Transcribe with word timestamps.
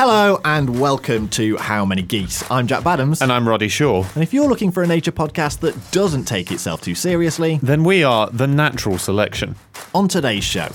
Hello 0.00 0.40
and 0.44 0.78
welcome 0.78 1.26
to 1.30 1.56
How 1.56 1.84
Many 1.84 2.02
Geese. 2.02 2.48
I'm 2.52 2.68
Jack 2.68 2.84
Badams. 2.84 3.20
And 3.20 3.32
I'm 3.32 3.48
Roddy 3.48 3.66
Shaw. 3.66 4.04
And 4.14 4.22
if 4.22 4.32
you're 4.32 4.46
looking 4.46 4.70
for 4.70 4.84
a 4.84 4.86
nature 4.86 5.10
podcast 5.10 5.58
that 5.62 5.74
doesn't 5.90 6.26
take 6.26 6.52
itself 6.52 6.82
too 6.82 6.94
seriously, 6.94 7.58
Then 7.64 7.82
we 7.82 8.04
are 8.04 8.30
the 8.30 8.46
natural 8.46 8.96
selection. 8.98 9.56
on 9.96 10.06
today's 10.06 10.44
show, 10.44 10.68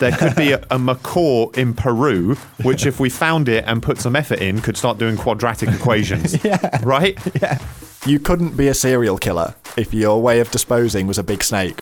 There 0.00 0.10
could 0.10 0.34
be 0.34 0.50
a, 0.50 0.66
a 0.68 0.80
macaw 0.80 1.50
in 1.50 1.74
Peru, 1.74 2.34
which, 2.64 2.86
if 2.86 2.98
we 2.98 3.08
found 3.08 3.48
it 3.48 3.62
and 3.68 3.84
put 3.84 3.98
some 3.98 4.16
effort 4.16 4.40
in, 4.40 4.60
could 4.60 4.76
start 4.76 4.98
doing 4.98 5.16
quadratic 5.16 5.68
equations. 5.72 6.42
yeah. 6.42 6.80
Right? 6.82 7.16
Yeah. 7.40 7.58
you 8.04 8.18
couldn't 8.18 8.56
be 8.56 8.66
a 8.66 8.74
serial 8.74 9.16
killer 9.16 9.54
if 9.76 9.94
your 9.94 10.20
way 10.20 10.40
of 10.40 10.50
disposing 10.50 11.06
was 11.06 11.18
a 11.18 11.22
big 11.22 11.44
snake. 11.44 11.78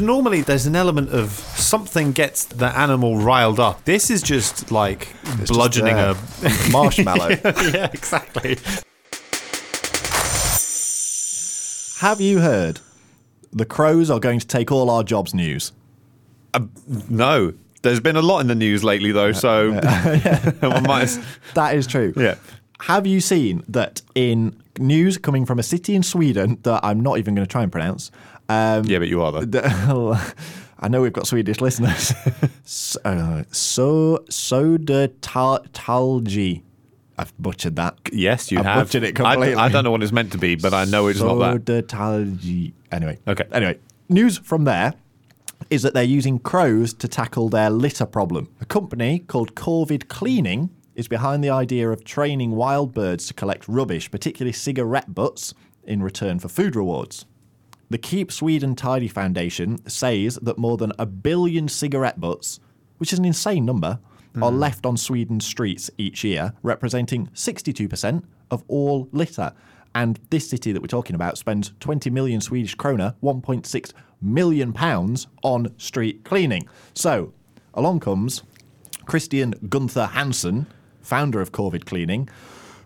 Normally, 0.00 0.40
there's 0.42 0.66
an 0.66 0.74
element 0.74 1.10
of 1.10 1.30
something 1.30 2.12
gets 2.12 2.44
the 2.46 2.66
animal 2.66 3.16
riled 3.18 3.60
up. 3.60 3.84
This 3.84 4.10
is 4.10 4.22
just 4.22 4.72
like 4.72 5.14
It's 5.22 5.36
just 5.40 5.52
bludgeoning 5.52 5.94
there. 5.94 6.14
a. 6.16 6.70
marshmallow. 6.72 7.28
yeah, 7.44 7.90
exactly. 7.92 8.58
Have 12.00 12.20
you 12.20 12.40
heard? 12.40 12.80
The 13.52 13.64
crows 13.64 14.10
are 14.10 14.18
going 14.18 14.40
to 14.40 14.46
take 14.46 14.72
all 14.72 14.90
our 14.90 15.04
jobs 15.04 15.32
news. 15.32 15.72
Uh, 16.52 16.60
no. 17.08 17.54
There's 17.82 18.00
been 18.00 18.16
a 18.16 18.22
lot 18.22 18.40
in 18.40 18.48
the 18.48 18.54
news 18.54 18.82
lately, 18.82 19.12
though, 19.12 19.32
so 19.32 19.72
one 20.60 20.82
might 20.82 21.02
as- 21.02 21.24
That 21.54 21.76
is 21.76 21.86
true. 21.86 22.12
Yeah. 22.16 22.34
Have 22.80 23.06
you 23.06 23.20
seen 23.20 23.62
that 23.68 24.02
in 24.14 24.60
news 24.78 25.18
coming 25.18 25.46
from 25.46 25.58
a 25.60 25.62
city 25.62 25.94
in 25.94 26.02
Sweden 26.02 26.58
that 26.64 26.80
I'm 26.84 27.00
not 27.00 27.18
even 27.18 27.34
going 27.36 27.46
to 27.46 27.50
try 27.50 27.62
and 27.62 27.70
pronounce? 27.70 28.10
Um, 28.48 28.84
Yeah, 28.84 28.98
but 28.98 29.08
you 29.08 29.22
are, 29.22 29.32
though. 29.32 29.40
the- 29.44 30.34
I 30.78 30.88
know 30.88 31.00
we've 31.00 31.12
got 31.14 31.26
Swedish 31.26 31.60
listeners. 31.62 32.12
so, 32.64 33.00
uh, 33.04 33.44
so 33.50 34.18
Södertalji. 35.28 36.62
I've 37.16 37.32
butchered 37.38 37.76
that. 37.76 37.96
Yes, 38.12 38.50
you 38.50 38.58
I 38.58 38.62
have. 38.64 38.86
butchered 38.86 39.04
it 39.04 39.18
I- 39.20 39.34
completely. 39.34 39.54
I, 39.54 39.68
don't 39.68 39.84
know 39.84 39.90
what 39.92 40.02
it's 40.02 40.12
meant 40.12 40.32
to 40.32 40.38
be, 40.38 40.56
but 40.56 40.74
I 40.74 40.84
know 40.84 41.06
it's 41.06 41.20
not 41.20 41.36
that. 41.36 41.64
Södertalji. 41.64 42.72
Anyway. 42.92 43.18
Okay. 43.26 43.44
Anyway, 43.52 43.78
news 44.08 44.38
from 44.38 44.64
there 44.64 44.94
is 45.70 45.82
that 45.82 45.94
they're 45.94 46.02
using 46.02 46.38
crows 46.38 46.92
to 46.94 47.08
tackle 47.08 47.48
their 47.48 47.70
litter 47.70 48.04
problem. 48.06 48.48
A 48.60 48.64
company 48.66 49.20
called 49.20 49.54
Corvid 49.54 50.08
Cleaning 50.08 50.70
is 50.94 51.08
behind 51.08 51.42
the 51.42 51.50
idea 51.50 51.90
of 51.90 52.04
training 52.04 52.50
wild 52.52 52.92
birds 52.92 53.26
to 53.28 53.34
collect 53.34 53.66
rubbish, 53.68 54.10
particularly 54.10 54.52
cigarette 54.52 55.14
butts, 55.14 55.54
in 55.84 56.02
return 56.02 56.38
for 56.38 56.48
food 56.48 56.76
rewards. 56.76 57.24
The 57.94 57.98
Keep 57.98 58.32
Sweden 58.32 58.74
Tidy 58.74 59.06
Foundation 59.06 59.78
says 59.88 60.36
that 60.42 60.58
more 60.58 60.76
than 60.76 60.92
a 60.98 61.06
billion 61.06 61.68
cigarette 61.68 62.18
butts, 62.18 62.58
which 62.98 63.12
is 63.12 63.20
an 63.20 63.24
insane 63.24 63.64
number, 63.64 64.00
are 64.42 64.50
hmm. 64.50 64.58
left 64.58 64.84
on 64.84 64.96
Sweden's 64.96 65.46
streets 65.46 65.92
each 65.96 66.24
year, 66.24 66.54
representing 66.64 67.28
62% 67.28 68.24
of 68.50 68.64
all 68.66 69.08
litter. 69.12 69.52
And 69.94 70.18
this 70.30 70.50
city 70.50 70.72
that 70.72 70.82
we're 70.82 70.88
talking 70.88 71.14
about 71.14 71.38
spends 71.38 71.72
20 71.78 72.10
million 72.10 72.40
Swedish 72.40 72.76
krona, 72.76 73.14
1.6 73.22 73.92
million 74.20 74.72
pounds 74.72 75.28
on 75.44 75.72
street 75.78 76.24
cleaning. 76.24 76.68
So, 76.94 77.32
along 77.74 78.00
comes 78.00 78.42
Christian 79.06 79.54
Gunther 79.68 80.06
Hansen, 80.06 80.66
founder 81.00 81.40
of 81.40 81.52
Corvid 81.52 81.84
Cleaning, 81.84 82.28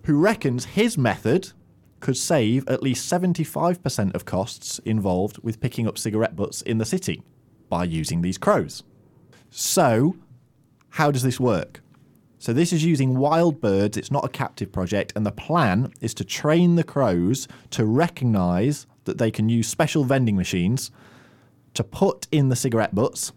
who 0.03 0.19
reckons 0.19 0.67
his 0.67 0.99
method 0.99 1.53
could 2.01 2.17
save 2.17 2.67
at 2.69 2.83
least 2.83 3.11
75% 3.11 4.15
of 4.15 4.25
costs 4.25 4.79
involved 4.81 5.39
with 5.43 5.61
picking 5.61 5.87
up 5.87 5.99
cigarette 5.99 6.37
butts 6.37 6.63
in 6.63 6.79
the 6.79 6.85
city 6.85 7.23
by 7.69 7.85
using 7.85 8.23
these 8.23 8.39
crows. 8.39 8.83
So, 9.51 10.17
how 10.91 11.11
does 11.11 11.23
this 11.23 11.41
work? 11.41 11.81
So, 12.39 12.53
this 12.53 12.73
is 12.73 12.85
using 12.85 13.19
wild 13.19 13.61
birds, 13.61 13.97
it's 13.97 14.11
not 14.11 14.25
a 14.25 14.29
captive 14.29 14.71
project, 14.71 15.13
and 15.17 15.27
the 15.27 15.33
plan 15.33 15.93
is 16.01 16.15
to 16.15 16.25
train 16.25 16.77
the 16.77 16.85
crows 16.85 17.49
to 17.71 17.85
recognize 17.85 18.87
that 19.05 19.19
they 19.19 19.31
can 19.31 19.49
use 19.49 19.67
special 19.67 20.05
vending 20.05 20.37
machines 20.37 20.91
to 21.75 21.83
put 21.83 22.27
in 22.31 22.49
the 22.49 22.57
cigarette 22.57 22.95
butts 22.95 23.33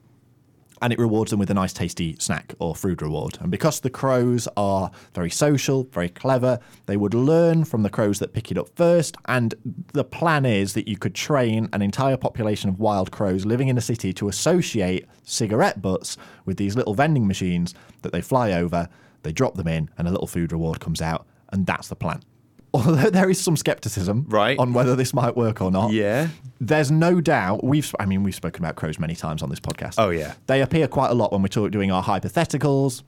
and 0.82 0.92
it 0.92 1.00
rewards 1.00 1.30
them 1.32 1.40
with 1.40 1.50
a 1.50 1.54
nice 1.54 1.74
tasty 1.74 2.16
snack 2.20 2.56
or 2.60 2.76
food 2.76 3.02
reward. 3.02 3.38
And 3.40 3.52
because 3.52 3.80
the 3.80 3.90
crows 3.90 4.48
are 4.58 4.90
very 5.14 5.30
social, 5.30 5.84
very 5.84 6.10
clever, 6.10 6.60
they 6.88 6.98
would 6.98 7.14
learn 7.14 7.66
from 7.66 7.84
the 7.84 7.90
crows 7.90 8.20
that 8.20 8.34
pick 8.34 8.52
it 8.52 8.58
up 8.58 8.70
first. 8.76 9.16
And 9.26 9.54
the 9.94 10.04
plan 10.04 10.46
is 10.46 10.74
that 10.74 10.88
you 10.88 10.98
could 10.98 11.14
train 11.14 11.70
an 11.74 11.82
entire 11.82 12.18
population 12.18 12.70
of 12.70 12.80
wild 12.80 13.12
crows 13.12 13.46
living 13.46 13.68
in 13.68 13.78
a 13.78 13.82
city 13.82 14.12
to 14.14 14.28
associate 14.28 15.06
cigarette 15.24 15.82
butts 15.82 16.18
with 16.46 16.58
these 16.58 16.76
little 16.76 16.96
vending 16.96 17.28
machines 17.28 17.76
that 18.02 18.12
they 18.12 18.22
fly 18.22 18.52
over, 18.52 18.90
they 19.24 19.32
drop 19.32 19.56
them 19.56 19.68
in, 19.68 19.90
and 19.98 20.08
a 20.08 20.12
little 20.12 20.28
food 20.28 20.52
reward 20.52 20.80
comes 20.80 21.02
out. 21.02 21.28
And 21.50 21.66
that's 21.66 21.90
the 21.90 21.96
plan. 21.96 22.22
Although 22.74 23.10
there 23.10 23.30
is 23.30 23.40
some 23.40 23.58
skepticism 23.58 24.26
Right. 24.30 24.58
on 24.58 24.74
whether 24.74 24.96
this 24.96 25.14
might 25.14 25.36
work 25.36 25.62
or 25.62 25.72
not. 25.72 25.92
Yeah. 25.92 26.30
There's 26.62 26.90
no 26.92 27.20
doubt 27.20 27.64
we've 27.64 27.94
I 28.00 28.06
mean 28.06 28.24
we've 28.24 28.36
spoken 28.36 28.64
about 28.64 28.76
crows 28.78 28.98
many 29.00 29.16
times 29.16 29.42
on 29.44 29.50
this 29.50 29.60
podcast. 29.60 29.96
Oh, 29.98 30.10
yeah. 30.10 30.36
They 30.48 30.62
appear 30.62 30.88
quite 30.88 31.12
a 31.12 31.14
lot 31.14 31.32
when 31.32 31.42
we're 31.42 31.48
talk, 31.50 31.72
doing 31.72 31.92
our 31.92 32.04
hypotheticals. 32.04 33.04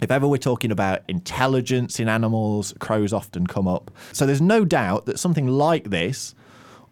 If 0.00 0.10
ever 0.10 0.26
we're 0.28 0.38
talking 0.38 0.70
about 0.70 1.00
intelligence 1.08 1.98
in 2.00 2.08
animals, 2.08 2.72
crows 2.78 3.12
often 3.12 3.46
come 3.46 3.66
up. 3.68 3.90
So 4.12 4.26
there's 4.26 4.40
no 4.40 4.64
doubt 4.64 5.06
that 5.06 5.18
something 5.18 5.46
like 5.48 5.90
this 5.90 6.34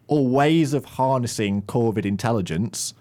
or 0.07 0.27
ways 0.27 0.73
of 0.73 0.85
harnessing 0.85 1.61
Corvid 1.63 2.05
intelligence 2.05 2.93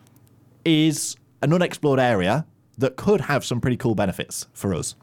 is 0.65 1.17
an 1.43 1.53
unexplored 1.53 1.99
area 2.01 2.47
that 2.79 2.97
could 2.97 3.23
have 3.23 3.45
some 3.45 3.61
pretty 3.61 3.77
cool 3.77 3.95
benefits 3.95 4.47
for 4.53 4.75
us. 4.75 4.95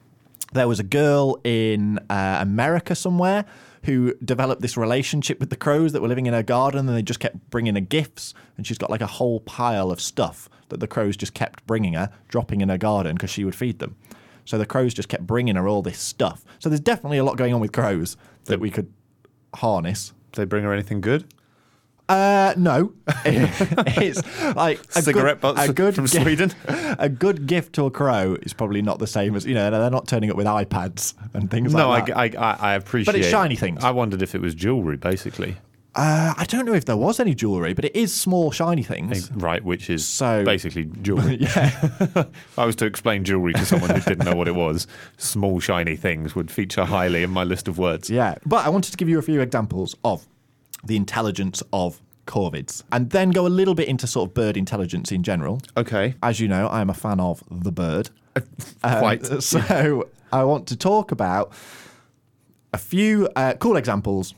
There 0.53 0.67
was 0.67 0.79
a 0.79 0.83
girl 0.83 1.39
in 1.43 1.99
uh, 2.09 2.37
America 2.39 2.95
somewhere 2.95 3.45
who 3.85 4.13
developed 4.23 4.62
this 4.62 4.78
relationship 4.78 5.40
with 5.40 5.50
the 5.50 5.56
crows 5.56 5.94
that 5.94 6.01
were 6.01 6.07
living 6.07 6.25
in 6.25 6.34
her 6.34 6.44
garden 6.44 6.88
and 6.88 6.97
they 6.97 7.01
just 7.01 7.19
kept 7.19 7.50
bringing 7.50 7.75
her 7.75 7.81
gifts 7.81 8.34
and 8.57 8.66
she's 8.66 8.78
got 8.78 8.90
like 8.90 9.01
a 9.01 9.07
whole 9.07 9.40
pile 9.41 9.91
of 9.91 10.01
stuff 10.01 10.50
that 10.69 10.79
the 10.79 10.88
crows 10.88 11.16
just 11.16 11.34
kept 11.34 11.66
bringing 11.68 11.94
her 11.94 12.09
dropping 12.28 12.62
in 12.62 12.69
her 12.69 12.78
garden 12.78 13.16
because 13.16 13.29
she 13.29 13.44
would 13.44 13.56
feed 13.56 13.79
them. 13.79 13.95
So 14.44 14.57
the 14.57 14.66
crows 14.66 14.94
just 14.94 15.09
kept 15.09 15.25
bringing 15.25 15.56
her 15.56 15.68
all 15.68 15.81
this 15.81 16.00
stuff. 16.00 16.44
So 16.59 16.69
there's 16.69 16.79
definitely 16.79 17.18
a 17.18 17.24
lot 17.24 17.38
going 17.38 17.53
on 17.53 17.62
with 17.62 17.72
crows 17.72 18.18
that 18.45 18.59
we 18.59 18.69
could 18.69 18.91
harness. 19.56 20.13
Did 20.31 20.41
they 20.41 20.45
bring 20.45 20.63
her 20.63 20.74
anything 20.74 21.01
good? 21.01 21.31
Uh, 22.09 22.53
no, 22.57 22.93
it's 23.25 24.55
like 24.55 24.79
a 24.95 25.01
Cigarette 25.01 25.41
good, 25.41 25.55
butts 25.55 25.69
a 25.69 25.73
good 25.73 25.95
from 25.95 26.07
gi- 26.07 26.21
Sweden? 26.21 26.53
A 26.97 27.09
good 27.09 27.45
gift 27.47 27.73
to 27.73 27.85
a 27.85 27.91
crow 27.91 28.38
is 28.43 28.53
probably 28.53 28.81
not 28.81 28.99
the 28.99 29.07
same 29.07 29.35
as 29.35 29.45
you 29.45 29.53
know. 29.53 29.69
They're 29.69 29.89
not 29.89 30.07
turning 30.07 30.29
up 30.31 30.38
with 30.38 30.45
iPads 30.47 31.13
and 31.33 31.51
things 31.51 31.73
No, 31.73 31.91
I, 31.91 31.99
like 31.99 32.05
that. 32.07 32.17
I, 32.17 32.25
I, 32.38 32.57
I 32.71 32.73
appreciate 32.75 33.11
but 33.11 33.15
it's 33.19 33.27
shiny 33.29 33.55
things. 33.55 33.83
I 33.83 33.91
wondered 33.91 34.21
if 34.21 34.33
it 34.35 34.39
was 34.41 34.55
jewellery, 34.55 34.95
basically. 34.97 35.57
uh, 35.95 36.33
I 36.38 36.45
don't 36.47 36.65
know 36.65 36.73
if 36.73 36.85
there 36.85 36.95
was 36.95 37.19
any 37.19 37.33
jewelry, 37.35 37.73
but 37.73 37.83
it 37.85 37.95
is 37.95 38.13
small, 38.13 38.51
shiny 38.51 38.83
things. 38.83 39.29
Right, 39.31 39.63
which 39.63 39.89
is 39.89 40.07
So- 40.07 40.45
basically 40.45 40.85
jewellery. 41.01 41.38
Yeah, 41.41 41.71
If 41.99 42.57
I 42.59 42.65
was 42.65 42.75
to 42.77 42.85
explain 42.85 43.23
jewellery 43.25 43.53
to 43.53 43.65
someone 43.65 43.89
who 43.89 43.99
didn't 44.01 44.25
know 44.25 44.35
what 44.35 44.47
it 44.47 44.55
was, 44.55 44.88
small 45.17 45.59
shiny 45.59 45.95
things 45.97 46.33
would 46.35 46.49
feature 46.51 46.85
highly 46.85 47.23
in 47.23 47.29
my 47.31 47.44
list 47.44 47.67
of 47.67 47.77
words. 47.77 48.09
yeah. 48.09 48.35
But 48.45 48.65
I 48.65 48.69
wanted 48.69 48.91
to 48.91 48.97
give 48.97 49.09
you 49.09 49.19
a 49.19 49.23
few 49.23 49.41
examples 49.41 49.95
of 50.05 50.25
the 50.85 50.96
intelligence 50.96 51.63
of 51.73 52.01
corvids, 52.25 52.84
and 52.91 53.12
then 53.12 53.31
go 53.31 53.46
a 53.46 53.50
little 53.50 53.75
bit 53.75 53.88
into 53.88 54.07
sort 54.07 54.29
of 54.29 54.34
bird 54.34 54.57
intelligence 54.57 55.12
in 55.12 55.23
general. 55.23 55.62
Okay. 55.78 56.16
As 56.23 56.40
you 56.40 56.47
know, 56.47 56.68
I 56.68 56.81
am 56.81 56.90
a 56.90 56.94
fan 56.94 57.19
of 57.19 57.44
the 57.50 57.72
bird. 57.72 58.09
Um, 58.35 59.00
Quite. 59.00 59.25
So 59.41 60.09
I 60.31 60.44
want 60.44 60.68
to 60.68 60.75
talk 60.75 61.12
about 61.12 61.53
a 62.74 62.78
few 62.78 63.29
uh, 63.35 63.53
cool 63.53 63.78
examples 63.78 64.34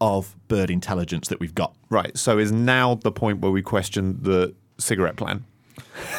of 0.00 0.34
bird 0.48 0.70
intelligence 0.70 1.28
that 1.28 1.38
we've 1.40 1.54
got. 1.54 1.74
Right. 1.90 2.16
So 2.16 2.38
is 2.38 2.50
now 2.52 2.94
the 2.96 3.12
point 3.12 3.40
where 3.40 3.52
we 3.52 3.62
question 3.62 4.18
the 4.22 4.54
cigarette 4.78 5.16
plan? 5.16 5.44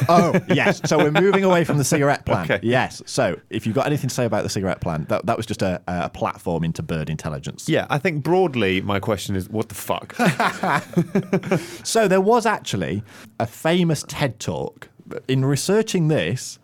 Oh, 0.10 0.40
yes. 0.50 0.82
So 0.86 0.98
we're 0.98 1.12
moving 1.12 1.44
away 1.44 1.64
from 1.64 1.78
the 1.78 1.84
cigarette 1.84 2.26
plan. 2.26 2.46
Okay. 2.46 2.60
Yes. 2.64 3.02
So 3.06 3.40
if 3.50 3.66
you've 3.66 3.76
got 3.76 3.86
anything 3.86 4.10
to 4.10 4.14
say 4.14 4.26
about 4.26 4.44
the 4.44 4.50
cigarette 4.50 4.82
plan, 4.82 5.06
that, 5.10 5.26
that 5.26 5.38
was 5.38 5.46
just 5.46 5.62
a, 5.62 5.82
a 5.88 6.10
platform 6.10 6.64
into 6.64 6.84
bird 6.84 7.10
intelligence. 7.10 7.68
Yeah, 7.68 7.88
I 7.90 7.98
think 7.98 8.24
broadly 8.24 8.82
my 8.82 9.00
question 9.00 9.36
is 9.36 9.50
what 9.50 9.70
the 9.70 9.76
fuck? 9.76 10.16
So 11.84 12.08
there 12.08 12.22
was 12.22 12.46
actually 12.46 13.04
a 13.40 13.46
famous 13.46 14.04
TED 14.08 14.40
talk. 14.40 14.90
In 15.28 15.46
researching 15.46 16.08
this, 16.08 16.60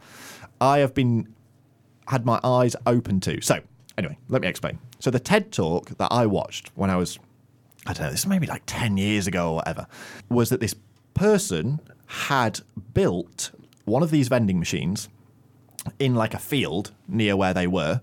I 0.62 0.80
have 0.80 0.94
been 0.94 1.34
had 2.08 2.26
my 2.26 2.40
eyes 2.44 2.76
open 2.86 3.20
to. 3.22 3.42
So 3.42 3.60
anyway, 3.98 4.18
let 4.30 4.42
me 4.42 4.48
explain. 4.48 4.80
So 5.00 5.12
the 5.12 5.20
TED 5.20 5.52
talk 5.52 5.90
that 5.98 6.08
I 6.12 6.26
watched 6.26 6.72
when 6.76 6.90
I 6.90 6.96
was 6.96 7.20
I 7.86 7.94
don't 7.94 8.06
know, 8.06 8.12
this 8.12 8.22
is 8.22 8.28
maybe 8.28 8.48
like 8.48 8.64
10 8.66 8.98
years 8.98 9.26
ago 9.28 9.52
or 9.52 9.56
whatever, 9.56 9.88
was 10.30 10.50
that 10.50 10.60
this 10.60 10.76
person 11.14 11.80
had 12.10 12.60
built 12.94 13.52
one 13.86 14.02
of 14.04 14.12
these 14.12 14.28
vending 14.28 14.58
machines 14.60 15.10
in 16.00 16.16
like 16.16 16.34
a 16.34 16.40
field 16.40 16.92
near 17.08 17.36
where 17.36 17.54
they 17.54 17.68
were 17.68 18.02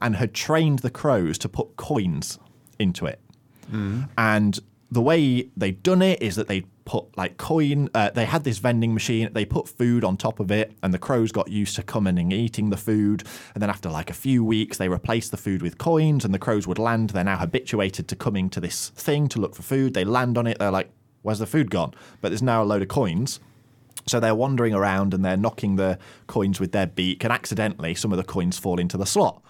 and 0.00 0.16
had 0.16 0.34
trained 0.34 0.80
the 0.80 0.90
crows 0.90 1.38
to 1.38 1.48
put 1.48 1.76
coins 1.76 2.38
into 2.78 3.06
it. 3.06 3.20
And 4.18 4.58
the 4.90 5.00
way 5.00 5.48
they'd 5.56 5.82
done 5.82 6.02
it 6.02 6.20
is 6.22 6.36
that 6.36 6.48
they'd 6.48 6.66
put 6.84 7.16
like 7.16 7.36
coin. 7.36 7.88
Uh, 7.94 8.10
they 8.10 8.24
had 8.24 8.44
this 8.44 8.58
vending 8.58 8.94
machine. 8.94 9.28
They 9.32 9.44
put 9.44 9.68
food 9.68 10.04
on 10.04 10.16
top 10.16 10.38
of 10.38 10.50
it, 10.50 10.72
and 10.82 10.94
the 10.94 10.98
crows 10.98 11.32
got 11.32 11.48
used 11.48 11.74
to 11.76 11.82
coming 11.82 12.18
and 12.18 12.32
eating 12.32 12.70
the 12.70 12.76
food. 12.76 13.24
And 13.54 13.62
then 13.62 13.70
after 13.70 13.90
like 13.90 14.10
a 14.10 14.14
few 14.14 14.44
weeks, 14.44 14.78
they 14.78 14.88
replaced 14.88 15.30
the 15.30 15.36
food 15.36 15.62
with 15.62 15.78
coins, 15.78 16.24
and 16.24 16.32
the 16.32 16.38
crows 16.38 16.66
would 16.66 16.78
land. 16.78 17.10
They're 17.10 17.24
now 17.24 17.38
habituated 17.38 18.06
to 18.08 18.16
coming 18.16 18.50
to 18.50 18.60
this 18.60 18.90
thing 18.90 19.28
to 19.28 19.40
look 19.40 19.54
for 19.56 19.62
food. 19.62 19.94
They 19.94 20.04
land 20.04 20.38
on 20.38 20.46
it. 20.46 20.58
They're 20.58 20.70
like, 20.70 20.90
"Where's 21.26 21.40
the 21.40 21.46
food 21.46 21.70
gone?" 21.70 21.92
But 22.20 22.28
there's 22.28 22.42
now 22.42 22.62
a 22.62 22.64
load 22.64 22.82
of 22.82 22.88
coins. 22.88 23.40
So 24.06 24.20
they're 24.20 24.36
wandering 24.36 24.72
around 24.72 25.12
and 25.12 25.24
they're 25.24 25.36
knocking 25.36 25.74
the 25.74 25.98
coins 26.28 26.60
with 26.60 26.70
their 26.70 26.86
beak, 26.86 27.24
and 27.24 27.32
accidentally, 27.32 27.94
some 27.96 28.12
of 28.12 28.18
the 28.18 28.24
coins 28.24 28.56
fall 28.56 28.78
into 28.78 28.96
the 28.96 29.04
slot. 29.04 29.42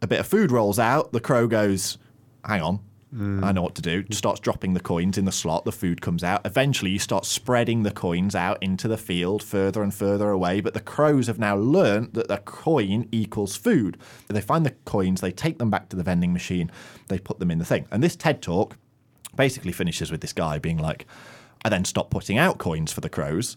A 0.00 0.06
bit 0.06 0.20
of 0.20 0.26
food 0.28 0.52
rolls 0.52 0.78
out. 0.78 1.12
The 1.12 1.20
crow 1.20 1.48
goes, 1.48 1.98
"Hang 2.44 2.62
on, 2.62 2.78
hmm. 3.12 3.42
I 3.42 3.50
know 3.50 3.62
what 3.62 3.74
to 3.74 3.82
do." 3.82 4.04
Starts 4.12 4.38
dropping 4.38 4.74
the 4.74 4.80
coins 4.80 5.18
in 5.18 5.24
the 5.24 5.32
slot. 5.32 5.64
The 5.64 5.72
food 5.72 6.00
comes 6.00 6.22
out. 6.22 6.40
Eventually, 6.44 6.92
you 6.92 7.00
start 7.00 7.26
spreading 7.26 7.82
the 7.82 7.90
coins 7.90 8.36
out 8.36 8.62
into 8.62 8.86
the 8.86 8.96
field, 8.96 9.42
further 9.42 9.82
and 9.82 9.92
further 9.92 10.30
away. 10.30 10.60
But 10.60 10.74
the 10.74 10.80
crows 10.80 11.26
have 11.26 11.40
now 11.40 11.56
learnt 11.56 12.14
that 12.14 12.28
the 12.28 12.38
coin 12.38 13.08
equals 13.10 13.56
food. 13.56 13.98
They 14.28 14.40
find 14.40 14.64
the 14.64 14.76
coins, 14.84 15.20
they 15.20 15.32
take 15.32 15.58
them 15.58 15.70
back 15.70 15.88
to 15.88 15.96
the 15.96 16.04
vending 16.04 16.32
machine, 16.32 16.70
they 17.08 17.18
put 17.18 17.40
them 17.40 17.50
in 17.50 17.58
the 17.58 17.64
thing. 17.64 17.86
And 17.90 18.04
this 18.04 18.14
TED 18.14 18.40
talk 18.40 18.76
basically 19.36 19.72
finishes 19.72 20.10
with 20.10 20.20
this 20.20 20.32
guy 20.32 20.58
being 20.58 20.78
like, 20.78 21.06
"I 21.64 21.68
then 21.68 21.84
stopped 21.84 22.10
putting 22.10 22.38
out 22.38 22.58
coins 22.58 22.92
for 22.92 23.00
the 23.00 23.08
crows." 23.08 23.56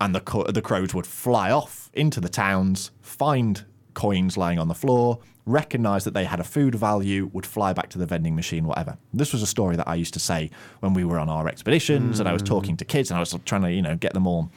and 0.00 0.14
the 0.14 0.20
co- 0.20 0.44
the 0.44 0.62
crows 0.62 0.94
would 0.94 1.06
fly 1.06 1.50
off 1.50 1.90
into 1.94 2.20
the 2.20 2.28
towns, 2.28 2.90
find 3.00 3.64
coins 3.94 4.36
lying 4.36 4.58
on 4.58 4.68
the 4.68 4.74
floor, 4.74 5.18
recognize 5.46 6.04
that 6.04 6.14
they 6.14 6.24
had 6.24 6.40
a 6.40 6.44
food 6.44 6.74
value, 6.74 7.30
would 7.32 7.46
fly 7.46 7.72
back 7.72 7.88
to 7.90 7.98
the 7.98 8.06
vending 8.06 8.34
machine, 8.34 8.66
whatever. 8.66 8.96
This 9.12 9.32
was 9.32 9.42
a 9.42 9.46
story 9.46 9.76
that 9.76 9.88
I 9.88 9.94
used 9.94 10.14
to 10.14 10.20
say 10.20 10.50
when 10.80 10.94
we 10.94 11.04
were 11.04 11.18
on 11.18 11.28
our 11.28 11.48
expeditions, 11.48 12.20
and 12.20 12.28
I 12.28 12.32
was 12.32 12.42
mm. 12.42 12.46
talking 12.46 12.76
to 12.78 12.84
kids, 12.84 13.10
and 13.10 13.16
I 13.16 13.20
was 13.20 13.34
trying 13.44 13.62
to 13.62 13.72
you 13.72 13.82
know 13.82 13.96
get 13.96 14.14
them 14.14 14.26
all 14.26 14.50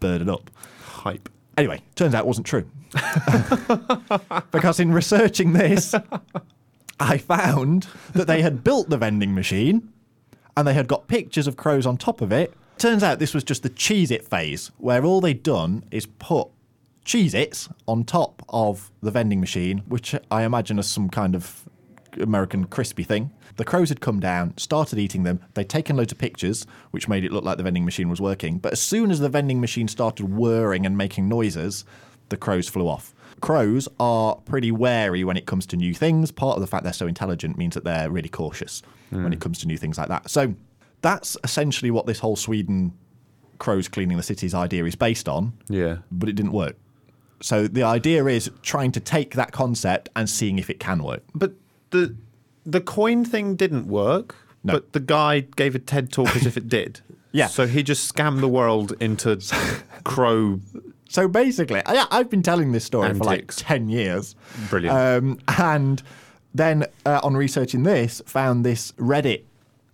birded 0.00 0.28
up. 0.28 0.50
Hype. 0.84 1.28
Anyway, 1.56 1.80
turns 1.94 2.14
out 2.14 2.24
it 2.24 2.26
wasn't 2.26 2.46
true. 2.46 2.68
because 4.50 4.80
in 4.80 4.92
researching 4.92 5.52
this, 5.52 5.94
I 6.98 7.18
found 7.18 7.86
that 8.12 8.26
they 8.26 8.42
had 8.42 8.64
built 8.64 8.88
the 8.88 8.96
vending 8.96 9.34
machine 9.34 9.92
and 10.56 10.66
they 10.66 10.74
had 10.74 10.88
got 10.88 11.08
pictures 11.08 11.46
of 11.46 11.56
crows 11.56 11.86
on 11.86 11.96
top 11.96 12.20
of 12.20 12.32
it. 12.32 12.52
Turns 12.78 13.02
out 13.02 13.18
this 13.18 13.34
was 13.34 13.44
just 13.44 13.62
the 13.62 13.70
Cheez 13.70 14.10
It 14.10 14.28
phase, 14.28 14.70
where 14.78 15.04
all 15.04 15.20
they'd 15.20 15.42
done 15.42 15.84
is 15.90 16.06
put 16.06 16.48
Cheez 17.04 17.34
Its 17.34 17.68
on 17.86 18.04
top 18.04 18.42
of 18.48 18.90
the 19.02 19.10
vending 19.10 19.40
machine, 19.40 19.78
which 19.86 20.14
I 20.30 20.42
imagine 20.42 20.78
is 20.78 20.88
some 20.88 21.08
kind 21.08 21.34
of 21.34 21.68
American 22.20 22.64
crispy 22.64 23.04
thing. 23.04 23.30
The 23.56 23.64
crows 23.64 23.88
had 23.88 24.00
come 24.00 24.18
down, 24.18 24.56
started 24.56 24.98
eating 24.98 25.22
them. 25.22 25.40
They'd 25.54 25.68
taken 25.68 25.96
loads 25.96 26.12
of 26.12 26.18
pictures, 26.18 26.66
which 26.90 27.08
made 27.08 27.24
it 27.24 27.32
look 27.32 27.44
like 27.44 27.56
the 27.56 27.62
vending 27.62 27.84
machine 27.84 28.08
was 28.08 28.20
working. 28.20 28.58
But 28.58 28.72
as 28.72 28.80
soon 28.80 29.10
as 29.10 29.20
the 29.20 29.28
vending 29.28 29.60
machine 29.60 29.86
started 29.86 30.26
whirring 30.26 30.86
and 30.86 30.96
making 30.96 31.28
noises, 31.28 31.84
the 32.30 32.36
crows 32.36 32.68
flew 32.68 32.88
off. 32.88 33.13
Crows 33.44 33.88
are 34.00 34.36
pretty 34.36 34.72
wary 34.72 35.22
when 35.22 35.36
it 35.36 35.44
comes 35.44 35.66
to 35.66 35.76
new 35.76 35.92
things. 35.92 36.30
Part 36.30 36.56
of 36.56 36.60
the 36.62 36.66
fact 36.66 36.84
they're 36.84 36.92
so 36.92 37.06
intelligent 37.06 37.58
means 37.58 37.74
that 37.74 37.84
they're 37.84 38.10
really 38.10 38.28
cautious 38.28 38.82
when 39.10 39.32
it 39.32 39.36
hmm. 39.36 39.40
comes 39.40 39.58
to 39.58 39.66
new 39.66 39.76
things 39.76 39.98
like 39.98 40.08
that. 40.08 40.30
So 40.30 40.54
that's 41.02 41.36
essentially 41.44 41.90
what 41.90 42.06
this 42.06 42.18
whole 42.20 42.36
Sweden 42.36 42.92
crows 43.58 43.86
cleaning 43.88 44.16
the 44.16 44.22
cities 44.22 44.54
idea 44.54 44.84
is 44.84 44.96
based 44.96 45.28
on 45.28 45.52
Yeah. 45.68 45.98
but 46.10 46.28
it 46.28 46.32
didn't 46.34 46.52
work. 46.52 46.76
So 47.40 47.68
the 47.68 47.82
idea 47.82 48.24
is 48.24 48.50
trying 48.62 48.92
to 48.92 49.00
take 49.00 49.34
that 49.34 49.52
concept 49.52 50.08
and 50.16 50.28
seeing 50.30 50.58
if 50.58 50.70
it 50.70 50.80
can 50.80 51.02
work. 51.02 51.22
But 51.34 51.52
the 51.90 52.16
the 52.64 52.80
coin 52.80 53.26
thing 53.26 53.56
didn't 53.56 53.86
work. 53.86 54.36
No. 54.62 54.72
But 54.72 54.94
the 54.94 55.00
guy 55.00 55.40
gave 55.40 55.74
a 55.74 55.78
TED 55.78 56.10
talk 56.10 56.34
as 56.34 56.46
if 56.46 56.56
it 56.56 56.68
did. 56.68 57.00
Yeah. 57.34 57.48
So 57.48 57.66
he 57.66 57.82
just 57.82 58.14
scammed 58.14 58.40
the 58.40 58.48
world 58.48 58.92
into 59.00 59.40
crow. 60.04 60.60
So 61.14 61.28
basically, 61.28 61.80
I, 61.86 62.06
I've 62.10 62.28
been 62.28 62.42
telling 62.42 62.72
this 62.72 62.84
story 62.84 63.14
for 63.14 63.22
like 63.22 63.52
10 63.54 63.88
years. 63.88 64.34
Brilliant. 64.68 64.98
Um, 64.98 65.38
and 65.56 66.02
then 66.52 66.86
uh, 67.06 67.20
on 67.22 67.36
researching 67.36 67.84
this, 67.84 68.20
found 68.26 68.66
this 68.66 68.90
Reddit 68.98 69.44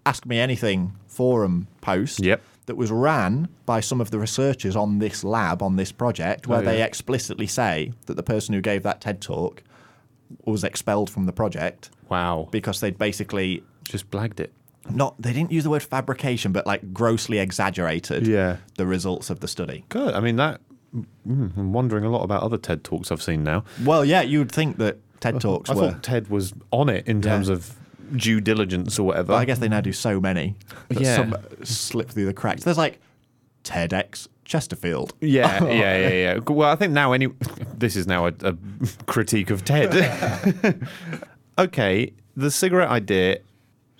Ask 0.06 0.24
Me 0.24 0.38
Anything 0.38 0.94
forum 1.06 1.66
post 1.82 2.20
Yep. 2.20 2.40
that 2.64 2.76
was 2.76 2.90
ran 2.90 3.48
by 3.66 3.80
some 3.80 4.00
of 4.00 4.10
the 4.10 4.18
researchers 4.18 4.74
on 4.74 4.98
this 4.98 5.22
lab, 5.22 5.62
on 5.62 5.76
this 5.76 5.92
project, 5.92 6.46
where 6.46 6.60
Oh, 6.60 6.64
they 6.64 6.82
explicitly 6.82 7.46
say 7.46 7.92
that 8.06 8.14
the 8.14 8.22
person 8.22 8.54
who 8.54 8.62
gave 8.62 8.82
that 8.84 9.02
TED 9.02 9.20
talk 9.20 9.62
was 10.46 10.64
expelled 10.64 11.10
from 11.10 11.26
the 11.26 11.32
project 11.32 11.90
Wow. 12.08 12.48
because 12.50 12.80
they'd 12.80 12.96
basically 12.96 13.62
Just 13.84 14.10
blagged 14.10 14.40
it. 14.40 14.54
not 14.88 15.20
they 15.20 15.34
didn't 15.34 15.52
use 15.52 15.64
the 15.64 15.70
word 15.70 15.82
fabrication, 15.82 16.50
but 16.52 16.66
like 16.66 16.94
grossly 16.94 17.38
exaggerated 17.40 18.26
Yeah. 18.26 18.56
the 18.78 18.86
results 18.86 19.28
of 19.28 19.40
the 19.40 19.48
study. 19.48 19.84
Good. 19.90 20.14
I 20.14 20.20
mean 20.20 20.36
that. 20.36 20.62
Mm, 20.94 21.04
I'm 21.56 21.72
wondering 21.72 22.04
a 22.04 22.10
lot 22.10 22.22
about 22.22 22.42
other 22.42 22.58
TED 22.58 22.84
talks 22.84 23.10
I've 23.12 23.22
seen 23.22 23.44
now. 23.44 23.64
Well, 23.84 24.04
yeah, 24.04 24.22
you 24.22 24.38
would 24.40 24.52
think 24.52 24.78
that 24.78 24.98
TED 25.20 25.40
talks 25.40 25.70
I 25.70 25.74
were. 25.74 25.90
thought 25.92 26.02
TED 26.02 26.28
was 26.28 26.52
on 26.70 26.88
it 26.88 27.06
in 27.06 27.20
terms 27.22 27.48
of 27.48 27.74
due 28.16 28.40
diligence 28.40 28.98
or 28.98 29.06
whatever. 29.08 29.28
but 29.28 29.36
I 29.36 29.44
guess 29.44 29.58
they 29.58 29.68
now 29.68 29.80
do 29.80 29.92
so 29.92 30.18
many 30.20 30.56
that 30.88 31.00
Yeah. 31.00 31.16
some 31.16 31.36
slip 31.62 32.10
through 32.10 32.26
the 32.26 32.34
cracks. 32.34 32.64
There's 32.64 32.78
like 32.78 32.98
TEDx 33.64 34.26
Chesterfield. 34.44 35.12
Yeah, 35.20 35.62
yeah, 35.64 35.70
yeah, 36.08 36.08
yeah. 36.08 36.38
Well, 36.38 36.68
I 36.70 36.74
think 36.76 36.92
now 36.92 37.12
any 37.12 37.28
this 37.76 37.94
is 37.94 38.06
now 38.08 38.26
a, 38.26 38.32
a 38.42 38.56
critique 39.06 39.50
of 39.50 39.64
TED. 39.64 40.88
okay, 41.58 42.12
the 42.36 42.50
cigarette 42.50 42.88
idea. 42.88 43.38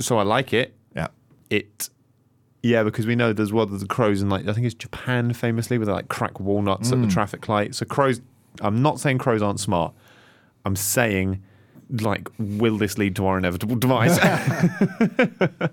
So 0.01 0.19
I 0.19 0.23
like 0.23 0.53
it. 0.53 0.75
Yeah. 0.97 1.09
It, 1.51 1.91
yeah, 2.63 2.83
because 2.83 3.07
we 3.07 3.17
know 3.17 3.33
there's 3.33 3.53
one 3.53 3.73
of 3.73 3.81
the 3.81 3.87
crows 3.87 4.23
in 4.23 4.29
like 4.29 4.47
I 4.47 4.53
think 4.53 4.67
it's 4.67 4.75
Japan 4.75 5.33
famously 5.33 5.79
where 5.79 5.87
they 5.87 5.93
like 5.93 6.09
crack 6.09 6.41
walnuts 6.41 6.93
at 6.93 7.01
the 7.01 7.09
traffic 7.09 7.49
light. 7.49 7.75
So 7.75 7.87
crows. 7.87 8.21
I'm 8.61 8.83
not 8.83 9.01
saying 9.01 9.19
crows 9.19 9.43
aren't 9.43 9.61
smart. 9.61 9.95
I'm 10.65 10.77
saying. 10.77 11.43
Like, 11.93 12.29
will 12.39 12.79
this 12.79 12.99
lead 12.99 13.17
to 13.17 13.27
our 13.27 13.37
inevitable 13.37 13.75
demise? 13.75 14.17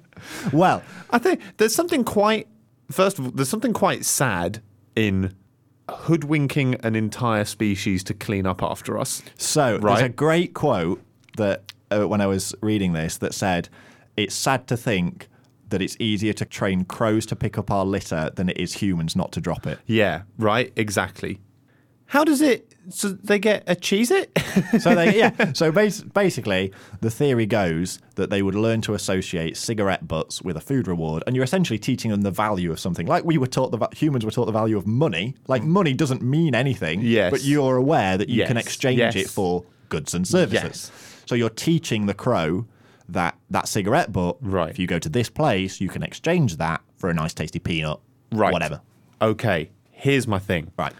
Well, 0.52 0.82
I 1.12 1.20
think 1.20 1.42
there's 1.58 1.76
something 1.76 2.04
quite. 2.04 2.48
First 2.90 3.20
of 3.20 3.26
all, 3.26 3.32
there's 3.32 3.50
something 3.50 3.74
quite 3.74 4.06
sad 4.06 4.62
in 4.96 5.36
hoodwinking 5.90 6.76
an 6.84 6.96
entire 6.96 7.46
species 7.46 8.04
to 8.06 8.14
clean 8.14 8.46
up 8.46 8.64
after 8.64 8.98
us. 8.98 9.22
so 9.38 9.78
there's 9.78 10.02
a 10.02 10.10
great 10.10 10.54
quote 10.54 11.02
that 11.38 11.72
uh, 11.92 12.08
when 12.08 12.20
I 12.20 12.28
was 12.28 12.54
reading 12.62 12.94
this 12.94 13.18
that 13.18 13.34
said, 13.34 13.70
"It's 14.16 14.36
sad 14.36 14.68
to 14.68 14.78
think." 14.78 15.28
That 15.70 15.82
it's 15.82 15.98
easier 16.00 16.34
to 16.34 16.46
train 16.46 16.86
crows 16.86 17.26
to 17.28 17.36
pick 17.36 17.58
up 17.58 17.70
our 17.70 17.86
litter 17.86 18.32
than 18.36 18.48
it 18.50 18.58
is 18.58 18.76
humans 18.76 19.16
not 19.16 19.32
to 19.34 19.42
drop 19.42 19.68
it. 19.68 19.80
Yeah, 19.86 20.22
right. 20.38 20.72
Exactly. 20.76 21.40
How 22.12 22.24
does 22.24 22.42
it? 22.42 22.74
So 22.90 23.10
they 23.10 23.38
get 23.38 23.64
a 23.68 23.76
Cheez 23.76 24.12
It? 24.12 24.32
So 24.82 24.96
they, 24.96 25.18
yeah. 25.18 25.52
So 25.54 25.74
bas- 25.74 26.04
basically, 26.04 26.72
the 27.02 27.12
theory 27.12 27.46
goes 27.46 28.00
that 28.16 28.30
they 28.30 28.42
would 28.42 28.56
learn 28.56 28.80
to 28.84 28.94
associate 28.94 29.58
cigarette 29.58 30.08
butts 30.08 30.42
with 30.42 30.56
a 30.56 30.62
food 30.62 30.88
reward, 30.88 31.22
and 31.28 31.36
you're 31.36 31.44
essentially 31.44 31.78
teaching 31.78 32.12
them 32.12 32.22
the 32.22 32.32
value 32.32 32.72
of 32.72 32.80
something. 32.80 33.06
Like 33.08 33.26
we 33.26 33.38
were 33.38 33.46
taught 33.48 33.72
the 33.72 33.78
va- 33.78 33.90
humans 33.94 34.24
were 34.24 34.32
taught 34.32 34.46
the 34.46 34.54
value 34.54 34.78
of 34.78 34.88
money. 34.88 35.36
Like 35.50 35.64
money 35.64 35.94
doesn't 35.94 36.22
mean 36.22 36.56
anything. 36.56 37.02
Yes. 37.02 37.30
But 37.30 37.44
you're 37.44 37.76
aware 37.76 38.18
that 38.18 38.30
you 38.30 38.46
can 38.46 38.56
exchange 38.56 39.00
Yes. 39.00 39.16
it 39.18 39.30
for 39.30 39.66
goods 39.90 40.14
and 40.14 40.26
services. 40.26 40.64
Yes. 40.64 40.92
So 41.26 41.36
you're 41.36 41.50
teaching 41.50 42.06
the 42.06 42.14
crow 42.14 42.66
that 43.10 43.38
that 43.50 43.68
cigarette 43.68 44.12
butt. 44.12 44.38
Right. 44.42 44.70
If 44.70 44.80
you 44.80 44.88
go 44.88 45.00
to 45.00 45.10
this 45.10 45.30
place, 45.30 45.80
you 45.82 45.90
can 45.90 46.04
exchange 46.04 46.58
that 46.58 46.82
for 46.98 47.10
a 47.10 47.14
nice 47.14 47.34
tasty 47.34 47.60
peanut. 47.60 48.00
right. 48.32 48.52
Whatever. 48.54 48.82
Okay. 49.22 49.70
Here's 49.92 50.28
my 50.28 50.40
thing. 50.40 50.72
Right. 50.78 50.94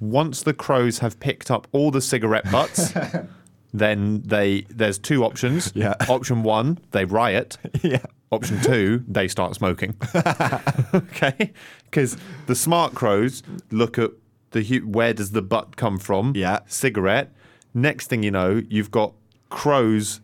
Once 0.00 0.42
the 0.42 0.52
crows 0.52 0.98
have 0.98 1.18
picked 1.20 1.50
up 1.50 1.66
all 1.72 1.90
the 1.90 2.02
cigarette 2.02 2.50
butts, 2.50 2.92
then 3.72 4.22
they 4.22 4.62
there's 4.68 4.98
two 4.98 5.24
options. 5.24 5.72
Yeah. 5.74 5.94
Option 6.08 6.42
one, 6.42 6.78
they 6.90 7.04
riot. 7.04 7.56
yeah. 7.82 8.04
Option 8.32 8.60
two, 8.60 9.04
they 9.06 9.28
start 9.28 9.54
smoking. 9.54 9.94
okay, 10.94 11.52
because 11.84 12.16
the 12.46 12.56
smart 12.56 12.94
crows 12.94 13.42
look 13.70 13.98
at 13.98 14.10
the 14.50 14.80
where 14.80 15.14
does 15.14 15.30
the 15.30 15.42
butt 15.42 15.76
come 15.76 15.98
from? 15.98 16.32
Yeah. 16.34 16.60
cigarette. 16.66 17.32
Next 17.72 18.08
thing 18.08 18.22
you 18.22 18.30
know, 18.30 18.62
you've 18.68 18.90
got 18.90 19.12
crows 19.50 20.20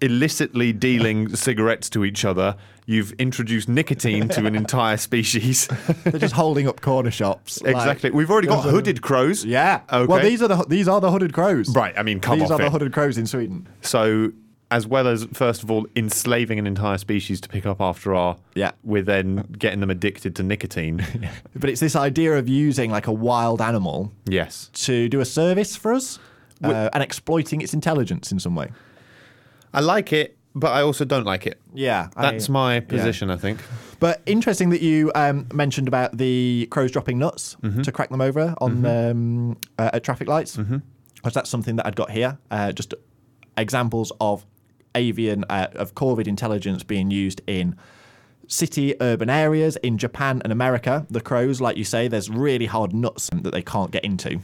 illicitly 0.00 0.72
dealing 0.72 1.34
cigarettes 1.36 1.88
to 1.90 2.04
each 2.04 2.24
other. 2.24 2.56
You've 2.86 3.12
introduced 3.12 3.68
nicotine 3.68 4.28
to 4.28 4.46
an 4.46 4.54
entire 4.54 4.96
species. 4.96 5.66
They're 6.04 6.20
just 6.20 6.34
holding 6.34 6.68
up 6.68 6.80
corner 6.80 7.10
shops. 7.10 7.60
like- 7.62 7.74
exactly. 7.74 8.10
We've 8.10 8.30
already 8.30 8.48
got 8.48 8.62
hooded 8.64 9.02
crows. 9.02 9.44
Yeah. 9.44 9.80
Okay. 9.92 10.06
Well, 10.06 10.22
these 10.22 10.40
are 10.42 10.48
the 10.48 10.64
these 10.68 10.86
are 10.88 11.00
the 11.00 11.10
hooded 11.10 11.32
crows. 11.32 11.74
Right, 11.74 11.94
I 11.98 12.02
mean, 12.02 12.20
come 12.20 12.38
these 12.38 12.50
are 12.50 12.58
the 12.58 12.70
hooded 12.70 12.92
crows 12.92 13.18
in 13.18 13.26
Sweden. 13.26 13.66
So, 13.80 14.32
as 14.70 14.86
well 14.86 15.06
as 15.08 15.24
first 15.32 15.62
of 15.64 15.70
all 15.70 15.86
enslaving 15.96 16.58
an 16.58 16.66
entire 16.66 16.98
species 16.98 17.40
to 17.40 17.48
pick 17.48 17.66
up 17.66 17.80
after 17.80 18.14
our, 18.14 18.36
Yeah. 18.54 18.72
we're 18.84 19.02
then 19.02 19.46
getting 19.58 19.80
them 19.80 19.90
addicted 19.90 20.34
to 20.36 20.42
nicotine. 20.42 21.04
But 21.54 21.70
it's 21.70 21.80
this 21.80 21.96
idea 21.96 22.36
of 22.38 22.48
using 22.48 22.90
like 22.90 23.06
a 23.06 23.12
wild 23.12 23.60
animal 23.60 24.12
yes, 24.26 24.70
to 24.74 25.08
do 25.08 25.20
a 25.20 25.24
service 25.24 25.74
for 25.76 25.92
us 25.94 26.18
uh, 26.62 26.90
and 26.92 27.02
exploiting 27.02 27.60
its 27.62 27.74
intelligence 27.74 28.30
in 28.30 28.38
some 28.38 28.54
way. 28.54 28.70
I 29.76 29.80
like 29.80 30.12
it, 30.12 30.36
but 30.54 30.72
I 30.72 30.80
also 30.82 31.04
don't 31.04 31.24
like 31.24 31.46
it. 31.46 31.60
Yeah, 31.74 32.08
I- 32.16 32.22
That's 32.32 32.48
my 32.48 32.74
yeah. 32.74 32.80
position, 32.80 33.30
I 33.30 33.36
think. 33.36 33.60
But 34.00 34.22
interesting 34.26 34.70
that 34.70 34.82
you 34.82 35.12
um, 35.14 35.46
mentioned 35.52 35.86
about 35.88 36.16
the 36.16 36.66
crows 36.70 36.90
dropping 36.90 37.18
nuts 37.18 37.56
Mm-hmm. 37.62 37.82
to 37.82 37.92
crack 37.92 38.08
them 38.10 38.20
over 38.20 38.54
on 38.60 38.84
um, 38.86 39.56
uh, 39.78 39.90
at 39.92 40.02
traffic 40.02 40.28
lights. 40.28 40.56
Because 40.56 41.34
that's 41.34 41.50
something 41.50 41.76
that 41.76 41.86
I'd 41.86 41.96
got 41.96 42.10
here. 42.10 42.38
Uh, 42.50 42.72
just 42.72 42.94
examples 43.56 44.12
of 44.20 44.44
avian 44.94 45.44
uh, 45.50 45.66
of 45.74 45.94
corvid 45.94 46.26
intelligence 46.26 46.82
being 46.84 47.10
used 47.10 47.40
in 47.46 47.74
city 48.48 48.94
urban 49.00 49.28
areas 49.30 49.76
in 49.76 49.98
Japan 49.98 50.40
and 50.44 50.52
America. 50.52 51.06
The 51.10 51.20
crows, 51.20 51.60
like 51.60 51.76
you 51.76 51.84
say, 51.84 52.06
there's 52.08 52.30
really 52.30 52.66
hard 52.66 52.92
nuts 52.94 53.28
that 53.32 53.50
they 53.52 53.62
can't 53.62 53.90
get 53.90 54.04
into. 54.04 54.40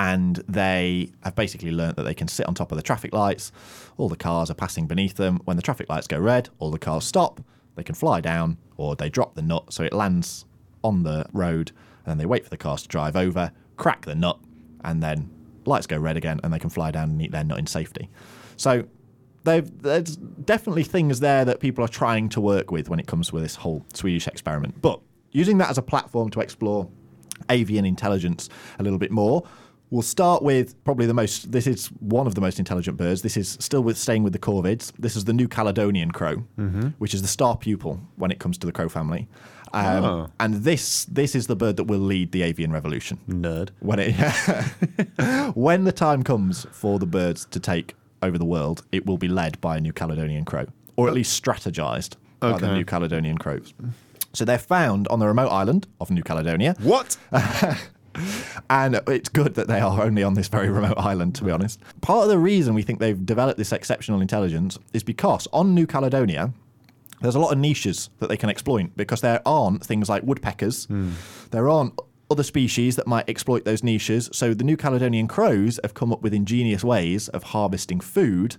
And 0.00 0.36
they 0.48 1.12
have 1.24 1.34
basically 1.34 1.70
learnt 1.70 1.96
that 1.96 2.04
they 2.04 2.14
can 2.14 2.26
sit 2.26 2.46
on 2.46 2.54
top 2.54 2.72
of 2.72 2.76
the 2.76 2.82
traffic 2.82 3.12
lights. 3.12 3.52
All 3.98 4.08
the 4.08 4.16
cars 4.16 4.50
are 4.50 4.54
passing 4.54 4.86
beneath 4.86 5.16
them. 5.16 5.40
When 5.44 5.58
the 5.58 5.62
traffic 5.62 5.90
lights 5.90 6.06
go 6.06 6.18
red, 6.18 6.48
all 6.58 6.70
the 6.70 6.78
cars 6.78 7.04
stop. 7.04 7.38
They 7.76 7.82
can 7.82 7.94
fly 7.94 8.22
down 8.22 8.56
or 8.78 8.96
they 8.96 9.10
drop 9.10 9.34
the 9.34 9.42
nut 9.42 9.74
so 9.74 9.84
it 9.84 9.92
lands 9.92 10.46
on 10.82 11.02
the 11.02 11.26
road. 11.34 11.72
And 11.98 12.12
then 12.12 12.16
they 12.16 12.24
wait 12.24 12.44
for 12.44 12.48
the 12.48 12.56
cars 12.56 12.80
to 12.80 12.88
drive 12.88 13.14
over, 13.14 13.52
crack 13.76 14.06
the 14.06 14.14
nut, 14.14 14.38
and 14.84 15.02
then 15.02 15.28
lights 15.66 15.86
go 15.86 15.98
red 15.98 16.16
again 16.16 16.40
and 16.42 16.50
they 16.50 16.58
can 16.58 16.70
fly 16.70 16.90
down 16.90 17.10
and 17.10 17.20
eat 17.20 17.30
their 17.30 17.44
nut 17.44 17.58
in 17.58 17.66
safety. 17.66 18.08
So 18.56 18.86
there's 19.44 20.16
definitely 20.16 20.84
things 20.84 21.20
there 21.20 21.44
that 21.44 21.60
people 21.60 21.84
are 21.84 21.88
trying 21.88 22.30
to 22.30 22.40
work 22.40 22.70
with 22.70 22.88
when 22.88 23.00
it 23.00 23.06
comes 23.06 23.28
to 23.28 23.38
this 23.38 23.56
whole 23.56 23.84
Swedish 23.92 24.26
experiment. 24.28 24.80
But 24.80 24.98
using 25.32 25.58
that 25.58 25.68
as 25.68 25.76
a 25.76 25.82
platform 25.82 26.30
to 26.30 26.40
explore 26.40 26.88
avian 27.50 27.84
intelligence 27.84 28.48
a 28.78 28.82
little 28.82 28.98
bit 28.98 29.10
more, 29.10 29.46
we'll 29.90 30.02
start 30.02 30.42
with 30.42 30.82
probably 30.84 31.06
the 31.06 31.14
most. 31.14 31.52
This 31.52 31.66
is 31.66 31.86
one 32.00 32.26
of 32.26 32.34
the 32.34 32.40
most 32.40 32.58
intelligent 32.58 32.96
birds. 32.96 33.22
This 33.22 33.36
is 33.36 33.56
still 33.60 33.82
with 33.82 33.98
staying 33.98 34.22
with 34.22 34.32
the 34.32 34.38
corvids. 34.38 34.92
This 34.98 35.16
is 35.16 35.24
the 35.24 35.32
New 35.32 35.48
Caledonian 35.48 36.10
crow, 36.10 36.36
which 36.98 37.14
is 37.14 37.22
the 37.22 37.28
star 37.28 37.56
pupil 37.56 38.00
when 38.16 38.30
it 38.30 38.38
comes 38.38 38.56
to 38.58 38.66
the 38.66 38.72
crow 38.72 38.88
family. 38.88 39.28
Um, 39.72 40.04
Oh. 40.04 40.28
And 40.40 40.54
this 40.64 41.04
this 41.04 41.34
is 41.36 41.46
the 41.46 41.54
bird 41.56 41.76
that 41.76 41.84
will 41.84 42.00
lead 42.00 42.32
the 42.32 42.42
avian 42.42 42.72
revolution 42.72 43.18
Nerd. 43.28 43.70
when 43.80 43.98
it 44.00 44.14
when 45.54 45.84
the 45.84 45.92
time 45.92 46.22
comes 46.24 46.66
for 46.72 46.98
the 46.98 47.06
birds 47.06 47.44
to 47.50 47.60
take 47.60 47.94
over 48.22 48.36
the 48.36 48.44
world, 48.44 48.82
it 48.90 49.06
will 49.06 49.16
be 49.18 49.28
led 49.28 49.60
by 49.60 49.76
a 49.76 49.80
New 49.80 49.92
Caledonian 49.92 50.44
crow, 50.44 50.66
or 50.96 51.06
at 51.08 51.14
least 51.14 51.40
strategized 51.40 52.16
by 52.40 52.58
the 52.58 52.74
New 52.74 52.84
Caledonian 52.84 53.38
crows. 53.38 53.72
So 54.32 54.44
they're 54.44 54.58
found 54.58 55.06
on 55.08 55.18
the 55.20 55.26
remote 55.26 55.48
island 55.50 55.86
of 56.00 56.10
New 56.10 56.22
Caledonia, 56.22 56.74
What? 56.82 57.16
and 58.70 59.00
it's 59.06 59.28
good 59.28 59.54
that 59.54 59.68
they 59.68 59.80
are 59.80 60.02
only 60.02 60.22
on 60.22 60.34
this 60.34 60.48
very 60.48 60.68
remote 60.68 60.98
island, 60.98 61.34
to 61.36 61.44
be 61.44 61.50
honest. 61.50 61.80
Part 62.00 62.24
of 62.24 62.28
the 62.28 62.38
reason 62.38 62.74
we 62.74 62.82
think 62.82 62.98
they've 62.98 63.24
developed 63.24 63.58
this 63.58 63.72
exceptional 63.72 64.20
intelligence 64.20 64.78
is 64.92 65.02
because 65.02 65.46
on 65.52 65.74
New 65.74 65.86
Caledonia, 65.86 66.52
there's 67.20 67.34
a 67.34 67.40
lot 67.40 67.52
of 67.52 67.58
niches 67.58 68.10
that 68.18 68.28
they 68.28 68.36
can 68.36 68.48
exploit 68.48 68.90
because 68.96 69.20
there 69.20 69.42
aren't 69.46 69.84
things 69.84 70.08
like 70.08 70.22
woodpeckers. 70.22 70.86
Hmm. 70.86 71.12
There 71.50 71.68
aren't 71.68 71.98
other 72.30 72.42
species 72.42 72.96
that 72.96 73.06
might 73.06 73.28
exploit 73.28 73.64
those 73.64 73.82
niches. 73.82 74.30
So 74.32 74.54
the 74.54 74.64
New 74.64 74.76
Caledonian 74.76 75.26
crows 75.28 75.80
have 75.82 75.94
come 75.94 76.12
up 76.12 76.22
with 76.22 76.32
ingenious 76.32 76.84
ways 76.84 77.28
of 77.28 77.42
harvesting 77.42 78.00
food 78.00 78.56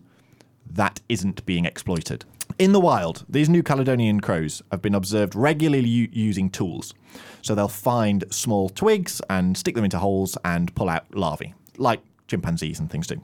that 0.69 1.01
isn't 1.09 1.45
being 1.45 1.65
exploited. 1.65 2.25
In 2.57 2.71
the 2.71 2.79
wild, 2.79 3.25
these 3.29 3.49
New 3.49 3.63
Caledonian 3.63 4.19
crows 4.19 4.61
have 4.71 4.81
been 4.81 4.95
observed 4.95 5.35
regularly 5.35 5.87
u- 5.87 6.09
using 6.11 6.49
tools. 6.49 6.93
So 7.41 7.55
they'll 7.55 7.67
find 7.67 8.23
small 8.29 8.69
twigs 8.69 9.21
and 9.29 9.57
stick 9.57 9.75
them 9.75 9.83
into 9.83 9.99
holes 9.99 10.37
and 10.45 10.73
pull 10.75 10.89
out 10.89 11.13
larvae, 11.15 11.53
like 11.77 12.01
chimpanzees 12.27 12.79
and 12.79 12.89
things 12.89 13.07
do. 13.07 13.21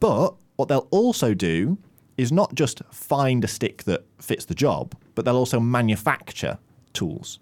But 0.00 0.34
what 0.56 0.68
they'll 0.68 0.88
also 0.90 1.34
do 1.34 1.78
is 2.18 2.30
not 2.32 2.54
just 2.54 2.82
find 2.90 3.42
a 3.44 3.48
stick 3.48 3.84
that 3.84 4.04
fits 4.18 4.44
the 4.44 4.54
job, 4.54 4.94
but 5.14 5.24
they'll 5.24 5.36
also 5.36 5.60
manufacture 5.60 6.58
tools. 6.92 7.38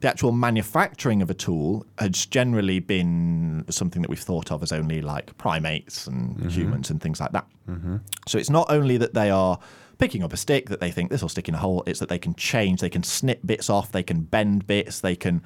The 0.00 0.08
actual 0.08 0.32
manufacturing 0.32 1.22
of 1.22 1.30
a 1.30 1.34
tool 1.34 1.86
has 1.98 2.26
generally 2.26 2.78
been 2.78 3.64
something 3.70 4.02
that 4.02 4.08
we've 4.08 4.18
thought 4.18 4.50
of 4.50 4.62
as 4.62 4.72
only 4.72 5.00
like 5.00 5.36
primates 5.38 6.06
and 6.06 6.36
mm-hmm. 6.36 6.48
humans 6.48 6.90
and 6.90 7.00
things 7.00 7.20
like 7.20 7.32
that. 7.32 7.46
Mm-hmm. 7.68 7.96
So 8.26 8.38
it's 8.38 8.50
not 8.50 8.66
only 8.70 8.96
that 8.98 9.14
they 9.14 9.30
are 9.30 9.58
picking 9.98 10.22
up 10.22 10.32
a 10.32 10.36
stick 10.36 10.68
that 10.68 10.80
they 10.80 10.90
think 10.90 11.10
this 11.10 11.22
will 11.22 11.28
stick 11.28 11.48
in 11.48 11.54
a 11.54 11.58
hole, 11.58 11.82
it's 11.86 12.00
that 12.00 12.08
they 12.08 12.18
can 12.18 12.34
change, 12.34 12.80
they 12.80 12.90
can 12.90 13.02
snip 13.02 13.40
bits 13.44 13.70
off, 13.70 13.92
they 13.92 14.02
can 14.02 14.20
bend 14.22 14.66
bits, 14.66 15.00
they 15.00 15.16
can 15.16 15.42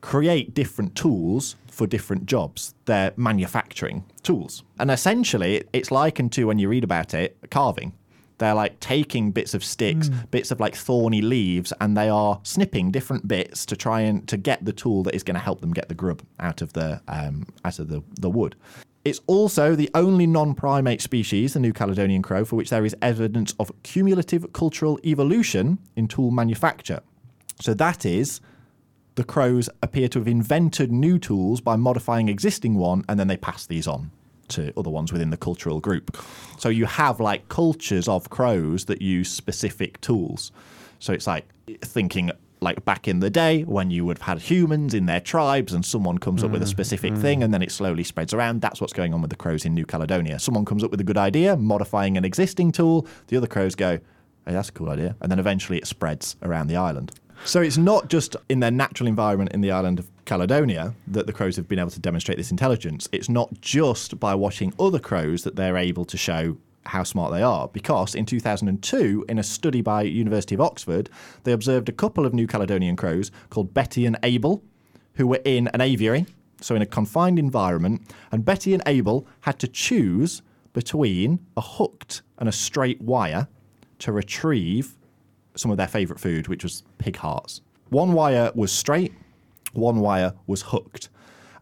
create 0.00 0.54
different 0.54 0.94
tools 0.94 1.56
for 1.66 1.86
different 1.86 2.26
jobs. 2.26 2.74
They're 2.84 3.12
manufacturing 3.16 4.04
tools. 4.22 4.62
And 4.78 4.90
essentially, 4.90 5.64
it's 5.72 5.90
likened 5.90 6.32
to 6.32 6.46
when 6.46 6.58
you 6.58 6.68
read 6.68 6.84
about 6.84 7.14
it, 7.14 7.36
carving. 7.50 7.92
They're 8.38 8.54
like 8.54 8.78
taking 8.80 9.32
bits 9.32 9.54
of 9.54 9.64
sticks, 9.64 10.10
bits 10.30 10.50
of 10.50 10.60
like 10.60 10.76
thorny 10.76 11.22
leaves, 11.22 11.72
and 11.80 11.96
they 11.96 12.08
are 12.08 12.38
snipping 12.42 12.90
different 12.90 13.26
bits 13.26 13.64
to 13.66 13.76
try 13.76 14.02
and 14.02 14.28
to 14.28 14.36
get 14.36 14.64
the 14.64 14.72
tool 14.72 15.02
that 15.04 15.14
is 15.14 15.22
going 15.22 15.36
to 15.36 15.40
help 15.40 15.60
them 15.60 15.72
get 15.72 15.88
the 15.88 15.94
grub 15.94 16.22
out 16.38 16.60
of 16.60 16.74
the 16.74 17.00
um, 17.08 17.46
out 17.64 17.78
of 17.78 17.88
the, 17.88 18.02
the 18.20 18.28
wood. 18.28 18.54
It's 19.06 19.20
also 19.28 19.76
the 19.76 19.88
only 19.94 20.26
non-primate 20.26 21.00
species, 21.00 21.54
the 21.54 21.60
New 21.60 21.72
Caledonian 21.72 22.22
crow, 22.22 22.44
for 22.44 22.56
which 22.56 22.70
there 22.70 22.84
is 22.84 22.96
evidence 23.00 23.54
of 23.60 23.70
cumulative 23.84 24.52
cultural 24.52 24.98
evolution 25.04 25.78
in 25.94 26.08
tool 26.08 26.32
manufacture. 26.32 26.98
So 27.60 27.72
that 27.74 28.04
is 28.04 28.40
the 29.14 29.22
crows 29.22 29.70
appear 29.80 30.08
to 30.08 30.18
have 30.18 30.26
invented 30.26 30.90
new 30.90 31.20
tools 31.20 31.60
by 31.60 31.76
modifying 31.76 32.28
existing 32.28 32.74
one 32.74 33.04
and 33.08 33.16
then 33.16 33.28
they 33.28 33.36
pass 33.36 33.64
these 33.64 33.86
on 33.86 34.10
to 34.48 34.72
other 34.76 34.90
ones 34.90 35.12
within 35.12 35.30
the 35.30 35.36
cultural 35.36 35.78
group. 35.78 36.16
So 36.58 36.68
you 36.68 36.86
have 36.86 37.20
like 37.20 37.48
cultures 37.48 38.08
of 38.08 38.28
crows 38.28 38.86
that 38.86 39.00
use 39.00 39.30
specific 39.30 40.00
tools. 40.00 40.50
So 40.98 41.12
it's 41.12 41.28
like 41.28 41.46
thinking 41.80 42.32
like 42.60 42.84
back 42.84 43.06
in 43.06 43.20
the 43.20 43.30
day 43.30 43.62
when 43.62 43.90
you 43.90 44.04
would 44.04 44.18
have 44.18 44.26
had 44.26 44.38
humans 44.40 44.94
in 44.94 45.06
their 45.06 45.20
tribes 45.20 45.72
and 45.72 45.84
someone 45.84 46.18
comes 46.18 46.42
up 46.42 46.50
with 46.50 46.62
a 46.62 46.66
specific 46.66 47.12
mm-hmm. 47.12 47.22
thing 47.22 47.42
and 47.42 47.52
then 47.52 47.62
it 47.62 47.70
slowly 47.70 48.02
spreads 48.02 48.32
around. 48.32 48.60
That's 48.60 48.80
what's 48.80 48.92
going 48.92 49.12
on 49.12 49.20
with 49.20 49.30
the 49.30 49.36
crows 49.36 49.64
in 49.64 49.74
New 49.74 49.84
Caledonia. 49.84 50.38
Someone 50.38 50.64
comes 50.64 50.82
up 50.82 50.90
with 50.90 51.00
a 51.00 51.04
good 51.04 51.18
idea, 51.18 51.56
modifying 51.56 52.16
an 52.16 52.24
existing 52.24 52.72
tool. 52.72 53.06
The 53.28 53.36
other 53.36 53.46
crows 53.46 53.74
go, 53.74 53.98
hey, 54.46 54.52
that's 54.52 54.70
a 54.70 54.72
cool 54.72 54.88
idea. 54.88 55.16
And 55.20 55.30
then 55.30 55.38
eventually 55.38 55.78
it 55.78 55.86
spreads 55.86 56.36
around 56.42 56.68
the 56.68 56.76
island. 56.76 57.12
So 57.44 57.60
it's 57.60 57.76
not 57.76 58.08
just 58.08 58.34
in 58.48 58.60
their 58.60 58.70
natural 58.70 59.08
environment 59.08 59.52
in 59.52 59.60
the 59.60 59.70
island 59.70 59.98
of 59.98 60.08
Caledonia 60.24 60.94
that 61.08 61.26
the 61.26 61.32
crows 61.32 61.56
have 61.56 61.68
been 61.68 61.78
able 61.78 61.90
to 61.90 62.00
demonstrate 62.00 62.38
this 62.38 62.50
intelligence. 62.50 63.08
It's 63.12 63.28
not 63.28 63.52
just 63.60 64.18
by 64.18 64.34
watching 64.34 64.72
other 64.80 64.98
crows 64.98 65.44
that 65.44 65.56
they're 65.56 65.76
able 65.76 66.04
to 66.06 66.16
show 66.16 66.56
how 66.86 67.02
smart 67.02 67.32
they 67.32 67.42
are 67.42 67.68
because 67.68 68.14
in 68.14 68.26
2002 68.26 69.24
in 69.28 69.38
a 69.38 69.42
study 69.42 69.80
by 69.80 70.02
University 70.02 70.54
of 70.54 70.60
Oxford 70.60 71.10
they 71.44 71.52
observed 71.52 71.88
a 71.88 71.92
couple 71.92 72.26
of 72.26 72.34
New 72.34 72.46
Caledonian 72.46 72.96
crows 72.96 73.30
called 73.50 73.74
Betty 73.74 74.06
and 74.06 74.16
Abel 74.22 74.62
who 75.14 75.26
were 75.26 75.40
in 75.44 75.68
an 75.68 75.80
aviary 75.80 76.26
so 76.60 76.74
in 76.74 76.82
a 76.82 76.86
confined 76.86 77.38
environment 77.38 78.02
and 78.32 78.44
Betty 78.44 78.72
and 78.72 78.82
Abel 78.86 79.26
had 79.42 79.58
to 79.60 79.68
choose 79.68 80.42
between 80.72 81.40
a 81.56 81.60
hooked 81.62 82.22
and 82.38 82.48
a 82.48 82.52
straight 82.52 83.00
wire 83.00 83.48
to 83.98 84.12
retrieve 84.12 84.94
some 85.54 85.70
of 85.70 85.78
their 85.78 85.88
favourite 85.88 86.20
food, 86.20 86.48
which 86.48 86.62
was 86.62 86.82
pig 86.98 87.16
hearts. 87.16 87.62
One 87.88 88.12
wire 88.12 88.52
was 88.54 88.72
straight, 88.72 89.14
one 89.72 90.00
wire 90.00 90.34
was 90.46 90.62
hooked. 90.62 91.08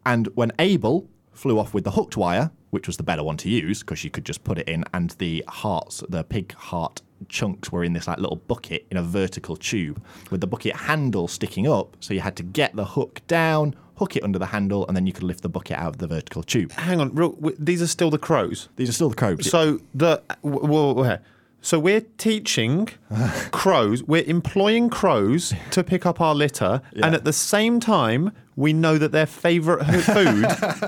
And 0.04 0.28
when 0.34 0.52
Abel 0.58 1.08
flew 1.32 1.58
off 1.58 1.74
with 1.74 1.84
the 1.84 1.92
hooked 1.92 2.16
wire, 2.16 2.50
which 2.74 2.86
was 2.88 2.96
the 2.98 3.02
better 3.02 3.22
one 3.22 3.36
to 3.38 3.48
use 3.48 3.80
because 3.80 4.04
you 4.04 4.10
could 4.10 4.24
just 4.26 4.44
put 4.44 4.58
it 4.58 4.68
in, 4.68 4.84
and 4.92 5.10
the 5.12 5.42
hearts, 5.48 6.02
the 6.08 6.24
pig 6.24 6.52
heart 6.54 7.00
chunks 7.28 7.72
were 7.72 7.84
in 7.84 7.92
this 7.94 8.06
like 8.06 8.18
little 8.18 8.36
bucket 8.36 8.84
in 8.90 8.96
a 8.98 9.02
vertical 9.02 9.56
tube 9.56 10.02
with 10.30 10.40
the 10.42 10.46
bucket 10.46 10.74
handle 10.76 11.26
sticking 11.28 11.66
up. 11.66 11.96
So 12.00 12.12
you 12.12 12.20
had 12.20 12.36
to 12.36 12.42
get 12.42 12.74
the 12.76 12.84
hook 12.84 13.22
down, 13.28 13.74
hook 13.96 14.16
it 14.16 14.24
under 14.24 14.38
the 14.38 14.46
handle, 14.46 14.86
and 14.88 14.96
then 14.96 15.06
you 15.06 15.12
could 15.12 15.22
lift 15.22 15.42
the 15.42 15.48
bucket 15.48 15.78
out 15.78 15.90
of 15.94 15.98
the 15.98 16.08
vertical 16.08 16.42
tube. 16.42 16.72
Hang 16.72 17.00
on, 17.00 17.14
real, 17.14 17.30
w- 17.32 17.56
these 17.58 17.80
are 17.80 17.86
still 17.86 18.10
the 18.10 18.18
crows. 18.18 18.68
These 18.76 18.88
are 18.88 18.92
still 18.92 19.08
the 19.08 19.14
crows. 19.16 19.48
So 19.48 19.78
the 19.94 20.20
w- 20.42 20.60
w- 20.62 20.94
w- 20.94 21.18
so 21.64 21.78
we're 21.78 22.02
teaching 22.18 22.90
crows, 23.52 24.02
we're 24.02 24.24
employing 24.24 24.90
crows 24.90 25.54
to 25.70 25.82
pick 25.82 26.04
up 26.04 26.20
our 26.20 26.34
litter, 26.34 26.82
and 27.02 27.14
at 27.14 27.24
the 27.24 27.32
same 27.32 27.80
time, 27.80 28.32
we 28.54 28.74
know 28.74 28.98
that 28.98 29.12
their 29.12 29.24
favourite 29.24 29.82
food 30.02 30.46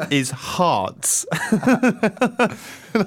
is 0.12 0.30
hearts. 0.30 1.25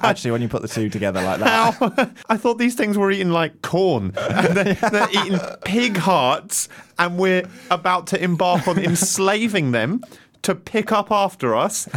Actually, 0.01 0.31
when 0.31 0.41
you 0.41 0.49
put 0.49 0.63
the 0.63 0.67
two 0.67 0.89
together 0.89 1.21
like 1.21 1.39
that? 1.39 2.11
I 2.27 2.37
thought 2.37 2.57
these 2.57 2.73
things 2.73 2.97
were 2.97 3.11
eating 3.11 3.29
like 3.29 3.61
corn. 3.61 4.13
They're, 4.13 4.73
they're 4.91 5.09
eating 5.11 5.39
pig 5.63 5.97
hearts, 5.97 6.69
and 6.97 7.19
we're 7.19 7.47
about 7.69 8.07
to 8.07 8.21
embark 8.21 8.67
on 8.67 8.79
enslaving 8.79 9.73
them 9.73 10.03
to 10.41 10.55
pick 10.55 10.91
up 10.91 11.11
after 11.11 11.55
us. 11.55 11.87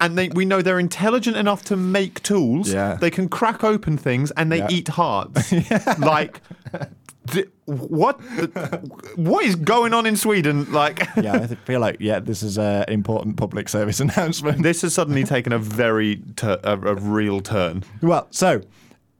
And 0.00 0.16
they, 0.18 0.28
we 0.28 0.44
know 0.44 0.62
they're 0.62 0.78
intelligent 0.78 1.36
enough 1.36 1.64
to 1.64 1.76
make 1.76 2.22
tools. 2.22 2.72
Yeah. 2.72 2.94
They 2.94 3.10
can 3.10 3.28
crack 3.28 3.64
open 3.64 3.96
things, 3.98 4.30
and 4.32 4.50
they 4.50 4.58
Yeah. 4.58 4.68
eat 4.70 4.88
hearts. 4.88 5.52
yeah. 5.70 5.94
Like, 5.98 6.40
what? 7.66 8.20
What 9.16 9.44
is 9.44 9.56
going 9.56 9.94
on 9.94 10.06
in 10.06 10.16
Sweden? 10.16 10.70
Like, 10.72 11.06
yeah, 11.16 11.34
I 11.34 11.46
feel 11.46 11.80
like 11.80 11.96
yeah, 12.00 12.18
this 12.18 12.42
is 12.42 12.58
an 12.58 12.84
important 12.88 13.36
public 13.36 13.68
service 13.68 14.00
announcement. 14.06 14.62
this 14.62 14.82
has 14.82 14.94
suddenly 14.94 15.24
taken 15.24 15.52
a 15.52 15.58
very 15.58 16.22
tur- 16.36 16.60
a, 16.64 16.72
a 16.72 16.94
real 16.94 17.40
turn. 17.40 17.84
Well, 18.02 18.26
so 18.30 18.62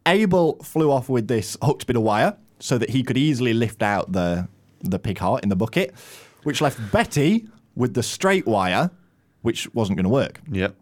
Abel 0.07 0.55
flew 0.63 0.91
off 0.91 1.09
with 1.09 1.29
this 1.29 1.57
hooked 1.63 1.87
bit 1.87 1.97
of 1.97 2.03
wire 2.03 2.37
so 2.59 2.79
that 2.79 2.91
he 2.91 3.03
could 3.03 3.17
easily 3.17 3.53
lift 3.55 3.83
out 3.83 4.13
the 4.13 4.49
the 4.83 4.99
pig 4.99 5.19
heart 5.19 5.43
in 5.43 5.49
the 5.51 5.57
bucket, 5.57 5.95
which 6.43 6.61
left 6.61 6.79
Betty 6.91 7.47
with 7.77 7.95
the 7.95 8.03
straight 8.03 8.47
wire, 8.47 8.91
which 9.43 9.73
wasn't 9.75 9.97
going 9.97 10.05
to 10.05 10.11
work. 10.11 10.41
Yep. 10.51 10.75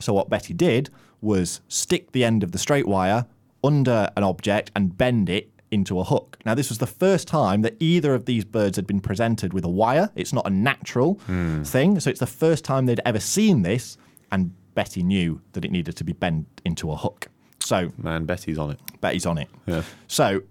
So 0.00 0.12
what 0.12 0.28
Betty 0.28 0.54
did 0.54 0.90
was 1.20 1.60
stick 1.68 2.12
the 2.12 2.24
end 2.24 2.42
of 2.42 2.52
the 2.52 2.58
straight 2.58 2.86
wire 2.86 3.26
under 3.64 4.10
an 4.16 4.22
object 4.22 4.70
and 4.76 4.96
bend 4.96 5.28
it 5.28 5.50
into 5.70 5.98
a 5.98 6.04
hook. 6.04 6.38
Now 6.44 6.54
this 6.54 6.68
was 6.68 6.78
the 6.78 6.86
first 6.86 7.26
time 7.26 7.62
that 7.62 7.76
either 7.80 8.14
of 8.14 8.26
these 8.26 8.44
birds 8.44 8.76
had 8.76 8.86
been 8.86 9.00
presented 9.00 9.52
with 9.52 9.64
a 9.64 9.68
wire. 9.68 10.10
It's 10.14 10.32
not 10.32 10.46
a 10.46 10.50
natural 10.50 11.14
hmm. 11.26 11.62
thing, 11.62 11.98
so 12.00 12.10
it's 12.10 12.20
the 12.20 12.26
first 12.26 12.64
time 12.64 12.86
they'd 12.86 13.00
ever 13.04 13.20
seen 13.20 13.62
this 13.62 13.96
and 14.30 14.52
Betty 14.74 15.02
knew 15.02 15.40
that 15.52 15.64
it 15.64 15.70
needed 15.70 15.96
to 15.96 16.04
be 16.04 16.12
bent 16.12 16.60
into 16.64 16.92
a 16.92 16.96
hook. 16.96 17.28
So 17.60 17.92
Man, 17.96 18.26
Betty's 18.26 18.58
on 18.58 18.70
it. 18.70 18.80
Betty's 19.00 19.26
on 19.26 19.38
it. 19.38 19.48
Yeah. 19.66 19.82
So, 20.06 20.42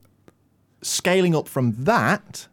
scaling 0.82 1.36
up 1.36 1.48
from 1.48 1.74
that, 1.84 2.48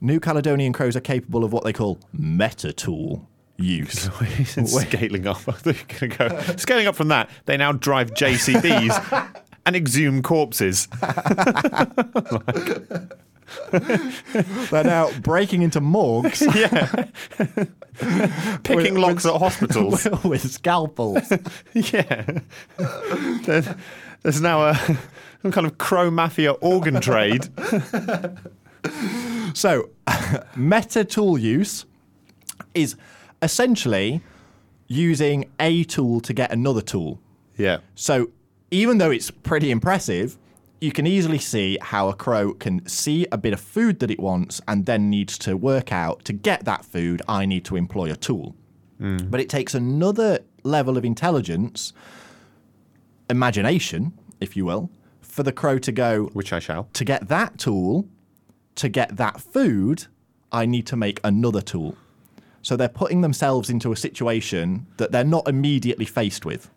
New 0.00 0.18
Caledonian 0.18 0.72
crows 0.72 0.96
are 0.96 1.00
capable 1.00 1.44
of 1.44 1.52
what 1.52 1.62
they 1.64 1.72
call 1.72 1.98
meta 2.12 2.72
tool 2.72 3.28
use. 3.56 4.10
scaling 4.66 5.26
up. 5.26 5.36
I 5.48 5.52
thought 5.52 5.66
you 5.66 5.72
were 5.72 6.08
going 6.08 6.10
to 6.10 6.44
go. 6.46 6.54
Scaling 6.56 6.86
up 6.86 6.96
from 6.96 7.08
that, 7.08 7.30
they 7.46 7.56
now 7.56 7.72
drive 7.72 8.12
JCBs 8.14 9.40
and 9.66 9.76
exhume 9.76 10.22
corpses. 10.22 10.88
They're 14.70 14.84
now 14.84 15.10
breaking 15.20 15.62
into 15.62 15.80
morgues 15.80 16.42
yeah. 16.54 17.06
Picking 18.64 18.94
With- 18.94 19.02
locks 19.02 19.26
at 19.26 19.36
hospitals. 19.36 20.06
with 20.24 20.50
scalpels. 20.50 21.32
yeah. 21.74 22.40
There's, 23.44 23.68
there's 24.22 24.40
now 24.40 24.66
a 24.68 24.74
some 25.42 25.52
kind 25.52 25.66
of 25.66 25.78
crow 25.78 26.10
mafia 26.10 26.52
organ 26.52 27.00
trade. 27.00 27.48
So, 29.54 29.90
meta 30.56 31.04
tool 31.04 31.38
use 31.38 31.84
is 32.74 32.96
essentially 33.44 34.20
using 34.88 35.50
a 35.60 35.84
tool 35.84 36.20
to 36.20 36.32
get 36.32 36.50
another 36.52 36.80
tool. 36.80 37.20
Yeah. 37.56 37.78
So 37.94 38.30
even 38.70 38.98
though 38.98 39.10
it's 39.10 39.30
pretty 39.30 39.70
impressive, 39.70 40.36
you 40.80 40.92
can 40.92 41.06
easily 41.06 41.38
see 41.38 41.78
how 41.80 42.08
a 42.08 42.14
crow 42.14 42.52
can 42.54 42.86
see 42.86 43.26
a 43.32 43.38
bit 43.38 43.52
of 43.52 43.60
food 43.60 44.00
that 44.00 44.10
it 44.10 44.18
wants 44.18 44.60
and 44.66 44.84
then 44.86 45.08
needs 45.08 45.38
to 45.38 45.56
work 45.56 45.92
out 45.92 46.24
to 46.24 46.32
get 46.32 46.64
that 46.64 46.84
food, 46.84 47.22
I 47.28 47.46
need 47.46 47.64
to 47.66 47.76
employ 47.76 48.10
a 48.10 48.16
tool. 48.16 48.54
Mm. 49.00 49.30
But 49.30 49.40
it 49.40 49.48
takes 49.48 49.74
another 49.74 50.40
level 50.62 50.98
of 50.98 51.04
intelligence, 51.04 51.92
imagination, 53.30 54.12
if 54.40 54.56
you 54.56 54.64
will, 54.64 54.90
for 55.20 55.42
the 55.42 55.52
crow 55.52 55.78
to 55.78 55.92
go, 55.92 56.26
Which 56.32 56.52
I 56.52 56.58
shall. 56.58 56.88
to 56.92 57.04
get 57.04 57.28
that 57.28 57.58
tool, 57.58 58.06
to 58.76 58.88
get 58.88 59.16
that 59.16 59.40
food, 59.40 60.06
I 60.52 60.66
need 60.66 60.86
to 60.88 60.96
make 60.96 61.20
another 61.24 61.60
tool. 61.60 61.96
So 62.64 62.76
they're 62.78 62.88
putting 62.88 63.20
themselves 63.20 63.68
into 63.68 63.92
a 63.92 63.96
situation 63.96 64.86
that 64.96 65.12
they're 65.12 65.22
not 65.22 65.46
immediately 65.46 66.06
faced 66.06 66.46
with. 66.46 66.70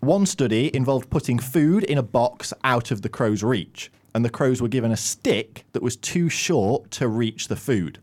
One 0.00 0.24
study 0.24 0.74
involved 0.74 1.10
putting 1.10 1.38
food 1.38 1.84
in 1.84 1.98
a 1.98 2.02
box 2.02 2.54
out 2.64 2.90
of 2.90 3.02
the 3.02 3.10
crow's 3.10 3.42
reach, 3.42 3.92
and 4.14 4.24
the 4.24 4.30
crows 4.30 4.62
were 4.62 4.68
given 4.68 4.90
a 4.90 4.96
stick 4.96 5.66
that 5.72 5.82
was 5.82 5.96
too 5.96 6.30
short 6.30 6.90
to 6.92 7.08
reach 7.08 7.48
the 7.48 7.56
food. 7.56 7.98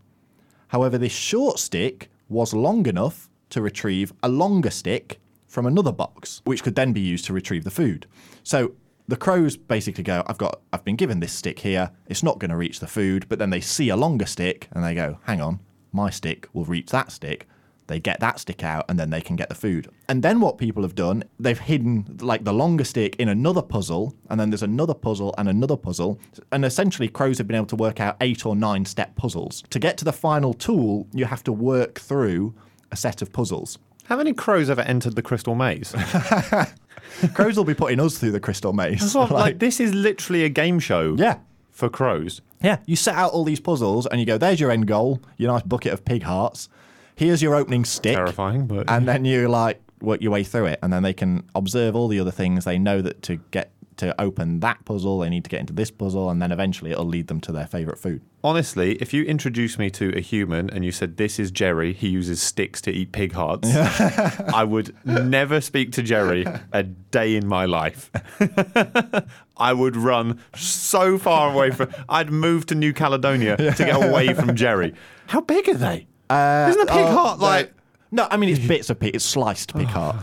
However, 0.68 1.00
this 1.00 1.12
short 1.12 1.58
stick 1.58 2.12
was 2.30 2.54
long 2.54 2.86
enough 2.86 3.28
to 3.50 3.62
retrieve 3.62 4.14
a 4.22 4.30
longer 4.30 4.70
stick 4.70 5.20
from 5.48 5.66
another 5.66 5.92
box, 5.92 6.44
which 6.46 6.62
could 6.62 6.76
then 6.76 6.94
be 6.94 7.02
used 7.02 7.26
to 7.26 7.34
retrieve 7.34 7.64
the 7.64 7.72
food. 7.72 8.06
So 8.44 8.74
the 9.08 9.18
crows 9.18 9.58
basically 9.58 10.04
go, 10.04 10.24
I've 10.28 10.38
got 10.38 10.62
I've 10.72 10.86
been 10.86 10.96
given 10.96 11.22
this 11.22 11.34
stick 11.34 11.60
here, 11.60 11.90
it's 12.08 12.22
not 12.22 12.38
going 12.38 12.52
to 12.52 12.56
reach 12.56 12.80
the 12.80 12.88
food, 12.88 13.26
but 13.30 13.40
then 13.40 13.50
they 13.50 13.62
see 13.62 13.90
a 13.90 13.96
longer 13.96 14.28
stick 14.28 14.68
and 14.72 14.84
they 14.84 14.94
go, 14.94 15.18
hang 15.24 15.42
on, 15.42 15.60
my 15.92 16.10
stick 16.10 16.48
will 16.54 16.66
reach 16.66 16.92
that 16.92 17.12
stick. 17.12 17.48
They 17.88 18.00
get 18.00 18.22
that 18.22 18.40
stick 18.40 18.64
out 18.64 18.86
and 18.88 18.98
then 18.98 19.10
they 19.10 19.20
can 19.20 19.36
get 19.36 19.50
the 19.50 19.56
food. 19.56 19.90
And 20.08 20.24
then 20.24 20.40
what 20.40 20.58
people 20.58 20.84
have 20.84 20.96
done, 20.96 21.26
they've 21.40 21.60
hidden 21.60 22.18
like 22.22 22.46
the 22.46 22.54
longer 22.54 22.86
stick 22.86 23.18
in 23.18 23.28
another 23.28 23.62
puzzle, 23.62 24.16
and 24.30 24.40
then 24.40 24.50
there's 24.50 24.64
another 24.64 24.94
puzzle 24.94 25.36
and 25.38 25.50
another 25.50 25.76
puzzle. 25.76 26.20
And 26.54 26.64
essentially, 26.64 27.10
crows 27.10 27.38
have 27.38 27.48
been 27.48 27.58
able 27.58 27.66
to 27.66 27.76
work 27.76 28.00
out 28.00 28.16
eight 28.22 28.46
or 28.46 28.56
nine 28.56 28.86
step 28.86 29.16
puzzles. 29.16 29.64
To 29.72 29.80
get 29.80 29.98
to 29.98 30.06
the 30.06 30.14
final 30.14 30.54
tool, 30.54 31.08
you 31.12 31.26
have 31.26 31.44
to 31.44 31.52
work 31.52 32.00
through 32.00 32.54
a 32.94 32.96
set 32.96 33.22
of 33.22 33.34
puzzles. 33.34 33.78
Have 34.06 34.20
any 34.20 34.34
crows 34.34 34.70
ever 34.70 34.82
entered 34.82 35.16
the 35.16 35.22
crystal 35.22 35.56
maze? 35.56 35.94
Crows 37.34 37.58
will 37.58 37.66
be 37.66 37.74
putting 37.74 38.00
us 38.00 38.18
through 38.18 38.32
the 38.32 38.40
crystal 38.40 38.74
maze. 38.74 39.16
like, 39.16 39.30
like, 39.32 39.60
this 39.60 39.80
is 39.80 39.94
literally 39.94 40.44
a 40.44 40.50
game 40.50 40.80
show 40.80 41.16
yeah. 41.18 41.38
For 41.82 41.90
crows. 41.90 42.42
Yeah, 42.62 42.78
you 42.86 42.96
set 42.96 43.16
out 43.16 43.32
all 43.32 43.44
these 43.44 43.60
puzzles 43.60 44.06
and 44.06 44.20
you 44.20 44.26
go, 44.28 44.38
there's 44.38 44.60
your 44.60 44.70
end 44.70 44.86
goal, 44.86 45.20
your 45.38 45.52
nice 45.52 45.64
bucket 45.64 45.92
of 45.92 46.06
pig 46.06 46.22
hearts. 46.22 46.70
Here's 47.16 47.42
your 47.42 47.56
opening 47.56 47.86
stick. 47.86 48.16
Terrifying, 48.16 48.68
but 48.68 48.88
And 48.88 49.08
then 49.08 49.26
you 49.26 49.48
like 49.62 49.82
work 50.00 50.22
your 50.22 50.32
way 50.32 50.44
through 50.44 50.68
it. 50.68 50.80
And 50.84 50.94
then 50.94 51.02
they 51.02 51.14
can 51.14 51.44
observe 51.56 51.96
all 51.96 52.08
the 52.08 52.20
other 52.20 52.30
things. 52.32 52.66
They 52.66 52.78
know 52.78 53.02
that 53.02 53.24
to 53.24 53.38
get 53.50 53.72
to 53.98 54.20
open 54.20 54.60
that 54.62 54.84
puzzle, 54.86 55.20
they 55.20 55.30
need 55.30 55.44
to 55.44 55.50
get 55.50 55.60
into 55.60 55.74
this 55.74 55.92
puzzle. 55.92 56.30
And 56.30 56.42
then 56.42 56.52
eventually 56.52 56.92
it'll 56.92 57.06
lead 57.06 57.28
them 57.28 57.42
to 57.42 57.52
their 57.52 57.68
favorite 57.68 58.00
food. 58.00 58.22
honestly, 58.44 58.94
if 58.94 59.14
you 59.14 59.24
introduced 59.24 59.78
me 59.78 59.90
to 59.92 60.12
a 60.18 60.20
human 60.22 60.70
and 60.72 60.84
you 60.84 60.92
said 60.92 61.18
this 61.18 61.40
is 61.40 61.52
Jerry, 61.52 61.94
he 61.94 62.08
uses 62.08 62.42
sticks 62.42 62.82
to 62.82 62.92
eat 62.92 63.12
pig 63.12 63.34
hearts, 63.34 63.70
I 63.76 64.64
would 64.64 64.96
never 65.06 65.62
speak 65.62 65.92
to 65.94 66.02
Jerry 66.04 66.46
a 66.72 66.84
day 66.84 67.36
in 67.36 67.48
my 67.48 67.66
life. 67.66 68.10
I 69.62 69.74
would 69.74 69.96
run 69.96 70.40
so 70.56 71.18
far 71.18 71.54
away 71.54 71.72
from. 71.72 71.94
I'd 72.10 72.32
move 72.32 72.66
to 72.68 72.76
New 72.76 72.94
Caledonia 72.94 73.58
to 73.58 73.74
get 73.78 73.96
away 73.96 74.34
from 74.34 74.56
Jerry. 74.56 74.94
How 75.28 75.42
big 75.42 75.70
are 75.70 75.76
they? 75.76 76.08
Uh, 76.30 76.68
Isn't 76.70 76.90
a 76.90 76.92
pig 76.92 77.06
oh, 77.06 77.16
heart 77.16 77.40
like 77.40 77.74
No, 78.12 78.28
I 78.32 78.38
mean, 78.38 78.50
it's 78.50 78.66
bits 78.66 78.90
of 78.90 79.00
pig. 79.00 79.16
It's 79.16 79.26
sliced 79.26 79.74
pig 79.74 79.88
oh. 79.90 79.92
heart, 79.92 80.16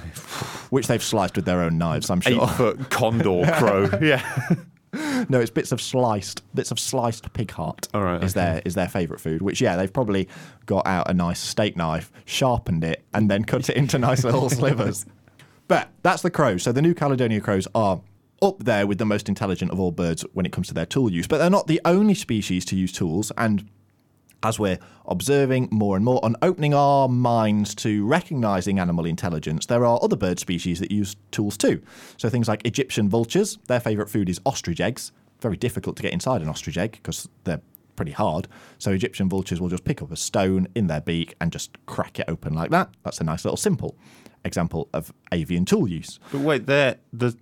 which 0.71 0.87
they've 0.87 1.03
sliced 1.03 1.37
with 1.37 1.45
their 1.45 1.63
own 1.63 1.79
knives, 1.79 2.11
I'm 2.11 2.23
eight 2.27 2.35
sure. 2.35 2.49
foot 2.49 2.91
condor 2.91 3.51
crow? 3.59 3.91
Yeah. 4.03 4.23
No, 5.29 5.39
it's 5.41 5.51
bits 5.51 5.71
of 5.71 5.83
sliced, 5.83 6.43
bits 6.55 6.71
of 6.71 6.81
sliced 6.81 7.31
pig 7.35 7.51
heart. 7.51 7.89
All 7.93 8.03
right, 8.03 8.23
is 8.25 8.37
okay. 8.37 8.45
their 8.45 8.63
is 8.65 8.75
their 8.75 8.89
favourite 8.89 9.21
food? 9.21 9.43
Which 9.43 9.61
yeah, 9.61 9.77
they've 9.77 9.93
probably 9.93 10.29
got 10.67 10.87
out 10.87 11.11
a 11.11 11.15
nice 11.15 11.41
steak 11.41 11.77
knife, 11.77 12.11
sharpened 12.25 12.85
it, 12.85 13.05
and 13.13 13.31
then 13.31 13.45
cut 13.45 13.69
it 13.69 13.77
into 13.77 13.99
nice 13.99 14.25
little 14.25 14.49
slivers. 14.51 15.05
But 15.69 15.91
that's 16.03 16.23
the 16.23 16.31
crows. 16.31 16.63
So 16.63 16.73
the 16.73 16.81
New 16.81 16.95
Caledonia 16.95 17.41
crows 17.41 17.69
are 17.75 18.01
up 18.43 18.65
there 18.65 18.87
with 18.87 18.99
the 18.99 19.07
most 19.07 19.29
intelligent 19.29 19.71
of 19.71 19.81
all 19.81 19.93
birds 19.93 20.25
when 20.33 20.47
it 20.47 20.53
comes 20.53 20.69
to 20.69 20.75
their 20.75 20.87
tool 20.87 21.11
use. 21.11 21.27
But 21.27 21.39
they're 21.39 21.51
not 21.51 21.67
the 21.67 21.81
only 21.85 22.15
species 22.15 22.65
to 22.67 22.77
use 22.77 22.93
tools, 22.93 23.33
and 23.37 23.69
as 24.43 24.59
we're 24.59 24.79
observing 25.07 25.69
more 25.71 25.97
and 25.97 26.05
more 26.05 26.21
and 26.23 26.37
opening 26.43 26.75
our 26.75 27.09
minds 27.09 27.75
to 27.75 28.07
recognizing 28.07 28.79
animal 28.79 29.05
intelligence, 29.05 29.67
there 29.67 29.85
are 29.85 29.99
other 30.03 30.17
bird 30.17 30.39
species 30.39 30.79
that 30.81 30.93
use 30.93 31.17
tools 31.31 31.57
too. 31.57 31.83
So 32.17 32.29
things 32.29 32.49
like 32.49 32.65
Egyptian 32.65 33.09
vultures, 33.09 33.59
their 33.67 33.81
favorite 33.81 34.09
food 34.09 34.29
is 34.29 34.41
ostrich 34.47 34.81
eggs. 34.81 35.13
Very 35.41 35.57
difficult 35.57 35.97
to 35.97 36.03
get 36.03 36.13
inside 36.13 36.43
an 36.43 36.49
ostrich 36.49 36.79
egg 36.79 36.93
because 36.93 37.29
they're 37.45 37.61
pretty 37.97 38.13
hard. 38.13 38.47
So 38.79 38.93
Egyptian 38.93 39.29
vultures 39.29 39.61
will 39.61 39.69
just 39.69 39.85
pick 39.85 40.03
up 40.03 40.13
a 40.13 40.17
stone 40.17 40.69
in 40.77 40.87
their 40.87 41.01
beak 41.01 41.35
and 41.41 41.51
just 41.51 41.77
crack 41.87 42.21
it 42.21 42.27
open 42.29 42.55
like 42.55 42.71
that. 42.71 42.91
That's 43.03 43.21
a 43.21 43.25
nice 43.25 43.45
little 43.45 43.57
simple 43.57 43.97
example 44.45 44.89
of 44.95 45.13
avian 45.33 45.65
tool 45.65 45.89
use. 45.89 46.21
But 46.31 46.43
wait, 46.43 46.67
they're 46.67 46.97
the 47.13 47.37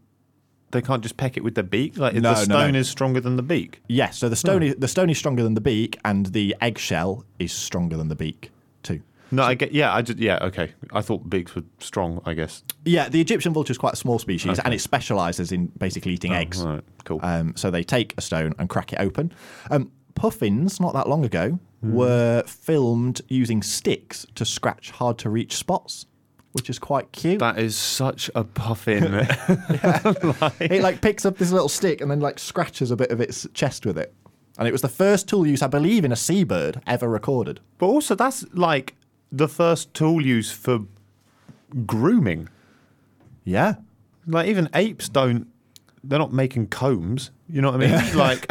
they 0.76 0.86
can't 0.86 1.02
just 1.02 1.16
peck 1.16 1.36
it 1.36 1.42
with 1.44 1.54
their 1.54 1.64
beak. 1.64 1.98
Like 1.98 2.14
No, 2.14 2.20
the 2.34 2.44
stone 2.44 2.72
no. 2.72 2.78
is 2.78 2.88
stronger 2.88 3.20
than 3.20 3.36
the 3.36 3.42
beak. 3.42 3.80
Yes, 3.88 4.18
so 4.18 4.28
the 4.28 4.36
stone, 4.36 4.62
is, 4.62 4.76
the 4.76 4.88
stone 4.88 5.10
is 5.10 5.18
stronger 5.18 5.42
than 5.42 5.54
the 5.54 5.60
beak, 5.60 5.98
and 6.04 6.26
the 6.26 6.54
eggshell 6.60 7.24
is 7.38 7.52
stronger 7.52 7.96
than 7.96 8.08
the 8.08 8.14
beak 8.16 8.50
too. 8.82 9.00
No, 9.30 9.42
I 9.42 9.54
get. 9.54 9.72
Yeah, 9.72 9.92
I 9.94 10.02
just. 10.02 10.18
Yeah, 10.18 10.38
okay. 10.42 10.72
I 10.92 11.00
thought 11.00 11.28
beaks 11.28 11.54
were 11.56 11.64
strong. 11.80 12.20
I 12.24 12.34
guess. 12.34 12.62
Yeah, 12.84 13.08
the 13.08 13.20
Egyptian 13.20 13.52
vulture 13.52 13.72
is 13.72 13.78
quite 13.78 13.94
a 13.94 13.96
small 13.96 14.18
species, 14.18 14.58
and 14.60 14.72
it 14.72 14.80
specialises 14.80 15.50
in 15.50 15.66
basically 15.78 16.12
eating 16.12 16.32
eggs. 16.32 16.60
All 16.60 16.74
right, 16.74 16.84
cool. 17.04 17.20
Um, 17.22 17.54
so 17.56 17.70
they 17.70 17.82
take 17.82 18.14
a 18.16 18.20
stone 18.20 18.54
and 18.58 18.68
crack 18.68 18.92
it 18.92 19.00
open. 19.00 19.32
Um, 19.70 19.90
puffins, 20.14 20.78
not 20.80 20.94
that 20.94 21.08
long 21.08 21.24
ago, 21.24 21.58
were 21.82 22.42
filmed 22.46 23.20
using 23.28 23.62
sticks 23.62 24.26
to 24.34 24.44
scratch 24.44 24.90
hard 24.90 25.18
to 25.18 25.30
reach 25.30 25.56
spots, 25.56 26.06
which 26.56 26.70
is 26.70 26.78
quite 26.78 27.12
cute. 27.12 27.38
that 27.40 27.58
is 27.58 27.76
such 27.76 28.30
a 28.34 28.42
puffin. 28.42 29.04
it 30.58 30.82
like 30.82 31.02
picks 31.02 31.26
up 31.26 31.36
this 31.36 31.52
little 31.52 31.68
stick 31.68 32.00
and 32.00 32.10
then 32.10 32.18
like 32.18 32.38
scratches 32.38 32.90
a 32.90 32.96
bit 32.96 33.10
of 33.10 33.20
its 33.20 33.46
chest 33.52 33.84
with 33.84 33.98
it. 33.98 34.14
And 34.58 34.66
it 34.66 34.72
was 34.72 34.80
the 34.80 34.88
first 34.88 35.28
tool 35.28 35.46
use, 35.46 35.60
I 35.60 35.66
believe, 35.66 36.02
in 36.02 36.12
a 36.12 36.16
seabird 36.16 36.80
ever 36.86 37.08
recorded. 37.10 37.60
but 37.76 37.86
also, 37.86 38.14
that's 38.14 38.42
like 38.54 38.94
the 39.30 39.48
first 39.48 39.92
tool 39.92 40.24
use 40.24 40.50
for 40.50 40.80
grooming. 41.84 42.48
Yeah. 43.44 43.74
Like 44.26 44.48
even 44.48 44.70
apes 44.74 45.10
don't. 45.10 45.48
They're 46.02 46.18
not 46.18 46.32
making 46.32 46.68
combs. 46.68 47.32
You 47.48 47.60
know 47.60 47.70
what 47.70 47.82
I 47.82 47.86
mean? 47.86 48.16
like 48.16 48.50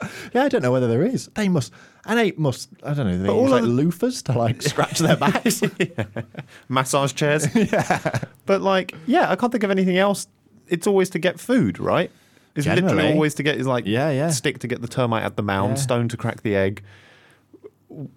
Yeah, 0.34 0.44
I 0.44 0.48
don't 0.48 0.62
know 0.62 0.72
whether 0.72 0.88
there 0.88 1.04
is. 1.04 1.28
They 1.34 1.48
must. 1.48 1.72
An 2.06 2.18
ape 2.18 2.38
must. 2.38 2.68
I 2.82 2.94
don't 2.94 3.06
know. 3.06 3.18
They 3.18 3.28
all 3.28 3.42
use 3.42 3.50
like 3.50 3.62
loofahs 3.64 4.22
to 4.24 4.38
like 4.38 4.62
scratch 4.72 4.98
their 5.00 5.16
backs. 5.16 5.62
massage 6.68 7.12
chairs. 7.12 7.46
yeah. 7.54 8.20
But 8.46 8.62
like, 8.62 8.94
yeah, 9.06 9.30
I 9.30 9.36
can't 9.36 9.52
think 9.52 9.64
of 9.64 9.70
anything 9.70 9.98
else 9.98 10.26
it's 10.68 10.86
always 10.86 11.10
to 11.10 11.18
get 11.18 11.40
food, 11.40 11.78
right? 11.80 12.10
It's 12.54 12.66
literally 12.66 13.12
always 13.12 13.34
to 13.34 13.42
get 13.42 13.58
is 13.58 13.66
like 13.66 13.86
Yeah, 13.86 14.10
yeah. 14.10 14.30
stick 14.30 14.58
to 14.60 14.68
get 14.68 14.80
the 14.82 14.88
termite 14.88 15.24
at 15.24 15.36
the 15.36 15.42
mound, 15.42 15.72
Yeah. 15.72 15.82
stone 15.82 16.08
to 16.08 16.16
crack 16.16 16.42
the 16.42 16.54
egg, 16.56 16.82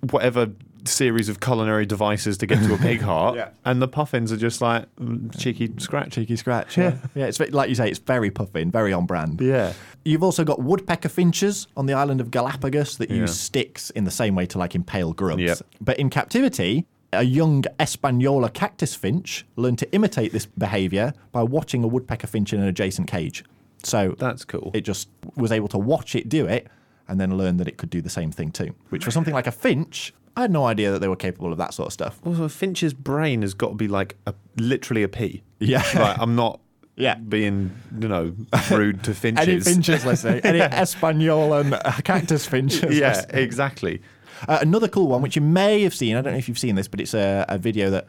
whatever 0.02 0.50
series 0.86 1.30
of 1.30 1.39
culinary 1.39 1.86
devices 1.86 2.38
to 2.39 2.46
get 2.46 2.60
to 2.63 2.74
a 2.74 2.78
pig 2.78 3.02
heart, 3.10 3.36
Yeah. 3.36 3.50
and 3.65 3.82
the 3.82 3.88
puffins 3.88 4.32
are 4.32 4.38
just 4.38 4.62
like 4.62 4.93
mm, 4.98 5.38
cheeky 5.39 5.72
scratch. 5.78 6.12
Cheeky 6.12 6.36
scratch. 6.36 6.78
Yeah. 6.78 6.98
Yeah. 7.15 7.26
It's 7.26 7.39
like 7.39 7.69
you 7.69 7.76
say, 7.76 7.89
it's 7.89 8.00
very 8.00 8.30
puffin, 8.32 8.72
very 8.72 8.91
on 8.93 9.06
brand. 9.06 9.39
Yeah. 9.41 9.74
You've 10.06 10.24
also 10.24 10.43
got 10.43 10.62
woodpecker 10.62 11.10
finches 11.10 11.67
on 11.78 11.86
the 11.86 11.93
island 11.93 12.19
of 12.22 12.32
Galapagos 12.32 12.98
that 12.98 13.10
Yeah. 13.10 13.17
use 13.17 13.39
sticks 13.39 13.89
in 13.91 14.04
the 14.04 14.12
same 14.12 14.36
way 14.36 14.46
to 14.48 14.58
like 14.58 14.76
impale 14.76 15.13
grubs. 15.13 15.41
Yep. 15.41 15.58
But 15.82 16.00
in 16.00 16.10
captivity, 16.10 16.86
a 17.13 17.24
young 17.24 17.63
Espanola 17.80 18.50
cactus 18.50 18.96
finch 18.96 19.46
learned 19.56 19.78
to 19.80 19.91
imitate 19.93 20.32
this 20.34 20.46
behavior 20.48 21.13
by 21.32 21.43
watching 21.43 21.84
a 21.84 21.88
woodpecker 21.88 22.28
finch 22.28 22.54
in 22.54 22.60
an 22.60 22.67
adjacent 22.67 23.08
cage. 23.08 23.43
So 23.84 24.15
That's 24.17 24.46
cool. 24.46 24.72
it 24.74 24.82
just 24.82 25.10
was 25.36 25.52
able 25.52 25.67
to 25.69 25.78
watch 25.78 26.15
it 26.15 26.28
do 26.30 26.46
it 26.46 26.67
and 27.08 27.19
then 27.19 27.38
learn 27.38 27.58
that 27.58 27.67
it 27.67 27.78
could 27.78 27.89
do 27.89 28.02
the 28.02 28.10
same 28.10 28.32
thing 28.32 28.50
too. 28.52 28.74
Which 28.89 29.04
for 29.04 29.12
something 29.12 29.34
like 29.34 29.46
a 29.46 29.52
finch, 29.52 30.13
I 30.36 30.41
had 30.41 30.52
no 30.52 30.65
idea 30.65 30.91
that 30.91 31.00
they 31.00 31.08
were 31.08 31.15
capable 31.15 31.52
of 31.52 31.58
that 31.60 31.74
sort 31.74 31.88
of 31.88 31.93
stuff. 31.93 32.19
also, 32.26 32.48
finch's 32.48 32.93
brain 32.93 33.41
has 33.43 33.54
got 33.54 33.69
to 33.69 33.76
be 33.76 33.88
like 33.88 34.15
a, 34.26 34.34
literally 34.58 35.04
a 35.04 35.08
pea. 35.08 35.43
Yeah. 35.60 35.84
Like, 35.96 36.17
I'm 36.19 36.36
not 36.36 36.60
Yeah. 36.96 37.15
being, 37.15 37.72
you 38.00 38.08
know, 38.08 38.34
rude 38.72 39.04
to 39.04 39.13
finches. 39.24 39.48
Any 39.48 39.60
finches 39.60 40.06
listening? 40.06 40.41
Any 40.43 40.60
Espanol 40.62 41.54
and 41.54 41.74
uh, 41.76 41.91
cactus 42.04 42.46
finches? 42.48 42.98
yeah, 42.98 43.10
listening? 43.10 43.43
exactly. 43.43 44.02
Uh, 44.48 44.58
another 44.62 44.88
cool 44.88 45.08
one, 45.08 45.22
which 45.22 45.36
you 45.36 45.41
may 45.41 45.84
have 45.84 45.93
seen, 45.93 46.15
I 46.15 46.22
don't 46.22 46.34
know 46.34 46.39
if 46.39 46.48
you've 46.50 46.60
seen 46.60 46.76
this, 46.76 46.88
but 46.88 47.00
it's 47.00 47.13
a, 47.13 47.46
a 47.48 47.58
video 47.58 47.89
that 47.91 48.08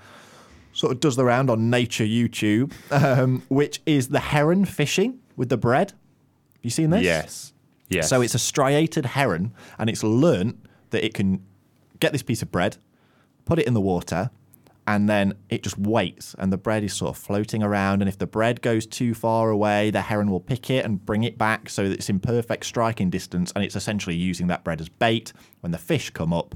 sort 0.73 0.93
of 0.93 1.01
does 1.01 1.17
the 1.17 1.25
round 1.25 1.51
on 1.51 1.71
Nature 1.71 2.05
YouTube, 2.05 2.73
um, 2.91 3.43
which 3.49 3.81
is 3.87 4.09
the 4.09 4.19
heron 4.21 4.65
fishing 4.65 5.21
with 5.37 5.49
the 5.51 5.57
bread. 5.59 5.91
Have 5.91 5.99
You 6.63 6.71
seen 6.71 6.91
this? 6.91 7.03
Yes. 7.03 7.53
Yes. 7.91 8.09
So 8.09 8.23
it's 8.23 8.35
a 8.35 8.39
striated 8.39 9.05
heron, 9.07 9.53
and 9.79 9.89
it's 9.91 10.03
learnt 10.03 10.57
that 10.91 11.05
it 11.05 11.13
can 11.15 11.45
get 12.01 12.13
this 12.13 12.23
piece 12.23 12.43
of 12.43 12.51
bread, 12.51 12.77
put 13.45 13.59
it 13.59 13.67
in 13.67 13.75
the 13.75 13.81
water, 13.81 14.31
and 14.87 15.09
then 15.09 15.35
it 15.49 15.63
just 15.63 15.79
waits, 15.79 16.35
and 16.39 16.53
the 16.53 16.59
bread 16.59 16.85
is 16.85 16.93
sort 16.93 17.11
of 17.11 17.17
floating 17.17 17.63
around. 17.63 18.03
And 18.03 18.09
if 18.09 18.19
the 18.19 18.27
bread 18.27 18.61
goes 18.61 18.87
too 18.87 19.15
far 19.15 19.49
away, 19.51 19.91
the 19.91 20.03
heron 20.03 20.31
will 20.31 20.41
pick 20.41 20.69
it 20.69 20.85
and 20.85 21.05
bring 21.05 21.25
it 21.25 21.39
back 21.39 21.71
so 21.71 21.89
that 21.89 21.95
it's 21.95 22.11
in 22.11 22.21
perfect 22.21 22.67
striking 22.67 23.09
distance, 23.09 23.51
and 23.55 23.65
it's 23.65 23.77
essentially 23.77 24.17
using 24.17 24.47
that 24.49 24.63
bread 24.63 24.81
as 24.81 24.89
bait. 24.89 25.33
When 25.61 25.73
the 25.73 25.79
fish 25.79 26.11
come 26.11 26.33
up, 26.33 26.55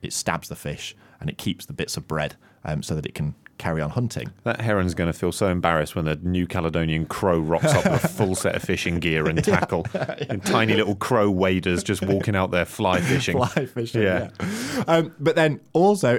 it 0.00 0.12
stabs 0.12 0.48
the 0.48 0.56
fish, 0.56 0.96
and 1.20 1.28
it 1.28 1.36
keeps 1.36 1.66
the 1.66 1.74
bits 1.74 1.96
of 1.96 2.08
bread 2.08 2.36
um, 2.64 2.82
so 2.82 2.94
that 2.94 3.04
it 3.06 3.14
can 3.14 3.34
carry 3.58 3.80
on 3.80 3.90
hunting. 3.90 4.32
That 4.44 4.60
heron's 4.60 4.94
going 4.94 5.12
to 5.12 5.18
feel 5.18 5.32
so 5.32 5.48
embarrassed 5.48 5.96
when 5.96 6.04
the 6.04 6.16
New 6.16 6.46
Caledonian 6.46 7.06
crow 7.06 7.38
rocks 7.38 7.72
up 7.72 7.84
with 7.84 8.04
a 8.04 8.08
full 8.08 8.34
set 8.34 8.54
of 8.54 8.62
fishing 8.62 9.00
gear 9.00 9.26
and 9.28 9.42
tackle, 9.44 9.86
and 10.28 10.44
tiny 10.44 10.74
little 10.74 10.96
crow 10.96 11.30
waders 11.30 11.82
just 11.82 12.02
walking 12.02 12.36
out 12.36 12.50
there 12.50 12.64
fly 12.64 13.00
fishing. 13.12 13.36
fly 13.36 13.66
fishing. 13.66 14.02
Yeah. 14.02 14.30
Yeah. 14.40 14.84
Um, 14.86 15.14
but 15.18 15.36
then 15.36 15.60
also 15.72 16.18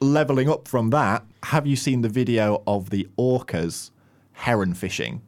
leveling 0.00 0.48
up 0.48 0.68
from 0.68 0.90
that, 0.90 1.24
have 1.44 1.66
you 1.66 1.76
seen 1.76 2.02
the 2.02 2.08
video 2.08 2.62
of 2.66 2.90
the 2.90 3.08
orcas 3.18 3.90
heron 4.32 4.74
fishing? 4.74 5.22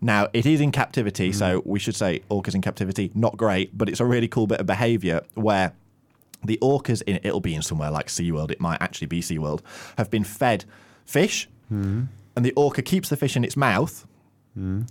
Now 0.00 0.28
it 0.32 0.46
is 0.46 0.60
in 0.60 0.72
captivity, 0.72 1.32
so 1.32 1.62
we 1.64 1.78
should 1.78 1.96
say 1.96 2.20
orcas 2.30 2.54
in 2.54 2.60
captivity, 2.62 3.10
not 3.14 3.36
great, 3.36 3.76
but 3.76 3.88
it's 3.88 4.00
a 4.00 4.04
really 4.04 4.28
cool 4.28 4.46
bit 4.46 4.60
of 4.60 4.66
behaviour 4.66 5.22
where 5.34 5.72
the 6.46 6.58
orcas 6.62 7.02
in 7.06 7.18
it'll 7.22 7.40
be 7.40 7.54
in 7.54 7.62
somewhere 7.62 7.90
like 7.90 8.06
SeaWorld, 8.08 8.50
it 8.50 8.60
might 8.60 8.80
actually 8.80 9.06
be 9.08 9.20
SeaWorld, 9.20 9.60
have 9.98 10.10
been 10.10 10.24
fed 10.24 10.64
fish, 11.04 11.48
and 12.36 12.44
the 12.44 12.52
orca 12.52 12.82
keeps 12.82 13.08
the 13.08 13.16
fish 13.16 13.36
in 13.36 13.44
its 13.44 13.56
mouth, 13.56 14.06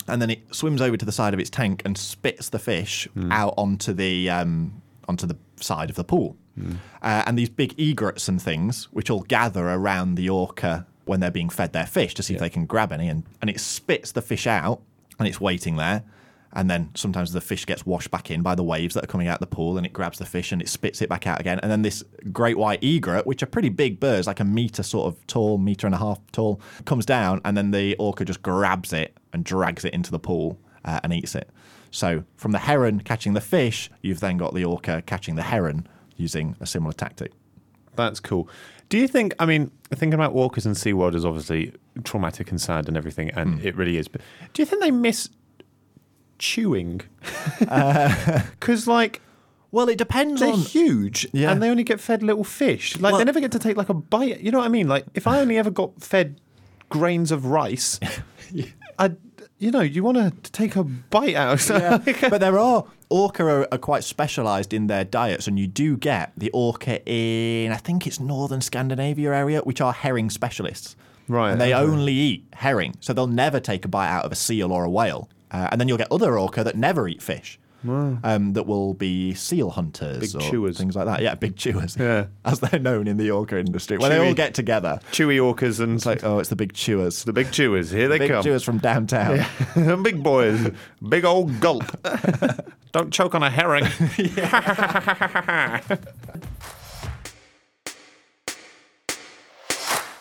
and 0.07 0.21
then 0.21 0.29
it 0.29 0.41
swims 0.53 0.79
over 0.81 0.95
to 0.95 1.05
the 1.05 1.11
side 1.11 1.33
of 1.33 1.39
its 1.39 1.49
tank 1.49 1.81
and 1.85 1.97
spits 1.97 2.49
the 2.49 2.59
fish 2.59 3.07
out 3.31 3.53
onto 3.57 3.93
the 3.93 4.29
um, 4.29 4.81
onto 5.07 5.25
the 5.25 5.37
side 5.59 5.89
of 5.89 5.95
the 5.95 6.03
pool. 6.03 6.35
Uh, 7.01 7.23
and 7.25 7.37
these 7.37 7.49
big 7.49 7.73
egrets 7.79 8.27
and 8.27 8.41
things, 8.41 8.85
which 8.93 9.09
all 9.09 9.21
gather 9.21 9.67
around 9.67 10.15
the 10.15 10.29
orca 10.29 10.85
when 11.05 11.19
they're 11.19 11.31
being 11.31 11.49
fed 11.49 11.73
their 11.73 11.85
fish 11.85 12.13
to 12.15 12.23
see 12.23 12.33
if 12.33 12.39
they 12.39 12.49
can 12.49 12.65
grab 12.65 12.91
any, 12.91 13.09
and, 13.09 13.23
and 13.41 13.49
it 13.49 13.59
spits 13.59 14.11
the 14.13 14.21
fish 14.21 14.47
out, 14.47 14.81
and 15.19 15.27
it's 15.27 15.39
waiting 15.41 15.75
there. 15.77 16.03
And 16.55 16.69
then 16.69 16.89
sometimes 16.95 17.33
the 17.33 17.41
fish 17.41 17.65
gets 17.65 17.85
washed 17.85 18.09
back 18.11 18.31
in 18.31 18.41
by 18.41 18.55
the 18.55 18.63
waves 18.63 18.93
that 18.95 19.03
are 19.03 19.07
coming 19.07 19.27
out 19.27 19.41
of 19.41 19.49
the 19.49 19.55
pool, 19.55 19.75
and 19.77 19.85
it 19.85 19.91
grabs 19.93 20.17
the 20.19 20.25
fish 20.25 20.51
and 20.53 20.61
it 20.61 20.69
spits 20.69 21.01
it 21.01 21.09
back 21.09 21.27
out 21.27 21.39
again. 21.41 21.59
And 21.61 21.69
then 21.69 21.81
this 21.81 22.03
great 22.31 22.57
white 22.57 22.81
egret, 22.83 23.27
which 23.27 23.43
are 23.43 23.47
pretty 23.47 23.69
big 23.69 23.99
birds, 23.99 24.25
like 24.25 24.39
a 24.39 24.45
meter 24.45 24.81
sort 24.81 25.07
of 25.13 25.27
tall, 25.27 25.57
meter 25.57 25.85
and 25.85 25.93
a 25.93 25.99
half 25.99 26.19
tall, 26.31 26.61
comes 26.85 27.05
down, 27.05 27.41
and 27.43 27.57
then 27.57 27.71
the 27.71 27.95
orca 27.97 28.23
just 28.23 28.41
grabs 28.41 28.93
it 28.93 29.17
and 29.33 29.43
drags 29.43 29.83
it 29.83 29.93
into 29.93 30.11
the 30.11 30.19
pool 30.19 30.57
uh, 30.85 31.01
and 31.03 31.11
eats 31.13 31.35
it. 31.35 31.49
So 31.91 32.23
from 32.37 32.51
the 32.53 32.59
heron 32.59 33.01
catching 33.01 33.33
the 33.33 33.41
fish, 33.41 33.89
you've 34.01 34.19
then 34.21 34.37
got 34.37 34.53
the 34.53 34.63
orca 34.65 35.03
catching 35.05 35.35
the 35.35 35.43
heron 35.43 35.87
using 36.15 36.55
a 36.61 36.65
similar 36.65 36.93
tactic. 36.93 37.31
That's 37.95 38.19
cool. 38.19 38.47
Do 38.89 38.97
you 38.97 39.07
think? 39.07 39.33
I 39.39 39.45
mean, 39.45 39.71
thinking 39.91 40.13
about 40.13 40.33
orcas 40.35 40.65
and 40.65 40.75
SeaWorld 40.75 41.15
is 41.15 41.25
obviously 41.25 41.73
traumatic 42.03 42.51
and 42.51 42.61
sad 42.61 42.87
and 42.87 42.95
everything, 42.95 43.29
and 43.31 43.59
Hmm. 43.59 43.67
it 43.67 43.75
really 43.75 43.97
is. 43.97 44.07
But 44.07 44.21
do 44.53 44.61
you 44.61 44.65
think 44.65 44.81
they 44.81 44.91
miss 44.91 45.29
chewing? 46.39 47.01
Uh, 47.67 48.41
Because 48.59 48.87
like 48.87 49.21
Well, 49.71 49.89
it 49.89 49.97
depends 49.97 50.41
they're 50.41 50.53
on. 50.53 50.59
huge, 50.59 51.27
Yeah. 51.33 51.51
and 51.51 51.61
they 51.61 51.69
only 51.69 51.83
get 51.83 51.99
fed 51.99 52.23
little 52.23 52.43
fish. 52.43 52.97
Like 52.99 53.11
Well- 53.11 53.19
they 53.19 53.25
never 53.25 53.39
get 53.39 53.51
to 53.53 53.59
take 53.59 53.77
like 53.77 53.89
a 53.89 53.93
bite. 53.93 54.41
You 54.41 54.51
know 54.51 54.59
what 54.59 54.65
I 54.65 54.69
mean? 54.69 54.87
Like 54.87 55.05
if 55.13 55.27
I 55.27 55.39
only 55.39 55.57
ever 55.57 55.69
got 55.71 56.01
fed 56.01 56.39
grains 56.89 57.31
of 57.31 57.45
rice, 57.47 57.99
I, 58.99 59.11
you 59.57 59.71
know, 59.71 59.81
you 59.81 60.03
want 60.03 60.17
to 60.43 60.51
take 60.51 60.75
a 60.75 60.83
bite 60.83 61.35
out. 61.35 61.53
of 61.55 61.61
something. 61.61 62.15
but 62.29 62.39
there 62.41 62.57
are 62.59 62.85
orca 63.09 63.43
are, 63.45 63.67
are 63.71 63.77
quite 63.77 64.03
specialised 64.03 64.73
in 64.73 64.87
their 64.87 65.03
diets, 65.03 65.47
and 65.47 65.57
you 65.59 65.67
do 65.67 65.97
get 65.97 66.31
the 66.37 66.49
orca 66.51 67.01
in 67.09 67.71
I 67.71 67.77
think 67.77 68.05
it's 68.07 68.19
northern 68.19 68.61
Scandinavia 68.61 69.33
area, 69.33 69.61
which 69.61 69.81
are 69.81 69.93
herring 69.93 70.29
specialists. 70.29 70.95
Right, 71.27 71.51
and 71.51 71.59
they 71.59 71.73
okay. 71.73 71.83
only 71.83 72.13
eat 72.13 72.45
herring, 72.53 72.95
so 72.99 73.11
they'll 73.11 73.25
never 73.27 73.59
take 73.59 73.83
a 73.83 73.87
bite 73.87 74.09
out 74.09 74.25
of 74.25 74.31
a 74.31 74.35
seal 74.35 74.71
or 74.71 74.83
a 74.83 74.89
whale. 74.89 75.27
Uh, 75.55 75.69
and 75.71 75.79
then 75.79 75.87
you'll 75.87 75.97
get 75.97 76.11
other 76.11 76.37
orca 76.37 76.65
that 76.65 76.75
never 76.75 77.07
eat 77.07 77.21
fish. 77.21 77.57
Um, 77.87 78.53
that 78.53 78.63
will 78.65 78.95
be 78.95 79.35
seal 79.35 79.69
hunters 79.69 80.33
Big 80.33 80.41
or 80.41 80.49
chewers. 80.49 80.75
things 80.79 80.95
like 80.95 81.05
that. 81.05 81.21
Yeah, 81.21 81.35
big 81.35 81.55
chewers. 81.55 81.95
Yeah. 81.99 82.25
as 82.43 82.59
they're 82.59 82.79
known 82.79 83.07
in 83.07 83.17
the 83.17 83.29
orca 83.29 83.59
industry. 83.59 83.99
When 83.99 84.09
they 84.09 84.17
all 84.27 84.33
get 84.33 84.55
together, 84.55 84.99
Chewy 85.11 85.37
orcas 85.37 85.79
and 85.79 85.93
it's 85.95 86.05
like, 86.05 86.23
oh, 86.23 86.39
it's 86.39 86.49
the 86.49 86.55
big 86.55 86.73
chewers. 86.73 87.23
the 87.25 87.31
big 87.31 87.51
chewers. 87.51 87.91
Here 87.91 88.07
they 88.07 88.17
big 88.17 88.31
come. 88.31 88.43
chewers 88.43 88.63
from 88.63 88.79
downtown. 88.79 89.45
Yeah. 89.75 89.95
big 90.03 90.23
boys, 90.23 90.71
big 91.07 91.25
old 91.25 91.59
gulp. 91.59 91.83
Don't 92.91 93.13
choke 93.13 93.35
on 93.35 93.43
a 93.43 93.51
herring. 93.51 93.85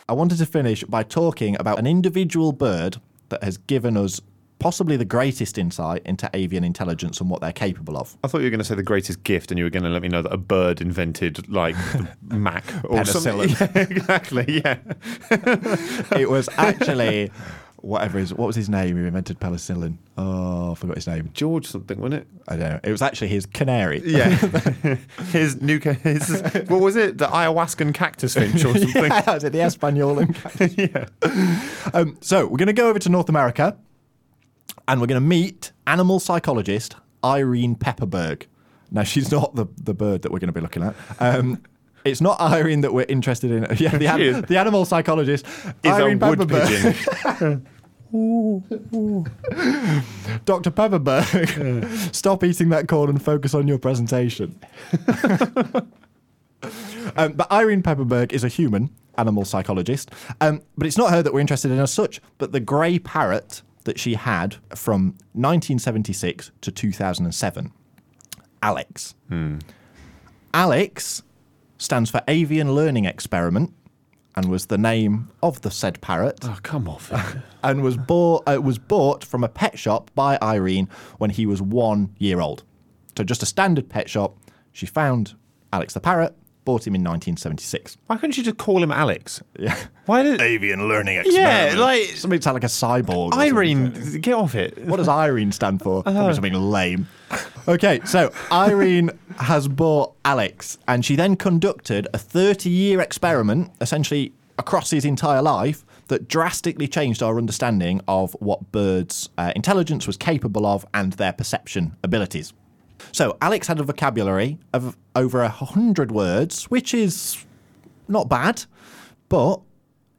I 0.06 0.12
wanted 0.12 0.36
to 0.38 0.46
finish 0.46 0.84
by 0.84 1.02
talking 1.02 1.56
about 1.58 1.78
an 1.78 1.86
individual 1.86 2.52
bird 2.52 3.00
that 3.30 3.42
has 3.42 3.56
given 3.56 3.96
us 3.96 4.20
possibly 4.64 4.96
the 4.96 5.04
greatest 5.04 5.58
insight 5.58 6.00
into 6.06 6.28
avian 6.32 6.64
intelligence 6.64 7.20
and 7.20 7.28
what 7.28 7.42
they're 7.42 7.52
capable 7.52 7.98
of. 7.98 8.16
I 8.24 8.28
thought 8.28 8.38
you 8.38 8.44
were 8.46 8.50
going 8.50 8.60
to 8.60 8.64
say 8.64 8.74
the 8.74 8.82
greatest 8.82 9.22
gift, 9.22 9.50
and 9.50 9.58
you 9.58 9.64
were 9.64 9.70
going 9.70 9.82
to 9.82 9.90
let 9.90 10.00
me 10.00 10.08
know 10.08 10.22
that 10.22 10.32
a 10.32 10.38
bird 10.38 10.80
invented 10.80 11.48
like 11.50 11.76
Mac 12.22 12.64
or 12.84 13.04
something. 13.04 13.50
Penicillin. 13.50 13.74
Yeah, 13.74 13.82
exactly. 13.82 14.62
Yeah. 14.64 16.18
It 16.18 16.30
was 16.30 16.48
actually 16.56 17.30
whatever 17.76 18.18
his 18.18 18.32
what 18.32 18.46
was 18.46 18.56
his 18.56 18.70
name 18.70 18.96
who 18.96 19.04
invented 19.04 19.38
penicillin? 19.38 19.98
Oh, 20.16 20.72
I 20.72 20.74
forgot 20.74 20.96
his 20.96 21.06
name. 21.06 21.28
George 21.34 21.66
something, 21.66 22.00
wasn't 22.00 22.22
it? 22.22 22.26
I 22.48 22.56
don't 22.56 22.70
know. 22.70 22.80
It 22.82 22.90
was 22.90 23.02
actually 23.02 23.28
his 23.28 23.44
canary. 23.44 24.00
Yeah. 24.04 24.30
his 25.30 25.60
new. 25.60 25.78
ca- 25.78 25.92
His, 25.92 26.40
what 26.68 26.80
was 26.80 26.96
it? 26.96 27.18
The 27.18 27.26
ayahuascan 27.26 27.92
cactus 27.92 28.32
finch 28.34 28.64
or 28.64 28.72
something. 28.78 29.04
yeah, 29.04 29.20
that 29.20 29.34
was 29.34 29.44
it, 29.44 29.52
the 29.52 29.58
Espanolan. 29.58 30.34
yeah. 30.78 31.90
Um, 31.92 32.16
so 32.22 32.46
we're 32.46 32.56
going 32.56 32.68
to 32.68 32.72
go 32.72 32.88
over 32.88 32.98
to 33.00 33.08
North 33.10 33.28
America, 33.28 33.76
and 34.88 35.00
we're 35.00 35.06
going 35.06 35.20
to 35.20 35.26
meet 35.26 35.72
animal 35.86 36.20
psychologist 36.20 36.96
Irene 37.24 37.76
Pepperberg. 37.76 38.44
Now 38.90 39.02
she's 39.02 39.30
not 39.32 39.54
the 39.54 39.66
the 39.82 39.94
bird 39.94 40.22
that 40.22 40.32
we're 40.32 40.38
going 40.38 40.48
to 40.48 40.52
be 40.52 40.60
looking 40.60 40.82
at. 40.82 40.94
Um, 41.18 41.62
it's 42.04 42.20
not 42.20 42.38
Irene 42.40 42.82
that 42.82 42.92
we're 42.92 43.06
interested 43.08 43.50
in. 43.50 43.64
Yeah, 43.78 43.96
the, 43.96 44.06
an- 44.06 44.42
the 44.42 44.58
animal 44.58 44.84
psychologist 44.84 45.46
Is 45.82 45.84
Irene 45.84 46.22
a 46.22 46.28
wood 46.28 46.38
Pepperberg. 46.40 47.38
pigeon. 47.38 47.66
Dr. 50.44 50.70
Pepperberg, 50.70 51.84
stop 52.14 52.44
eating 52.44 52.68
that 52.68 52.86
corn 52.86 53.10
and 53.10 53.20
focus 53.22 53.54
on 53.54 53.66
your 53.66 53.78
presentation. 53.78 54.60
um, 57.16 57.32
but 57.32 57.50
Irene 57.50 57.82
Pepperberg 57.82 58.32
is 58.32 58.44
a 58.44 58.48
human 58.48 58.90
animal 59.18 59.44
psychologist. 59.44 60.10
Um, 60.40 60.62
but 60.76 60.86
it's 60.86 60.98
not 60.98 61.10
her 61.10 61.22
that 61.22 61.32
we're 61.32 61.40
interested 61.40 61.70
in 61.70 61.78
as 61.78 61.92
such, 61.92 62.20
but 62.38 62.52
the 62.52 62.60
grey 62.60 62.98
parrot 62.98 63.62
that 63.84 63.98
she 63.98 64.14
had 64.14 64.54
from 64.74 65.16
1976 65.32 66.50
to 66.62 66.70
2007. 66.70 67.72
Alex. 68.62 69.14
Alex 70.52 71.22
stands 71.78 72.10
for 72.10 72.22
Avian 72.28 72.74
Learning 72.74 73.04
Experiment, 73.04 73.72
and 74.36 74.48
was 74.48 74.66
the 74.66 74.78
name 74.78 75.30
of 75.42 75.60
the 75.60 75.70
said 75.70 76.00
parrot 76.00 76.40
Oh, 76.42 76.58
come 76.62 76.88
off 76.88 77.12
it. 77.12 77.42
and 77.62 77.82
was 77.82 77.96
bought 77.96 78.42
uh, 78.48 78.60
was 78.60 78.78
bought 78.78 79.24
from 79.24 79.44
a 79.44 79.48
pet 79.48 79.78
shop 79.78 80.10
by 80.14 80.38
Irene 80.42 80.88
when 81.18 81.30
he 81.30 81.46
was 81.46 81.62
one 81.62 82.14
year 82.18 82.40
old. 82.40 82.64
So 83.16 83.22
just 83.22 83.42
a 83.42 83.46
standard 83.46 83.88
pet 83.88 84.08
shop. 84.10 84.36
She 84.72 84.86
found 84.86 85.34
Alex 85.72 85.94
the 85.94 86.00
parrot, 86.00 86.34
bought 86.64 86.86
him 86.86 86.94
in 86.94 87.02
1976. 87.02 87.96
Why 88.06 88.16
couldn't 88.16 88.36
you 88.36 88.42
just 88.42 88.56
call 88.56 88.82
him 88.82 88.90
Alex? 88.90 89.42
Yeah, 89.58 89.76
Why 90.06 90.22
did 90.22 90.40
avian 90.40 90.88
learning 90.88 91.16
experiment? 91.18 91.74
Yeah, 91.76 91.80
like- 91.80 92.04
something 92.16 92.40
sound 92.40 92.54
like 92.54 92.64
a 92.64 92.66
cyborg. 92.66 93.32
Irene? 93.34 94.20
Get 94.20 94.34
off 94.34 94.54
it. 94.54 94.78
What 94.86 94.96
does 94.96 95.08
Irene 95.08 95.52
stand 95.52 95.80
for? 95.82 95.98
Uh-huh. 96.00 96.12
Probably 96.12 96.34
something 96.34 96.54
lame. 96.54 97.06
Okay, 97.66 98.00
so 98.04 98.32
Irene 98.52 99.10
has 99.38 99.68
bought 99.68 100.14
Alex, 100.24 100.78
and 100.86 101.04
she 101.04 101.16
then 101.16 101.36
conducted 101.36 102.06
a 102.14 102.18
30 102.18 102.68
year 102.70 103.00
experiment, 103.00 103.70
essentially 103.80 104.32
across 104.58 104.90
his 104.90 105.04
entire 105.04 105.42
life, 105.42 105.84
that 106.08 106.28
drastically 106.28 106.86
changed 106.86 107.22
our 107.22 107.38
understanding 107.38 108.00
of 108.06 108.36
what 108.40 108.70
birds' 108.70 109.28
uh, 109.38 109.52
intelligence 109.56 110.06
was 110.06 110.16
capable 110.16 110.66
of 110.66 110.84
and 110.94 111.14
their 111.14 111.32
perception 111.32 111.96
abilities. 112.04 112.52
So 113.14 113.36
Alex 113.40 113.68
had 113.68 113.78
a 113.78 113.84
vocabulary 113.84 114.58
of 114.72 114.96
over 115.14 115.42
a 115.42 115.48
hundred 115.48 116.10
words, 116.10 116.64
which 116.64 116.92
is 116.92 117.46
not 118.08 118.28
bad, 118.28 118.64
but 119.28 119.60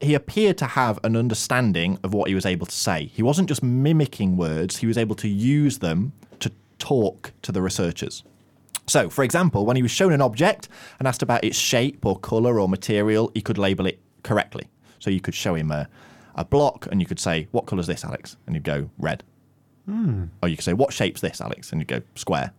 he 0.00 0.14
appeared 0.14 0.56
to 0.56 0.64
have 0.64 0.98
an 1.04 1.14
understanding 1.14 1.98
of 2.02 2.14
what 2.14 2.28
he 2.28 2.34
was 2.34 2.46
able 2.46 2.64
to 2.64 2.74
say. 2.74 3.10
He 3.12 3.22
wasn't 3.22 3.50
just 3.50 3.62
mimicking 3.62 4.38
words, 4.38 4.78
he 4.78 4.86
was 4.86 4.96
able 4.96 5.14
to 5.16 5.28
use 5.28 5.80
them 5.80 6.14
to 6.40 6.50
talk 6.78 7.32
to 7.42 7.52
the 7.52 7.60
researchers. 7.60 8.24
So, 8.86 9.10
for 9.10 9.24
example, 9.24 9.66
when 9.66 9.76
he 9.76 9.82
was 9.82 9.90
shown 9.90 10.14
an 10.14 10.22
object 10.22 10.70
and 10.98 11.06
asked 11.06 11.20
about 11.20 11.44
its 11.44 11.58
shape 11.58 12.06
or 12.06 12.18
colour 12.18 12.58
or 12.58 12.66
material, 12.66 13.30
he 13.34 13.42
could 13.42 13.58
label 13.58 13.84
it 13.84 14.00
correctly. 14.22 14.68
So 15.00 15.10
you 15.10 15.20
could 15.20 15.34
show 15.34 15.54
him 15.54 15.70
a, 15.70 15.86
a 16.34 16.46
block 16.46 16.88
and 16.90 17.02
you 17.02 17.06
could 17.06 17.20
say, 17.20 17.46
What 17.50 17.66
colour's 17.66 17.88
this, 17.88 18.06
Alex? 18.06 18.38
And 18.46 18.56
he'd 18.56 18.64
go, 18.64 18.88
Red. 18.96 19.22
Hmm. 19.84 20.24
Or 20.42 20.48
you 20.48 20.56
could 20.56 20.64
say, 20.64 20.72
What 20.72 20.94
shape's 20.94 21.20
this, 21.20 21.42
Alex? 21.42 21.72
And 21.72 21.82
he'd 21.82 21.88
go, 21.88 22.00
Square. 22.14 22.54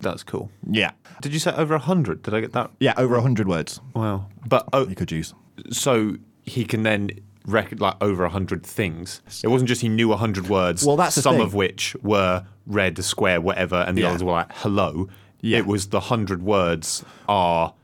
That's 0.00 0.22
cool. 0.22 0.50
Yeah. 0.70 0.92
Did 1.22 1.32
you 1.32 1.38
say 1.38 1.52
over 1.52 1.74
a 1.74 1.78
hundred? 1.80 2.22
Did 2.22 2.34
I 2.34 2.40
get 2.40 2.52
that? 2.52 2.70
Yeah, 2.80 2.94
over 2.96 3.14
100 3.14 3.48
words 3.48 3.80
Wow. 3.94 4.26
But 4.46 4.68
oh, 4.72 4.86
you 4.88 4.94
could 4.94 5.10
use. 5.10 5.34
so 5.70 6.16
he 6.42 6.64
can 6.64 6.82
then 6.84 7.10
record 7.46 7.80
like 7.80 7.94
over 8.00 8.24
a 8.24 8.28
hundred 8.28 8.64
things. 8.64 9.22
It 9.42 9.48
wasn't 9.48 9.68
just 9.68 9.80
he 9.80 9.88
knew 9.88 10.12
a 10.12 10.16
hundred 10.16 10.48
words. 10.48 10.84
Well, 10.84 10.96
that's 10.96 11.16
some 11.20 11.40
of 11.40 11.54
which 11.54 11.96
were 12.02 12.44
red, 12.66 13.02
square, 13.02 13.40
whatever, 13.40 13.76
and 13.76 13.96
the 13.96 14.02
Yeah. 14.02 14.10
others 14.10 14.22
were 14.22 14.32
like 14.32 14.52
hello. 14.56 15.08
Yeah. 15.40 15.58
It 15.58 15.66
was 15.66 15.88
the 15.88 16.00
hundred 16.00 16.42
words 16.42 17.04
are 17.28 17.74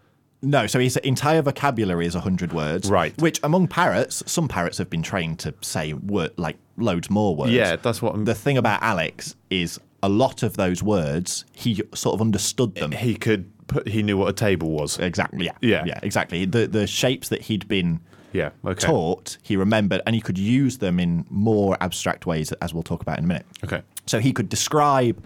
No, 0.43 0.67
so 0.67 0.79
his 0.79 0.97
entire 0.99 1.41
vocabulary 1.41 2.07
is 2.07 2.15
100 2.15 2.53
words. 2.53 2.91
Right. 2.91 3.19
Which 3.21 3.41
among 3.43 3.69
parrots, 3.69 4.23
some 4.27 4.47
parrots 4.47 4.77
have 4.79 4.91
been 4.91 5.03
trained 5.03 5.39
to 5.41 5.55
say 5.63 5.95
word, 5.95 6.33
like 6.37 6.59
loads 6.77 7.09
more 7.09 7.35
words. 7.35 7.53
yeah. 7.53 7.77
That's 7.77 8.03
what 8.03 8.15
I'm. 8.15 8.25
The 8.27 8.35
thing 8.35 8.59
about 8.59 8.83
Alex 8.83 9.35
is 9.51 9.81
a 10.05 10.09
lot 10.09 10.43
of 10.43 10.57
those 10.57 10.83
words, 10.83 11.45
he 11.53 11.83
sort 11.95 12.15
of 12.15 12.21
understood 12.21 12.75
them. 12.75 12.93
he 12.93 13.15
could 13.15 13.51
put. 13.67 13.89
He 13.89 14.03
knew 14.03 14.17
what 14.19 14.29
a 14.29 14.33
table 14.33 14.71
was. 14.71 14.99
Exactly. 14.99 15.47
Yeah. 15.47 15.53
Yeah. 15.61 15.85
Yeah, 15.87 15.99
exactly. 16.03 16.45
The, 16.45 16.67
the 16.67 16.87
shapes 16.87 17.29
that 17.31 17.43
he'd 17.43 17.67
been 17.69 18.01
Yeah. 18.33 18.51
Okay. 18.65 18.87
taught, 18.87 19.39
he 19.43 19.57
remembered, 19.57 20.03
and 20.07 20.15
he 20.15 20.21
could 20.21 20.39
use 20.39 20.79
them 20.79 21.01
in 21.01 21.25
more 21.31 21.77
abstract 21.81 22.27
ways, 22.27 22.53
as 22.61 22.75
we'll 22.75 22.83
talk 22.83 23.01
about 23.03 23.19
in 23.19 23.25
a 23.25 23.29
minute. 23.29 23.47
Okay. 23.65 23.83
So 24.07 24.19
he 24.19 24.33
could 24.33 24.49
describe 24.49 25.25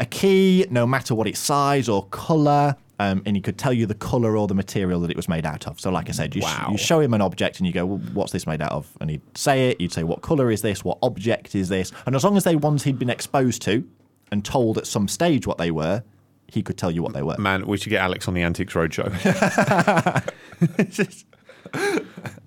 a 0.00 0.06
key, 0.06 0.66
no 0.70 0.86
matter 0.86 1.14
what 1.14 1.26
its 1.28 1.38
size 1.38 1.88
or 1.88 2.06
color, 2.06 2.74
um, 2.98 3.22
and 3.26 3.36
he 3.36 3.42
could 3.42 3.58
tell 3.58 3.72
you 3.72 3.86
the 3.86 3.94
color 3.94 4.36
or 4.36 4.46
the 4.46 4.54
material 4.54 5.00
that 5.00 5.10
it 5.10 5.16
was 5.16 5.28
made 5.28 5.44
out 5.46 5.66
of. 5.66 5.80
So, 5.80 5.90
like 5.90 6.08
I 6.08 6.12
said, 6.12 6.34
you, 6.34 6.42
sh- 6.42 6.70
you 6.70 6.78
show 6.78 7.00
him 7.00 7.14
an 7.14 7.20
object 7.20 7.58
and 7.58 7.66
you 7.66 7.72
go, 7.72 7.86
well, 7.86 7.98
"What's 8.12 8.32
this 8.32 8.46
made 8.46 8.62
out 8.62 8.72
of?" 8.72 8.88
And 9.00 9.10
he'd 9.10 9.22
say 9.36 9.70
it. 9.70 9.80
You'd 9.80 9.92
say, 9.92 10.04
"What 10.04 10.22
color 10.22 10.50
is 10.50 10.62
this? 10.62 10.84
What 10.84 10.98
object 11.02 11.54
is 11.54 11.68
this?" 11.68 11.90
And 12.06 12.14
as 12.14 12.24
long 12.24 12.36
as 12.36 12.44
they 12.44 12.56
ones 12.56 12.84
he'd 12.84 12.98
been 12.98 13.10
exposed 13.10 13.62
to 13.62 13.88
and 14.30 14.44
told 14.44 14.78
at 14.78 14.86
some 14.86 15.08
stage 15.08 15.46
what 15.46 15.58
they 15.58 15.70
were, 15.70 16.02
he 16.48 16.62
could 16.62 16.76
tell 16.76 16.90
you 16.90 17.02
what 17.02 17.12
they 17.14 17.22
were. 17.22 17.36
Man, 17.38 17.66
we 17.66 17.76
should 17.78 17.90
get 17.90 18.02
Alex 18.02 18.28
on 18.28 18.34
the 18.34 18.42
Antiques 18.42 18.74
Roadshow. 18.74 19.10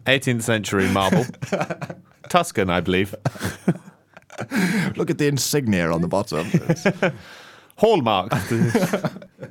18th 0.06 0.44
century 0.44 0.88
marble. 0.90 1.26
Tuscan, 2.30 2.70
I 2.70 2.82
believe. 2.82 3.16
Look 4.96 5.10
at 5.10 5.18
the 5.18 5.28
insignia 5.28 5.92
on 5.92 6.02
the 6.02 6.08
bottom. 6.08 6.48
Hallmark. 7.78 8.32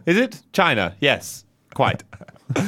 Is 0.07 0.17
it? 0.17 0.43
China. 0.53 0.97
Yes. 1.01 1.45
Quite. 1.75 2.03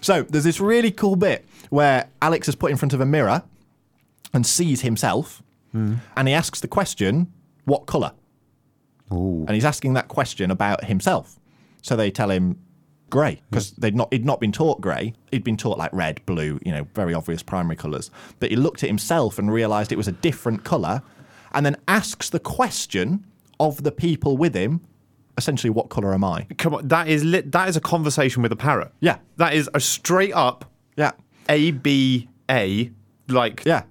So 0.00 0.22
there's 0.22 0.44
this 0.44 0.60
really 0.60 0.90
cool 0.90 1.16
bit 1.16 1.46
where 1.68 2.08
Alex 2.22 2.48
is 2.48 2.54
put 2.54 2.70
in 2.70 2.76
front 2.76 2.92
of 2.92 3.00
a 3.00 3.06
mirror 3.06 3.42
and 4.32 4.46
sees 4.46 4.80
himself, 4.80 5.42
hmm. 5.72 5.96
and 6.16 6.28
he 6.28 6.34
asks 6.34 6.60
the 6.60 6.68
question, 6.68 7.32
"What 7.64 7.86
color?" 7.86 8.12
Ooh. 9.12 9.44
And 9.46 9.50
he's 9.50 9.64
asking 9.64 9.94
that 9.94 10.08
question 10.08 10.50
about 10.50 10.84
himself. 10.84 11.38
So 11.82 11.96
they 11.96 12.10
tell 12.10 12.30
him 12.30 12.58
grey 13.10 13.42
because 13.50 13.70
hmm. 13.70 13.80
they'd 13.80 13.96
not 13.96 14.12
he'd 14.12 14.24
not 14.24 14.40
been 14.40 14.52
taught 14.52 14.80
grey. 14.80 15.14
He'd 15.30 15.44
been 15.44 15.56
taught 15.56 15.78
like 15.78 15.92
red, 15.92 16.24
blue, 16.26 16.58
you 16.64 16.72
know, 16.72 16.86
very 16.94 17.12
obvious 17.12 17.42
primary 17.42 17.76
colours. 17.76 18.10
But 18.38 18.50
he 18.50 18.56
looked 18.56 18.82
at 18.82 18.88
himself 18.88 19.38
and 19.38 19.52
realised 19.52 19.92
it 19.92 19.96
was 19.96 20.08
a 20.08 20.12
different 20.12 20.64
colour, 20.64 21.02
and 21.52 21.66
then 21.66 21.76
asks 21.86 22.30
the 22.30 22.40
question 22.40 23.26
of 23.58 23.82
the 23.82 23.92
people 23.92 24.38
with 24.38 24.54
him, 24.54 24.80
essentially, 25.40 25.70
"What 25.70 25.88
colour 25.88 26.12
am 26.14 26.22
I?" 26.22 26.46
Come 26.58 26.74
on. 26.74 26.86
That 26.88 27.08
is 27.08 27.24
lit. 27.24 27.50
That 27.52 27.68
is 27.68 27.76
a 27.76 27.80
conversation 27.80 28.42
with 28.42 28.52
a 28.52 28.56
parrot. 28.56 28.92
Yeah. 29.00 29.16
That 29.36 29.54
is 29.54 29.68
a 29.74 29.80
straight 29.80 30.34
up 30.34 30.64
Yeah, 30.96 31.12
A 31.48 31.70
B 31.72 32.28
A. 32.50 32.90
Like. 33.28 33.62
yeah. 33.64 33.82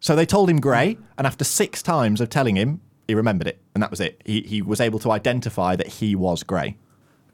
So 0.00 0.16
they 0.16 0.26
told 0.26 0.50
him 0.50 0.60
grey, 0.60 0.98
and 1.16 1.26
after 1.26 1.44
six 1.44 1.82
times 1.82 2.20
of 2.20 2.28
telling 2.28 2.56
him, 2.56 2.80
he 3.08 3.14
remembered 3.14 3.46
it, 3.48 3.60
and 3.74 3.82
that 3.82 3.90
was 3.90 4.00
it. 4.00 4.20
He 4.24 4.40
he 4.42 4.62
was 4.62 4.80
able 4.80 4.98
to 5.00 5.10
identify 5.10 5.76
that 5.76 5.86
he 5.98 6.14
was 6.16 6.42
grey. 6.42 6.76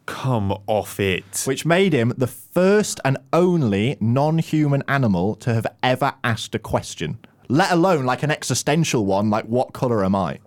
Come 0.06 0.52
off 0.66 0.98
it. 1.00 1.42
which 1.46 1.66
made 1.66 1.92
him 1.92 2.14
the 2.16 2.26
first 2.26 2.98
and 3.04 3.18
only 3.32 3.96
non 4.00 4.38
human 4.38 4.82
animal 4.88 5.34
to 5.36 5.52
have 5.52 5.66
ever 5.82 6.14
asked 6.24 6.54
a 6.54 6.58
question, 6.58 7.18
let 7.48 7.70
alone 7.70 8.04
like 8.06 8.22
an 8.22 8.30
existential 8.30 9.04
one, 9.04 9.28
like, 9.28 9.44
what 9.44 9.72
colour 9.74 10.02
am 10.04 10.14
I? 10.14 10.38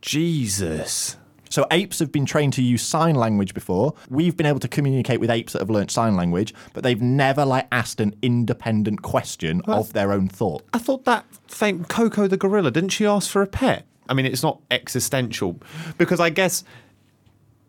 Jesus. 0.00 1.16
So, 1.52 1.66
apes 1.70 1.98
have 1.98 2.10
been 2.10 2.24
trained 2.24 2.54
to 2.54 2.62
use 2.62 2.80
sign 2.82 3.14
language 3.14 3.52
before. 3.52 3.92
We've 4.08 4.34
been 4.34 4.46
able 4.46 4.60
to 4.60 4.68
communicate 4.68 5.20
with 5.20 5.28
apes 5.28 5.52
that 5.52 5.58
have 5.60 5.68
learnt 5.68 5.90
sign 5.90 6.16
language, 6.16 6.54
but 6.72 6.82
they've 6.82 7.00
never 7.02 7.44
like 7.44 7.68
asked 7.70 8.00
an 8.00 8.14
independent 8.22 9.02
question 9.02 9.60
of 9.66 9.92
their 9.92 10.12
own 10.12 10.28
thought. 10.28 10.62
I 10.72 10.78
thought 10.78 11.04
that 11.04 11.26
fame 11.46 11.84
Koko 11.84 12.26
the 12.26 12.38
gorilla 12.38 12.70
didn't 12.70 12.88
she 12.90 13.04
ask 13.04 13.30
for 13.30 13.42
a 13.42 13.46
pet? 13.46 13.84
I 14.08 14.14
mean, 14.14 14.24
it's 14.24 14.42
not 14.42 14.60
existential 14.70 15.60
because 15.98 16.20
I 16.20 16.30
guess 16.30 16.64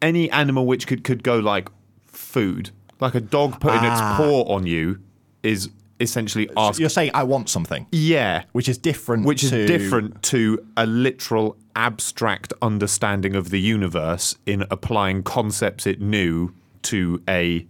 any 0.02 0.32
animal 0.32 0.66
which 0.66 0.88
could 0.88 1.04
could 1.04 1.22
go 1.22 1.40
like 1.40 1.68
food, 2.08 2.70
like 3.02 3.16
a 3.16 3.22
dog 3.22 3.60
putting 3.60 3.82
Ah. 3.82 3.92
its 3.92 4.18
paw 4.18 4.44
on 4.56 4.66
you, 4.66 5.00
is 5.44 5.70
essentially 6.00 6.50
asking. 6.58 6.82
You're 6.84 6.90
saying, 6.90 7.12
I 7.14 7.24
want 7.24 7.50
something, 7.50 7.86
Yeah, 7.92 8.44
which 8.52 8.68
is 8.68 8.78
different 8.78 9.26
which 9.26 9.44
is 9.44 9.52
to- 9.52 9.66
different 9.68 10.22
to 10.24 10.66
a 10.76 10.86
literal 10.86 11.58
abstract 11.76 12.54
understanding 12.62 13.36
of 13.36 13.50
the 13.50 13.60
universe 13.60 14.36
in 14.46 14.64
applying 14.70 15.24
concepts 15.24 15.86
it 15.88 16.02
knew 16.02 16.52
to 16.84 17.22
a 17.30 17.66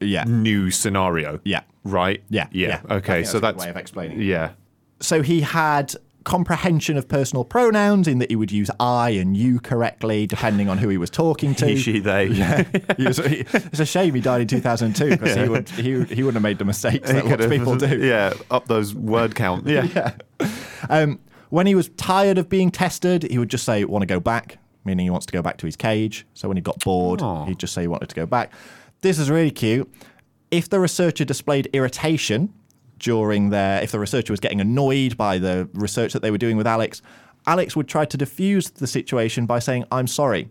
Yeah. 0.00 0.24
new 0.24 0.70
scenario. 0.70 1.40
Yeah. 1.44 1.62
Right. 1.84 2.22
Yeah. 2.28 2.46
Yeah. 2.52 2.80
I 2.88 2.94
Okay. 2.96 3.24
So 3.24 3.38
a 3.38 3.40
that's 3.40 3.58
way 3.64 3.70
of 3.70 3.76
explaining 3.76 4.20
it. 4.20 4.24
Yeah. 4.24 4.50
So 5.00 5.22
he 5.22 5.40
had 5.40 5.94
comprehension 6.24 6.96
of 6.96 7.08
personal 7.08 7.44
pronouns 7.44 8.06
in 8.08 8.18
that 8.18 8.30
he 8.30 8.36
would 8.36 8.52
use 8.52 8.70
I 8.80 9.10
and 9.10 9.36
you 9.36 9.60
correctly 9.60 10.26
depending 10.26 10.68
on 10.68 10.78
who 10.78 10.88
he 10.88 10.96
was 10.98 11.10
talking 11.10 11.54
to. 11.56 11.66
He, 11.72 11.76
she, 11.76 11.98
they. 12.00 12.28
He 12.96 13.04
was- 13.06 13.18
he- 13.18 13.40
it's 13.52 13.80
a 13.80 13.86
shame 13.86 14.14
he 14.14 14.20
died 14.20 14.40
in 14.42 14.48
2002 14.48 15.10
because 15.10 15.36
he 15.36 15.48
would 15.48 15.68
he, 15.70 15.82
he 16.04 16.22
wouldn't 16.22 16.34
have 16.34 16.42
made 16.42 16.58
the 16.58 16.64
mistakes 16.64 17.10
that 17.10 17.26
lots 17.26 17.44
of 17.44 17.50
people 17.50 17.76
do. 17.76 17.98
Yeah, 17.98 18.32
up 18.50 18.66
those 18.68 18.94
word 18.94 19.34
count. 19.34 19.66
Yeah. 19.72 20.12
Um, 20.88 21.18
when 21.50 21.66
he 21.66 21.74
was 21.74 21.88
tired 21.90 22.38
of 22.38 22.48
being 22.48 22.70
tested, 22.70 23.24
he 23.24 23.38
would 23.38 23.50
just 23.50 23.64
say, 23.64 23.84
"Want 23.84 24.02
to 24.02 24.06
go 24.06 24.20
back," 24.20 24.58
meaning 24.84 25.04
he 25.06 25.10
wants 25.10 25.26
to 25.26 25.32
go 25.32 25.42
back 25.42 25.58
to 25.58 25.66
his 25.66 25.76
cage. 25.76 26.26
So 26.34 26.48
when 26.48 26.56
he 26.56 26.60
got 26.62 26.82
bored, 26.82 27.20
Aw. 27.22 27.44
he'd 27.46 27.58
just 27.58 27.74
say 27.74 27.82
he 27.82 27.88
wanted 27.88 28.08
to 28.08 28.14
go 28.14 28.26
back. 28.26 28.52
This 29.02 29.18
is 29.18 29.30
really 29.30 29.50
cute. 29.50 29.92
If 30.50 30.68
the 30.68 30.80
researcher 30.80 31.24
displayed 31.24 31.68
irritation 31.72 32.52
during 33.02 33.50
their, 33.50 33.82
if 33.82 33.90
the 33.92 33.98
researcher 33.98 34.32
was 34.32 34.40
getting 34.40 34.60
annoyed 34.60 35.16
by 35.16 35.36
the 35.36 35.68
research 35.74 36.14
that 36.14 36.22
they 36.22 36.30
were 36.30 36.38
doing 36.38 36.56
with 36.56 36.66
Alex, 36.66 37.02
Alex 37.46 37.76
would 37.76 37.88
try 37.88 38.04
to 38.06 38.16
diffuse 38.16 38.70
the 38.70 38.86
situation 38.86 39.44
by 39.44 39.58
saying, 39.58 39.84
"I'm 39.90 40.06
sorry." 40.06 40.48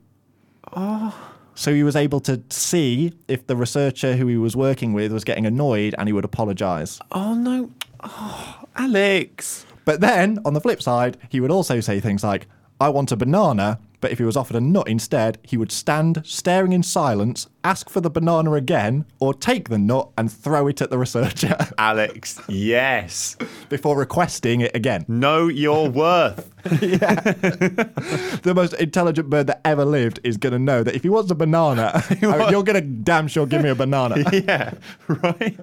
So 1.56 1.74
he 1.74 1.84
was 1.84 1.96
able 1.96 2.20
to 2.22 2.42
see 2.50 3.14
if 3.28 3.48
the 3.48 3.56
researcher 3.56 4.16
who 4.16 4.28
he 4.28 4.38
was 4.38 4.56
working 4.56 4.94
with 4.94 5.12
was 5.12 5.24
getting 5.24 5.46
annoyed, 5.46 5.96
and 5.98 6.08
he 6.08 6.14
would 6.14 6.26
apologise. 6.26 7.00
Oh 7.12 7.34
no. 7.34 7.72
Oh, 8.02 8.66
Alex. 8.76 9.66
But 9.86 10.02
then, 10.02 10.40
on 10.46 10.54
the 10.54 10.62
flip 10.62 10.82
side, 10.82 11.18
he 11.30 11.40
would 11.40 11.52
also 11.52 11.80
say 11.80 12.00
things 12.00 12.24
like, 12.24 12.48
I 12.80 12.90
want 12.90 13.12
a 13.12 13.18
banana, 13.18 13.80
But 14.02 14.12
if 14.12 14.18
he 14.18 14.26
was 14.26 14.36
offered 14.36 14.56
a 14.58 14.62
nut 14.62 14.88
instead, 14.88 15.38
he 15.44 15.58
would 15.58 15.72
stand 15.72 16.22
staring 16.26 16.74
in 16.74 16.84
silence, 16.84 17.48
ask 17.64 17.90
for 17.90 18.02
the 18.02 18.10
banana 18.10 18.54
again, 18.54 19.06
or 19.20 19.34
take 19.34 19.70
the 19.70 19.78
nut 19.78 20.10
and 20.18 20.32
throw 20.32 20.68
it 20.68 20.82
at 20.82 20.90
the 20.90 20.98
researcher 20.98 21.56
Alex, 21.78 22.42
yes. 22.48 23.38
before 23.70 23.96
requesting 23.98 24.62
it 24.62 24.76
again. 24.76 25.06
Know 25.08 25.48
your 25.48 25.90
worth. 25.90 26.50
The 28.42 28.54
most 28.56 28.74
intelligent 28.74 29.30
bird 29.30 29.48
that 29.48 29.62
ever 29.66 29.86
lived 29.86 30.20
is 30.24 30.38
going 30.38 30.54
to 30.54 30.60
know 30.60 30.84
that 30.84 30.96
if 30.96 31.04
he 31.04 31.10
wants 31.10 31.30
a 31.32 31.36
banana, 31.36 31.92
I 32.10 32.38
mean, 32.38 32.50
you're 32.50 32.64
going 32.64 32.76
to 32.76 32.82
damn 32.82 33.28
sure 33.28 33.46
give 33.46 33.62
me 33.62 33.70
a 33.70 33.76
banana. 33.76 34.24
yeah, 34.32 34.74
right. 35.08 35.58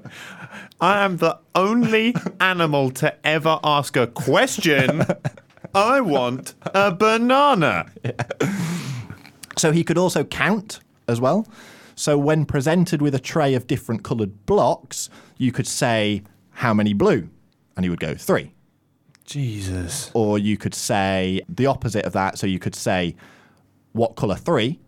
I 0.80 1.04
am 1.04 1.16
the 1.16 1.38
only 1.54 2.14
animal 2.40 2.90
to 2.92 3.14
ever 3.26 3.58
ask 3.64 3.96
a 3.96 4.06
question. 4.06 5.04
I 5.74 6.00
want 6.00 6.54
a 6.66 6.92
banana. 6.92 7.86
So 9.56 9.72
he 9.72 9.82
could 9.84 9.98
also 9.98 10.24
count 10.24 10.80
as 11.08 11.20
well. 11.20 11.46
So 11.96 12.16
when 12.16 12.44
presented 12.46 13.02
with 13.02 13.14
a 13.14 13.18
tray 13.18 13.54
of 13.54 13.66
different 13.66 14.04
coloured 14.04 14.46
blocks, 14.46 15.10
you 15.36 15.50
could 15.50 15.66
say, 15.66 16.22
How 16.52 16.72
many 16.72 16.92
blue? 16.94 17.28
And 17.76 17.84
he 17.84 17.90
would 17.90 17.98
go, 18.00 18.14
Three. 18.14 18.52
Jesus. 19.24 20.10
Or 20.14 20.38
you 20.38 20.56
could 20.56 20.74
say 20.74 21.42
the 21.48 21.66
opposite 21.66 22.04
of 22.06 22.12
that. 22.12 22.38
So 22.38 22.46
you 22.46 22.58
could 22.58 22.74
say, 22.76 23.16
What 23.92 24.14
colour 24.16 24.36
three? 24.36 24.78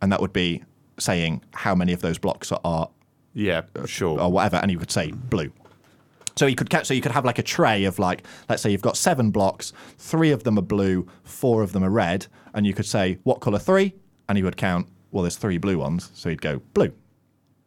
And 0.00 0.12
that 0.12 0.20
would 0.20 0.32
be 0.32 0.62
saying 0.98 1.42
how 1.52 1.74
many 1.74 1.92
of 1.92 2.00
those 2.00 2.18
blocks 2.18 2.52
are, 2.52 2.88
Yeah, 3.34 3.62
sure. 3.86 4.20
or 4.20 4.30
whatever. 4.30 4.56
And 4.56 4.70
he 4.70 4.76
would 4.76 4.92
say 4.92 5.10
blue. 5.10 5.52
So 6.38 6.46
you 6.46 6.54
could 6.54 6.70
count, 6.70 6.86
so 6.86 6.94
you 6.94 7.00
could 7.00 7.12
have 7.12 7.24
like 7.24 7.38
a 7.38 7.42
tray 7.42 7.84
of 7.84 7.98
like, 7.98 8.24
let's 8.48 8.62
say 8.62 8.70
you've 8.70 8.80
got 8.82 8.96
seven 8.96 9.30
blocks, 9.30 9.72
three 9.98 10.30
of 10.30 10.44
them 10.44 10.56
are 10.58 10.62
blue, 10.62 11.06
four 11.24 11.62
of 11.62 11.72
them 11.72 11.82
are 11.82 11.90
red, 11.90 12.26
and 12.54 12.64
you 12.66 12.74
could 12.74 12.86
say 12.86 13.18
what 13.24 13.40
color 13.40 13.58
three, 13.58 13.94
and 14.28 14.38
he 14.38 14.44
would 14.44 14.56
count. 14.56 14.86
Well, 15.10 15.22
there's 15.24 15.36
three 15.36 15.58
blue 15.58 15.78
ones, 15.78 16.10
so 16.14 16.28
he'd 16.30 16.40
go 16.40 16.60
blue, 16.74 16.92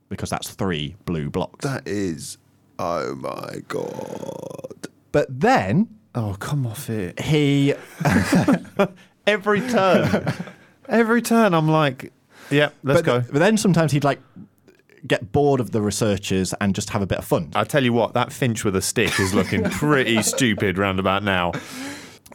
because 0.09 0.29
that's 0.29 0.51
three 0.51 0.95
blue 1.05 1.29
blocks. 1.29 1.65
That 1.65 1.87
is. 1.87 2.37
Oh 2.79 3.13
my 3.15 3.59
god. 3.67 4.87
But 5.11 5.39
then 5.41 5.89
Oh, 6.15 6.35
come 6.39 6.65
off 6.67 6.89
it. 6.89 7.19
he, 7.19 7.73
Every 9.27 9.61
turn. 9.61 10.33
Every 10.89 11.21
turn, 11.21 11.53
I'm 11.53 11.67
like, 11.69 12.11
yeah, 12.49 12.69
let's 12.83 13.01
but, 13.01 13.05
go. 13.05 13.19
but 13.31 13.39
then 13.39 13.57
sometimes 13.57 13.91
he'd 13.91 14.03
like 14.03 14.19
get 15.07 15.31
bored 15.31 15.59
of 15.59 15.71
the 15.71 15.81
researchers 15.81 16.53
and 16.61 16.75
just 16.75 16.91
have 16.91 17.01
a 17.01 17.07
bit 17.07 17.19
of 17.19 17.25
fun. 17.25 17.49
I'll 17.55 17.65
tell 17.65 17.83
you 17.83 17.93
what, 17.93 18.13
that 18.13 18.31
finch 18.31 18.63
with 18.63 18.75
a 18.75 18.81
stick 18.81 19.19
is 19.19 19.33
looking 19.33 19.63
pretty 19.69 20.21
stupid 20.21 20.77
round 20.77 20.99
about 20.99 21.23
now. 21.23 21.53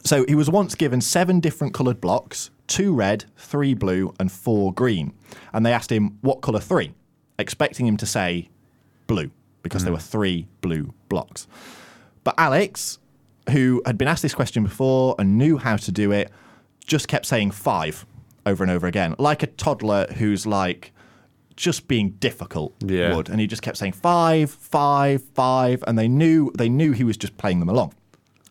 So 0.03 0.25
he 0.27 0.35
was 0.35 0.49
once 0.49 0.75
given 0.75 1.01
seven 1.01 1.39
different 1.39 1.73
coloured 1.73 2.01
blocks 2.01 2.49
two 2.67 2.93
red, 2.93 3.25
three 3.37 3.73
blue, 3.73 4.13
and 4.19 4.31
four 4.31 4.73
green. 4.73 5.13
And 5.53 5.65
they 5.65 5.71
asked 5.71 5.91
him, 5.91 6.17
What 6.21 6.41
colour 6.41 6.59
three? 6.59 6.93
expecting 7.39 7.85
him 7.85 7.97
to 7.97 8.05
say 8.05 8.49
blue 9.05 9.29
because 9.61 9.83
there 9.83 9.91
hmm. 9.91 9.97
were 9.97 10.01
three 10.01 10.47
blue 10.61 10.93
blocks. 11.09 11.47
But 12.23 12.35
Alex, 12.37 12.99
who 13.51 13.81
had 13.85 13.97
been 13.97 14.07
asked 14.07 14.23
this 14.23 14.33
question 14.33 14.63
before 14.63 15.15
and 15.19 15.37
knew 15.37 15.57
how 15.57 15.77
to 15.77 15.91
do 15.91 16.11
it, 16.11 16.31
just 16.85 17.07
kept 17.07 17.25
saying 17.25 17.51
five 17.51 18.05
over 18.45 18.63
and 18.63 18.71
over 18.71 18.87
again, 18.87 19.15
like 19.17 19.43
a 19.43 19.47
toddler 19.47 20.07
who's 20.17 20.45
like 20.45 20.93
just 21.57 21.87
being 21.89 22.11
difficult 22.19 22.73
Yeah. 22.85 23.13
would. 23.15 23.27
And 23.29 23.41
he 23.41 23.47
just 23.47 23.61
kept 23.61 23.75
saying 23.77 23.91
five, 23.93 24.49
five, 24.49 25.21
five, 25.33 25.83
and 25.87 25.97
they 25.99 26.07
knew 26.07 26.51
they 26.57 26.69
knew 26.69 26.93
he 26.93 27.03
was 27.03 27.17
just 27.17 27.35
playing 27.37 27.59
them 27.59 27.67
along. 27.67 27.93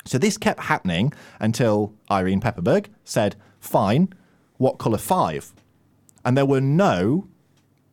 So 0.04 0.18
this 0.18 0.36
kept 0.36 0.60
happening 0.60 1.12
until 1.40 1.94
Irene 2.10 2.40
Pepperberg 2.40 2.86
said, 3.04 3.34
"Fine, 3.60 4.08
what 4.58 4.76
colour 4.78 4.98
five? 4.98 5.52
And 6.24 6.36
there 6.36 6.44
were 6.46 6.60
no 6.60 7.26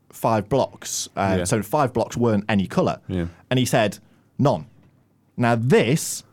five 0.10 0.50
blocks. 0.50 1.08
Uh, 1.16 1.36
Yeah. 1.40 1.44
So 1.46 1.62
five 1.64 1.94
blocks 1.94 2.16
weren't 2.18 2.46
any 2.50 2.68
colour. 2.68 3.00
Yeah. 3.08 3.28
And 3.50 3.58
he 3.60 3.66
said, 3.66 3.98
none. 4.38 4.66
Now 5.38 5.56
this 5.56 6.24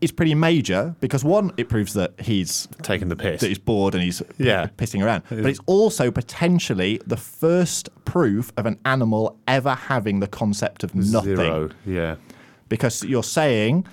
is 0.00 0.10
pretty 0.12 0.34
major 0.34 0.94
because 1.00 1.22
one, 1.24 1.52
it 1.56 1.68
proves 1.68 1.92
that 1.94 2.18
he's 2.20 2.66
Taking 2.82 3.08
the 3.08 3.16
piss. 3.16 3.40
that 3.42 3.48
he's 3.48 3.58
bored 3.58 3.94
and 3.94 4.02
he's 4.02 4.22
Yeah. 4.38 4.68
pissing 4.78 5.04
around. 5.04 5.24
But 5.28 5.44
it's 5.46 5.60
also 5.66 6.10
potentially 6.10 7.00
the 7.06 7.16
first 7.18 7.88
proof 8.04 8.52
of 8.56 8.64
an 8.66 8.78
animal 8.84 9.38
ever 9.46 9.74
having 9.74 10.20
the 10.20 10.26
concept 10.26 10.82
of 10.84 10.94
nothing 10.94 11.36
Zero. 11.36 11.70
Yeah. 11.86 12.16
because 12.68 13.04
you're 13.04 13.22
saying 13.22 13.84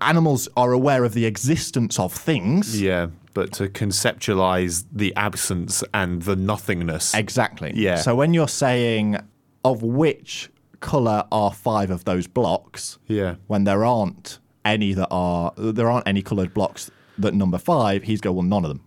animals 0.00 0.48
are 0.56 0.72
aware 0.72 1.04
of 1.04 1.14
the 1.14 1.24
existence 1.26 1.98
of 1.98 2.12
things. 2.12 2.80
Yeah. 2.80 3.08
But 3.34 3.52
to 3.52 3.68
conceptualize 3.68 4.84
the 4.92 5.14
absence 5.16 5.82
and 5.94 6.22
the 6.22 6.36
nothingness. 6.36 7.14
Exactly. 7.14 7.72
Yeah. 7.74 7.96
So 7.96 8.14
when 8.14 8.34
you're 8.34 8.48
saying 8.48 9.16
of 9.64 9.82
which 9.82 10.50
color 10.80 11.24
are 11.30 11.52
five 11.52 11.90
of 11.90 12.04
those 12.04 12.26
blocks, 12.26 12.98
Yeah. 13.06 13.36
when 13.46 13.64
there 13.64 13.84
aren't 13.84 14.38
any 14.64 14.92
that 14.94 15.08
are 15.10 15.52
there 15.56 15.90
aren't 15.90 16.06
any 16.06 16.22
colored 16.22 16.54
blocks 16.54 16.90
that 17.18 17.34
number 17.34 17.58
five, 17.58 18.04
he's 18.04 18.20
go 18.20 18.32
well 18.32 18.42
none 18.42 18.64
of 18.64 18.68
them. 18.68 18.82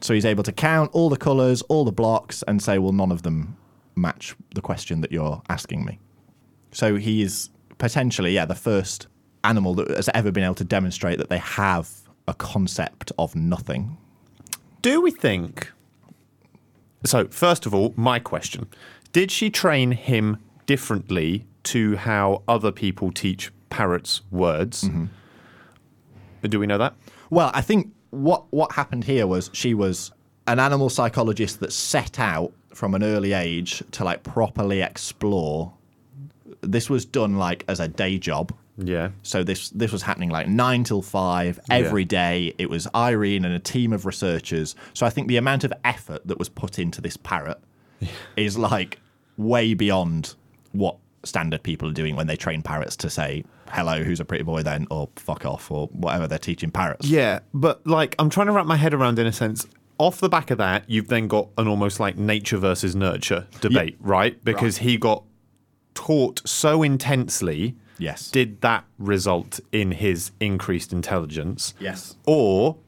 So 0.00 0.14
he's 0.14 0.24
able 0.24 0.42
to 0.44 0.52
count 0.52 0.90
all 0.92 1.10
the 1.10 1.16
colors, 1.16 1.62
all 1.62 1.84
the 1.84 1.92
blocks, 1.92 2.42
and 2.48 2.62
say 2.62 2.78
well 2.78 2.92
none 2.92 3.12
of 3.12 3.22
them 3.22 3.56
match 3.96 4.34
the 4.54 4.62
question 4.62 5.00
that 5.02 5.12
you're 5.12 5.42
asking 5.48 5.84
me. 5.84 5.98
So 6.72 6.96
he 6.96 7.22
is 7.22 7.50
potentially 7.78 8.32
yeah 8.32 8.44
the 8.44 8.54
first 8.54 9.06
animal 9.44 9.74
that 9.74 9.90
has 9.90 10.10
ever 10.14 10.30
been 10.30 10.44
able 10.44 10.54
to 10.54 10.64
demonstrate 10.64 11.18
that 11.18 11.28
they 11.28 11.38
have 11.38 11.90
a 12.28 12.34
concept 12.34 13.12
of 13.18 13.34
nothing. 13.34 13.96
Do 14.82 15.00
we 15.00 15.10
think? 15.10 15.72
So, 17.04 17.28
first 17.28 17.66
of 17.66 17.74
all, 17.74 17.94
my 17.96 18.18
question 18.18 18.68
Did 19.12 19.30
she 19.30 19.50
train 19.50 19.92
him 19.92 20.38
differently 20.66 21.46
to 21.64 21.96
how 21.96 22.42
other 22.48 22.72
people 22.72 23.10
teach 23.10 23.50
parrots 23.70 24.20
words? 24.30 24.84
Mm-hmm. 24.84 25.06
Do 26.48 26.58
we 26.58 26.66
know 26.66 26.78
that? 26.78 26.94
Well, 27.30 27.50
I 27.54 27.60
think 27.60 27.92
what 28.10 28.44
what 28.50 28.72
happened 28.72 29.04
here 29.04 29.26
was 29.26 29.50
she 29.52 29.74
was 29.74 30.12
an 30.46 30.58
animal 30.58 30.90
psychologist 30.90 31.60
that 31.60 31.72
set 31.72 32.18
out 32.18 32.52
from 32.74 32.94
an 32.94 33.02
early 33.02 33.32
age 33.32 33.82
to 33.92 34.04
like 34.04 34.22
properly 34.22 34.80
explore. 34.80 35.72
This 36.62 36.90
was 36.90 37.04
done 37.04 37.36
like 37.36 37.64
as 37.68 37.80
a 37.80 37.88
day 37.88 38.18
job. 38.18 38.52
Yeah. 38.76 39.10
So 39.22 39.44
this 39.44 39.70
this 39.70 39.92
was 39.92 40.02
happening 40.02 40.30
like 40.30 40.48
nine 40.48 40.84
till 40.84 41.02
five 41.02 41.60
every 41.70 42.04
day. 42.04 42.54
It 42.58 42.70
was 42.70 42.88
Irene 42.94 43.44
and 43.44 43.54
a 43.54 43.58
team 43.58 43.92
of 43.92 44.06
researchers. 44.06 44.74
So 44.94 45.06
I 45.06 45.10
think 45.10 45.28
the 45.28 45.36
amount 45.36 45.64
of 45.64 45.72
effort 45.84 46.26
that 46.26 46.38
was 46.38 46.48
put 46.48 46.78
into 46.78 47.00
this 47.00 47.16
parrot 47.16 47.60
is 48.36 48.56
like 48.56 48.98
way 49.36 49.74
beyond 49.74 50.34
what 50.72 50.96
standard 51.24 51.62
people 51.62 51.88
are 51.88 51.92
doing 51.92 52.16
when 52.16 52.26
they 52.26 52.36
train 52.36 52.62
parrots 52.62 52.96
to 52.96 53.10
say 53.10 53.44
hello, 53.70 54.02
who's 54.02 54.20
a 54.20 54.24
pretty 54.24 54.42
boy 54.44 54.62
then, 54.62 54.86
or 54.90 55.08
fuck 55.16 55.44
off, 55.44 55.70
or 55.70 55.86
whatever 55.88 56.26
they're 56.26 56.38
teaching 56.38 56.70
parrots. 56.70 57.06
Yeah, 57.06 57.40
but 57.54 57.86
like 57.86 58.14
I'm 58.18 58.30
trying 58.30 58.46
to 58.46 58.52
wrap 58.52 58.66
my 58.66 58.76
head 58.76 58.94
around 58.94 59.18
in 59.18 59.26
a 59.26 59.32
sense. 59.32 59.66
Off 59.98 60.18
the 60.18 60.30
back 60.30 60.50
of 60.50 60.56
that, 60.58 60.84
you've 60.88 61.08
then 61.08 61.28
got 61.28 61.48
an 61.58 61.68
almost 61.68 62.00
like 62.00 62.16
nature 62.16 62.56
versus 62.56 62.96
nurture 62.96 63.46
debate, 63.60 63.96
right? 64.00 64.42
Because 64.44 64.78
he 64.78 64.96
got 64.96 65.24
taught 65.94 66.40
so 66.48 66.82
intensely. 66.82 67.76
Yes. 67.98 68.30
Did 68.30 68.62
that 68.62 68.84
result 68.98 69.60
in 69.72 69.92
his 69.92 70.30
increased 70.40 70.92
intelligence? 70.92 71.74
Yes. 71.78 72.16
Or 72.26 72.78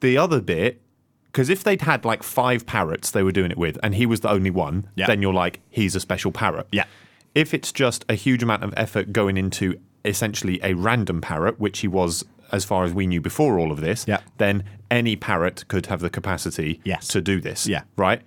the 0.00 0.18
other 0.18 0.40
bit, 0.40 0.80
because 1.26 1.48
if 1.48 1.62
they'd 1.62 1.82
had 1.82 2.04
like 2.04 2.24
five 2.24 2.66
parrots 2.66 3.12
they 3.12 3.22
were 3.22 3.30
doing 3.30 3.52
it 3.52 3.58
with, 3.58 3.78
and 3.82 3.94
he 3.94 4.04
was 4.04 4.20
the 4.20 4.30
only 4.30 4.50
one, 4.50 4.88
Yeah. 4.96 5.06
then 5.06 5.22
you're 5.22 5.32
like, 5.32 5.60
he's 5.70 5.94
a 5.94 6.00
special 6.00 6.32
parrot. 6.32 6.66
Yeah. 6.72 6.86
If 7.38 7.54
it's 7.54 7.70
just 7.70 8.04
a 8.08 8.14
huge 8.14 8.42
amount 8.42 8.64
of 8.64 8.74
effort 8.76 9.12
going 9.12 9.36
into 9.36 9.78
essentially 10.04 10.58
a 10.62 10.74
random 10.74 11.20
parrot, 11.20 11.60
which 11.60 11.78
he 11.80 11.86
was 11.88 12.24
as 12.50 12.64
far 12.64 12.82
as 12.82 12.92
we 12.92 13.06
knew 13.06 13.20
before 13.20 13.60
all 13.60 13.70
of 13.70 13.80
this, 13.80 14.04
Yeah. 14.08 14.20
then 14.38 14.64
any 14.90 15.14
parrot 15.14 15.64
could 15.68 15.86
have 15.86 16.00
the 16.00 16.10
capacity 16.10 16.80
Yes. 16.82 17.06
to 17.08 17.20
do 17.20 17.40
this. 17.40 17.68
Yeah. 17.68 17.82
Right? 17.96 18.22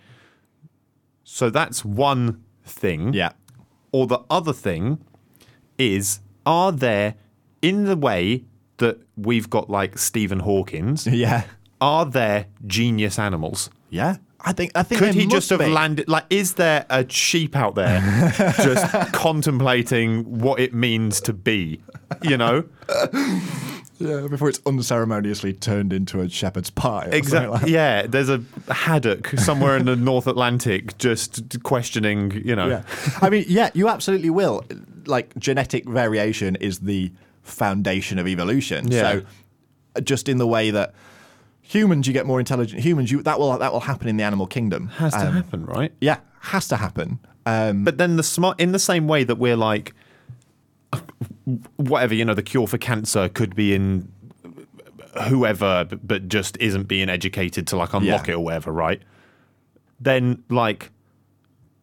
So 1.25 1.49
that's 1.49 1.83
one 1.83 2.41
thing. 2.63 3.13
Yeah. 3.13 3.31
Or 3.91 4.07
the 4.07 4.19
other 4.29 4.53
thing 4.53 4.99
is, 5.77 6.21
are 6.45 6.71
there, 6.71 7.15
in 7.61 7.83
the 7.85 7.97
way 7.97 8.45
that 8.77 8.99
we've 9.17 9.49
got 9.49 9.69
like 9.69 9.97
Stephen 9.97 10.39
Hawkins, 10.39 11.05
Yeah. 11.25 11.43
are 11.81 12.05
there 12.05 12.45
genius 12.65 13.19
animals? 13.19 13.69
Yeah. 13.89 14.17
I 14.43 14.53
think 14.53 14.71
I 14.75 14.83
think 14.83 14.99
Could 14.99 15.13
he 15.13 15.27
just 15.27 15.49
have 15.51 15.59
be. 15.59 15.67
landed? 15.67 16.07
Like, 16.07 16.25
is 16.29 16.55
there 16.55 16.85
a 16.89 17.07
sheep 17.09 17.55
out 17.55 17.75
there 17.75 17.99
just 18.57 19.13
contemplating 19.13 20.39
what 20.39 20.59
it 20.59 20.73
means 20.73 21.21
to 21.21 21.33
be? 21.33 21.81
You 22.23 22.37
know, 22.37 22.63
Yeah, 23.99 24.25
before 24.27 24.49
it's 24.49 24.59
unceremoniously 24.65 25.53
turned 25.53 25.93
into 25.93 26.21
a 26.21 26.27
shepherd's 26.29 26.71
pie. 26.71 27.05
or 27.05 27.13
exactly. 27.13 27.49
like 27.51 27.61
that. 27.61 27.69
yeah, 27.69 28.07
there's 28.07 28.29
a 28.29 28.43
haddock 28.71 29.27
somewhere 29.37 29.77
in 29.77 29.85
the 29.85 29.95
North 30.11 30.25
Atlantic 30.25 30.97
just 30.97 31.61
questioning. 31.61 32.31
You 32.43 32.55
know, 32.55 32.67
Yeah. 32.67 32.83
I 33.21 33.29
mean, 33.29 33.45
yeah, 33.47 33.69
you 33.75 33.87
absolutely 33.89 34.31
will. 34.31 34.65
Like 35.05 35.35
genetic 35.37 35.87
variation 35.87 36.55
is 36.55 36.79
the 36.79 37.11
foundation 37.43 38.17
of 38.17 38.27
evolution. 38.27 38.91
Yeah. 38.91 39.21
So 39.93 40.01
just 40.01 40.27
in 40.27 40.37
the 40.37 40.47
way 40.47 40.71
that 40.71 40.95
humans, 41.71 42.05
you 42.07 42.13
get 42.13 42.25
more 42.25 42.39
intelligent 42.39 42.81
humans. 42.83 43.11
You 43.11 43.21
that 43.23 43.39
will 43.39 43.57
that 43.57 43.71
will 43.71 43.79
happen 43.81 44.07
in 44.07 44.17
the 44.17 44.23
animal 44.23 44.47
kingdom. 44.47 44.87
Has 44.97 45.13
to 45.13 45.27
Um, 45.27 45.33
happen, 45.33 45.65
right? 45.65 45.91
Yeah, 46.01 46.17
has 46.41 46.67
to 46.67 46.77
happen. 46.77 47.19
Um, 47.45 47.83
But 47.83 47.97
then 47.97 48.17
the 48.17 48.23
smart, 48.23 48.59
in 48.59 48.71
the 48.71 48.79
same 48.79 49.07
way 49.07 49.23
that 49.23 49.37
we're 49.37 49.55
like, 49.57 49.93
whatever 51.77 52.13
you 52.13 52.25
know, 52.25 52.33
the 52.33 52.43
cure 52.43 52.67
for 52.67 52.77
cancer 52.77 53.29
could 53.29 53.55
be 53.55 53.73
in 53.73 54.11
whoever, 55.27 55.85
but- 55.89 56.07
but 56.07 56.27
just 56.29 56.57
isn't 56.59 56.87
being 56.87 57.09
educated 57.09 57.67
to 57.67 57.77
like 57.77 57.93
unlock 57.93 58.27
Yeah. 58.27 58.33
it 58.33 58.37
or 58.37 58.43
whatever, 58.43 58.71
right? 58.71 59.01
Then 59.99 60.43
like 60.49 60.91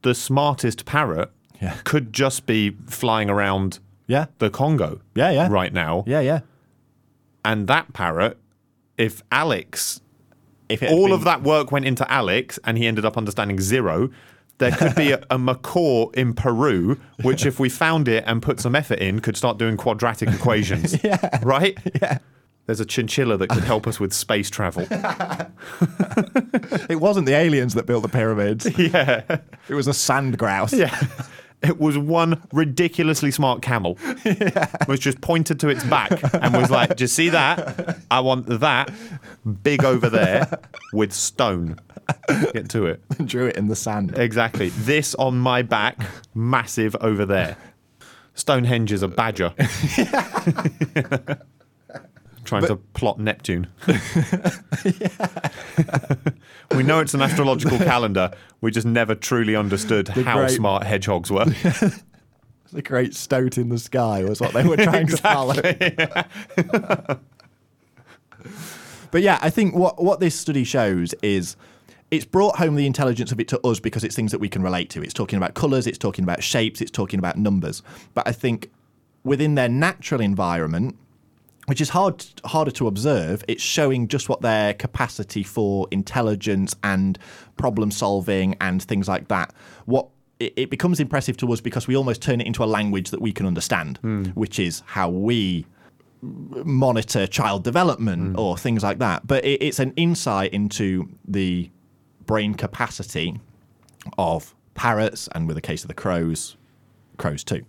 the 0.03 0.15
smartest 0.15 0.85
parrot 0.85 1.31
Yeah. 1.61 1.75
could 1.85 2.13
just 2.13 2.47
be 2.47 2.77
flying 2.87 3.29
around 3.31 3.81
yeah, 4.07 4.27
the 4.39 4.49
Congo, 4.49 5.01
Yeah, 5.15 5.31
yeah. 5.31 5.49
right 5.51 5.73
now, 5.73 6.03
yeah, 6.07 6.21
yeah. 6.21 6.41
and 7.45 7.67
that 7.67 7.93
parrot, 7.93 8.39
if 8.99 9.23
Alex 9.33 10.01
If 10.69 10.83
all 10.83 11.05
been- 11.07 11.13
of 11.13 11.25
that 11.25 11.43
work 11.43 11.73
went 11.73 11.87
into 11.87 12.11
Alex, 12.13 12.59
and 12.65 12.77
he 12.77 12.87
ended 12.87 13.05
up 13.07 13.17
understanding 13.17 13.59
zero. 13.61 14.11
There 14.59 14.73
could 14.73 14.97
be 14.97 15.13
a, 15.13 15.25
a 15.31 15.39
macaw 15.39 16.09
in 16.15 16.35
Peru, 16.35 16.99
which, 17.23 17.47
if 17.47 17.61
we 17.61 17.69
found 17.69 18.09
it 18.09 18.25
and 18.27 18.43
put 18.43 18.59
some 18.59 18.75
effort 18.75 18.99
in, 18.99 19.21
could 19.21 19.37
start 19.37 19.57
doing 19.57 19.77
quadratic 19.77 20.29
equations. 20.31 20.99
yeah. 21.05 21.39
Right? 21.45 21.79
Yeah. 22.03 22.19
There's 22.67 22.81
a 22.81 22.85
chinchilla 22.85 23.37
that 23.39 23.51
could 23.51 23.63
help 23.63 23.87
us 23.87 24.01
with 24.01 24.13
space 24.13 24.51
travel. 24.51 24.85
it 26.91 27.01
wasn't 27.01 27.27
the 27.27 27.35
aliens 27.35 27.75
that 27.75 27.87
built 27.87 28.03
the 28.03 28.09
pyramids. 28.09 28.67
yeah. 28.79 29.39
It 29.69 29.75
was 29.75 29.87
a 29.87 29.95
sand 29.95 30.37
grouse. 30.39 30.73
Yeah. 30.73 30.99
It 31.63 31.81
was 31.81 31.99
one 31.99 32.41
ridiculously 32.53 33.33
smart 33.33 33.63
camel, 33.63 33.95
which 34.87 35.01
just 35.01 35.21
pointed 35.21 35.59
to 35.61 35.69
its 35.69 35.83
back 35.85 36.13
and 36.35 36.55
was 36.55 36.71
like, 36.71 36.97
Do 36.97 37.05
you 37.05 37.09
see 37.09 37.31
that? 37.31 37.99
I 38.11 38.21
want 38.21 38.47
that 38.61 38.93
big 39.63 39.85
over 39.85 40.09
there 40.09 40.61
with 40.93 41.13
stone. 41.13 41.81
Get 42.53 42.69
to 42.71 42.87
it. 42.87 43.03
Drew 43.27 43.47
it 43.47 43.57
in 43.57 43.69
the 43.69 43.77
sand. 43.77 44.17
Exactly. 44.17 44.71
This 44.71 45.15
on 45.17 45.39
my 45.39 45.63
back, 45.63 45.99
massive 46.35 46.97
over 47.01 47.27
there. 47.27 47.57
Stonehenge 48.35 48.93
is 48.93 49.03
a 49.03 49.09
badger. 49.09 49.53
Trying 52.49 52.67
to 52.67 52.77
plot 52.77 53.19
Neptune. 53.19 53.67
we 56.75 56.83
know 56.83 57.01
it's 57.01 57.13
an 57.13 57.21
astrological 57.21 57.77
calendar. 57.77 58.31
We 58.63 58.71
just 58.71 58.87
never 58.87 59.15
truly 59.15 59.55
understood 59.55 60.09
how 60.09 60.39
great- 60.39 60.53
smart 60.53 60.85
hedgehogs 60.85 61.31
were. 61.31 61.45
The 62.71 62.83
great 62.83 63.15
stoat 63.15 63.57
in 63.57 63.71
the 63.71 63.79
sky 63.79 64.25
was 64.25 64.43
what 64.43 64.53
they 64.53 64.63
were 64.63 64.77
trying 64.77 65.07
to 65.07 65.17
follow. 65.17 65.55
but 69.11 69.23
yeah, 69.23 69.39
I 69.41 69.49
think 69.49 69.75
what, 69.75 70.03
what 70.05 70.21
this 70.21 70.35
study 70.35 70.65
shows 70.65 71.15
is 71.23 71.57
it's 72.11 72.27
brought 72.27 72.57
home 72.57 72.75
the 72.75 72.85
intelligence 72.87 73.33
of 73.33 73.41
it 73.41 73.49
to 73.49 73.67
us 73.67 73.81
because 73.81 74.05
it's 74.05 74.15
things 74.15 74.33
that 74.33 74.39
we 74.39 74.51
can 74.51 74.63
relate 74.63 74.91
to. 74.91 75.03
It's 75.03 75.15
talking 75.15 75.39
about 75.39 75.55
colours, 75.55 75.87
it's 75.87 75.97
talking 75.97 76.25
about 76.25 76.43
shapes, 76.43 76.83
it's 76.83 76.91
talking 76.91 77.19
about 77.19 77.39
numbers. 77.39 77.83
But 78.13 78.29
I 78.29 78.33
think 78.33 78.71
within 79.25 79.55
their 79.55 79.71
natural 79.71 80.21
environment, 80.21 80.97
which 81.69 81.83
is 81.83 81.91
hard 81.91 82.25
harder 82.47 82.71
to 82.71 82.87
observe, 82.87 83.45
it's 83.47 83.63
showing 83.63 84.09
just 84.09 84.31
what 84.31 84.41
their 84.41 84.73
capacity 84.73 85.43
for 85.43 85.87
intelligence 85.91 86.75
and 86.83 87.19
problem 87.59 87.91
solving 87.91 88.57
and 88.59 88.83
things 88.83 89.07
like 89.07 89.29
that. 89.29 89.53
What 89.85 90.09
it, 90.41 90.55
it 90.57 90.71
becomes 90.71 90.99
impressive 90.99 91.37
to 91.37 91.53
us 91.53 91.61
because 91.61 91.87
we 91.87 91.95
almost 91.95 92.23
turn 92.23 92.41
it 92.41 92.47
into 92.47 92.65
a 92.65 92.67
language 92.67 93.11
that 93.11 93.21
we 93.21 93.33
can 93.33 93.45
understand, 93.45 93.99
hmm. 93.99 94.25
which 94.29 94.59
is 94.59 94.83
how 94.87 95.11
we 95.11 95.67
monitor 96.23 97.27
child 97.27 97.65
development 97.65 98.31
hmm. 98.31 98.39
or 98.39 98.57
things 98.57 98.83
like 98.83 98.99
that. 99.01 99.27
But 99.27 99.45
it, 99.45 99.63
it's 99.63 99.79
an 99.79 99.93
insight 99.97 100.55
into 100.55 101.11
the 101.27 101.71
brain 102.25 102.55
capacity 102.55 103.43
of 104.17 104.55
parrots, 104.73 105.29
and 105.35 105.47
with 105.47 105.57
the 105.57 105.61
case 105.61 105.85
of 105.85 105.89
the 105.89 105.95
crows, 105.95 106.57
crows 107.19 107.45
too. 107.45 107.67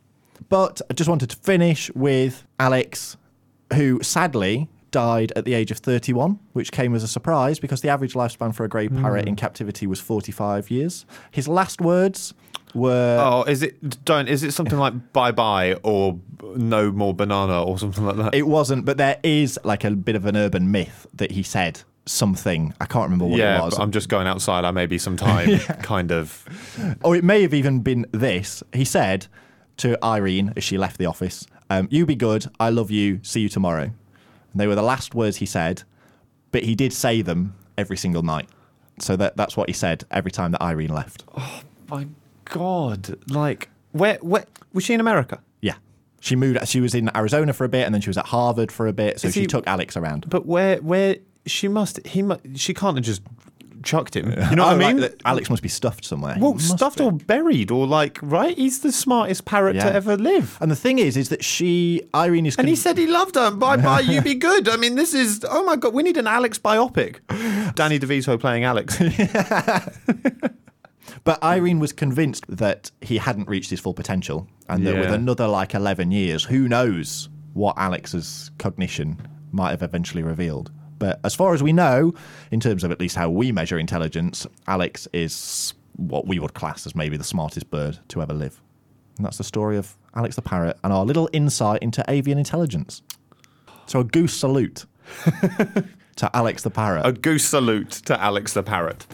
But 0.48 0.80
I 0.90 0.94
just 0.94 1.10
wanted 1.10 1.32
to 1.32 1.36
finish 1.36 1.92
with 1.94 2.48
Alex, 2.62 3.18
who 3.74 4.00
sadly 4.02 4.70
died 4.92 5.32
at 5.36 5.46
the 5.46 5.54
age 5.54 5.72
of 5.72 5.78
31, 5.78 6.40
which 6.54 6.72
came 6.72 6.96
as 6.96 7.04
a 7.04 7.08
surprise 7.08 7.60
because 7.60 7.82
the 7.82 7.90
average 7.90 8.14
lifespan 8.14 8.54
for 8.54 8.64
a 8.64 8.70
grey 8.70 8.88
parrot 8.88 9.28
in 9.28 9.34
hmm. 9.34 9.40
captivity 9.40 9.88
was 9.88 10.00
45 10.00 10.72
years. 10.72 11.06
His 11.32 11.48
last 11.48 11.82
words 11.82 12.34
were. 12.74 13.18
Oh, 13.20 13.44
is 13.44 13.64
it 13.64 14.04
don't 14.06 14.28
is 14.28 14.44
it 14.44 14.52
something 14.52 14.78
like 14.78 15.14
bye 15.14 15.32
bye 15.32 15.76
or 15.84 16.20
no 16.56 16.92
more 16.92 17.14
banana 17.14 17.64
or 17.64 17.78
something 17.78 18.06
like 18.06 18.18
that? 18.18 18.36
It 18.36 18.48
wasn't, 18.48 18.86
but 18.86 18.98
there 18.98 19.20
is 19.24 19.60
like 19.64 19.84
a 19.84 19.92
bit 19.92 20.16
of 20.16 20.26
an 20.26 20.36
urban 20.36 20.72
myth 20.72 21.08
that 21.14 21.32
he 21.32 21.44
said 21.44 21.82
something. 22.06 22.74
I 22.82 22.86
can't 22.86 23.06
remember 23.06 23.26
what 23.26 23.38
yeah, 23.38 23.60
it 23.60 23.66
was. 23.66 23.76
but 23.76 23.84
I'm 23.84 23.92
just 23.92 24.10
going 24.10 24.28
outside. 24.28 24.66
I 24.66 24.72
may 24.72 24.86
be 24.86 24.98
some 24.98 25.18
time 25.18 25.60
kind 25.82 26.12
of 26.12 26.46
or 27.04 27.16
it 27.16 27.24
may 27.24 27.42
have 27.42 27.54
even 27.54 27.82
been 27.82 28.06
this. 28.12 28.64
He 28.74 28.86
said 28.86 29.28
to 29.78 29.98
Irene 30.04 30.54
as 30.58 30.64
she 30.64 30.78
left 30.78 30.98
the 30.98 31.06
office, 31.06 31.48
um, 31.70 31.88
You 31.92 32.06
be 32.06 32.16
good. 32.16 32.46
I 32.60 32.70
love 32.70 32.92
you. 32.92 33.20
See 33.24 33.42
you 33.42 33.50
tomorrow. 33.50 33.84
And 34.52 34.60
they 34.60 34.68
were 34.68 34.76
the 34.76 34.82
last 34.82 35.14
words 35.16 35.38
he 35.38 35.46
said, 35.46 35.84
but 36.52 36.64
he 36.64 36.76
did 36.76 36.92
say 36.94 37.22
them 37.22 37.56
every 37.78 37.98
single 37.98 38.24
night. 38.24 38.50
So 39.00 39.16
that, 39.16 39.38
that's 39.38 39.56
what 39.56 39.70
he 39.70 39.74
said 39.74 40.04
every 40.12 40.32
time 40.32 40.52
that 40.52 40.62
Irene 40.62 40.94
left. 40.94 41.24
Oh 41.38 41.62
my 41.90 42.08
god. 42.46 43.18
Like 43.30 43.70
where 43.92 44.18
where 44.22 44.46
was 44.74 44.84
she 44.84 44.94
in 44.94 45.00
America? 45.00 45.40
Yeah. 45.62 45.76
She 46.20 46.36
moved. 46.36 46.68
She 46.68 46.82
was 46.82 46.94
in 46.94 47.10
Arizona 47.16 47.54
for 47.54 47.64
a 47.64 47.70
bit, 47.70 47.86
and 47.86 47.94
then 47.94 48.02
she 48.02 48.10
was 48.10 48.18
at 48.18 48.26
Harvard 48.28 48.72
for 48.72 48.88
a 48.88 48.94
bit. 48.94 49.20
So 49.20 49.28
Is 49.30 49.34
she 49.34 49.42
he- 49.42 49.48
took 49.48 49.66
Alex 49.68 49.96
around. 49.96 50.30
But 50.30 50.46
where 50.46 50.78
where 50.78 51.18
she 51.46 51.68
must 51.68 52.06
he 52.06 52.22
mu 52.22 52.36
she 52.56 52.74
can't 52.74 52.98
have 52.98 53.06
just 53.06 53.22
chucked 53.84 54.16
him. 54.16 54.30
You 54.50 54.56
know 54.56 54.66
what 54.66 54.82
I 54.82 54.88
mean? 54.94 54.98
that 55.02 55.16
Alex 55.26 55.50
must 55.50 55.64
be 55.64 55.70
stuffed 55.70 56.04
somewhere. 56.06 56.36
He 56.36 56.42
well, 56.42 56.54
must 56.54 56.70
stuffed 56.78 56.98
be. 56.98 57.04
or 57.04 57.12
buried 57.12 57.72
or 57.72 57.88
like 57.88 58.20
right? 58.22 58.58
He's 58.58 58.80
the 58.82 58.92
smartest 58.92 59.46
parrot 59.46 59.76
Yeah. 59.76 59.86
to 59.86 59.94
ever 59.94 60.18
live. 60.18 60.58
And 60.62 60.70
the 60.72 60.76
thing 60.76 61.00
is, 61.00 61.16
is 61.18 61.30
that 61.30 61.44
she, 61.44 62.02
Irene, 62.16 62.46
is. 62.46 62.56
And 62.58 62.68
he 62.68 62.74
con- 62.76 62.82
said 62.82 62.98
he 62.98 63.08
loved 63.08 63.36
her. 63.36 63.52
Bye 63.52 63.78
bye, 63.78 64.00
you 64.12 64.22
be 64.22 64.36
good. 64.36 64.68
I 64.70 64.78
mean, 64.78 64.96
this 64.96 65.14
is 65.14 65.46
oh 65.50 65.64
my 65.64 65.76
god, 65.76 65.94
we 65.94 66.04
need 66.04 66.18
an 66.18 66.28
Alex 66.28 66.58
biopic. 66.60 67.18
Danny 67.76 68.00
DeVito 68.00 68.40
playing 68.40 68.64
Alex. 68.64 69.00
But 71.24 71.44
Irene 71.44 71.80
was 71.80 71.92
convinced 71.92 72.46
that 72.48 72.92
he 73.02 73.18
hadn't 73.18 73.48
reached 73.50 73.70
his 73.72 73.80
full 73.80 73.94
potential, 73.94 74.48
and 74.68 74.86
that 74.86 74.96
with 74.96 75.10
Yeah. 75.10 75.16
another 75.16 75.48
like 75.48 75.74
eleven 75.74 76.12
years, 76.12 76.44
who 76.44 76.68
knows 76.68 77.30
what 77.54 77.78
Alex's 77.78 78.52
cognition 78.58 79.20
might 79.52 79.72
have 79.72 79.82
eventually 79.84 80.24
revealed. 80.24 80.72
But 81.00 81.20
as 81.24 81.34
far 81.34 81.54
as 81.54 81.64
we 81.64 81.74
know, 81.74 82.14
in 82.52 82.60
terms 82.60 82.84
of 82.84 82.92
at 82.92 83.00
least 83.00 83.16
how 83.16 83.30
we 83.30 83.52
measure 83.52 83.80
intelligence, 83.80 84.46
Alex 84.68 85.08
is 85.14 85.74
what 85.96 86.28
we 86.28 86.40
would 86.40 86.54
class 86.54 86.86
as 86.86 86.96
maybe 86.96 87.18
the 87.18 87.24
smartest 87.24 87.70
bird 87.72 88.00
to 88.10 88.22
ever 88.22 88.34
live. 88.34 88.62
And 89.18 89.26
that's 89.26 89.38
the 89.38 89.44
story 89.44 89.78
of 89.78 89.96
Alex 90.16 90.36
the 90.36 90.42
parrot 90.42 90.78
and 90.84 90.94
our 90.94 91.06
little 91.06 91.30
insight 91.34 91.82
into 91.82 92.04
avian 92.08 92.38
intelligence. 92.38 93.02
So 93.86 94.02
a 94.02 94.04
goose 94.04 94.34
salute 94.34 94.86
to 96.16 96.30
Alex 96.34 96.64
the 96.64 96.70
parrot. 96.70 97.06
A 97.06 97.12
goose 97.12 97.46
salute 97.46 97.92
to 97.92 98.22
Alex 98.22 98.54
the 98.54 98.64
parrot. 98.64 99.08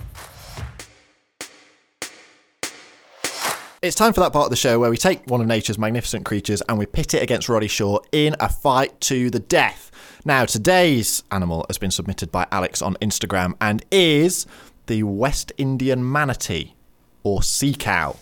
It's 3.86 3.95
time 3.95 4.13
for 4.13 4.21
that 4.21 4.33
part 4.33 4.45
of 4.45 4.49
the 4.49 4.55
show 4.55 4.79
where 4.79 4.89
we 4.89 4.97
take 4.97 5.29
one 5.29 5.41
of 5.41 5.45
nature's 5.45 5.77
magnificent 5.77 6.25
creatures 6.25 6.59
and 6.67 6.79
we 6.79 6.88
pit 6.88 7.13
it 7.13 7.21
against 7.21 7.47
Roddy 7.47 7.67
Shaw 7.67 7.99
in 8.11 8.36
a 8.39 8.49
fight 8.49 8.99
to 9.01 9.29
the 9.29 9.38
death. 9.38 9.91
Now, 10.25 10.45
today's 10.45 11.21
animal 11.29 11.67
has 11.69 11.77
been 11.77 11.91
submitted 11.91 12.31
by 12.31 12.47
Alex 12.51 12.81
on 12.81 12.95
Instagram 12.95 13.53
and 13.61 13.86
is 13.91 14.47
the 14.88 15.03
West 15.03 15.51
Indian 15.59 16.11
manatee 16.11 16.73
or 17.21 17.43
sea 17.43 17.75
cow. 17.75 18.15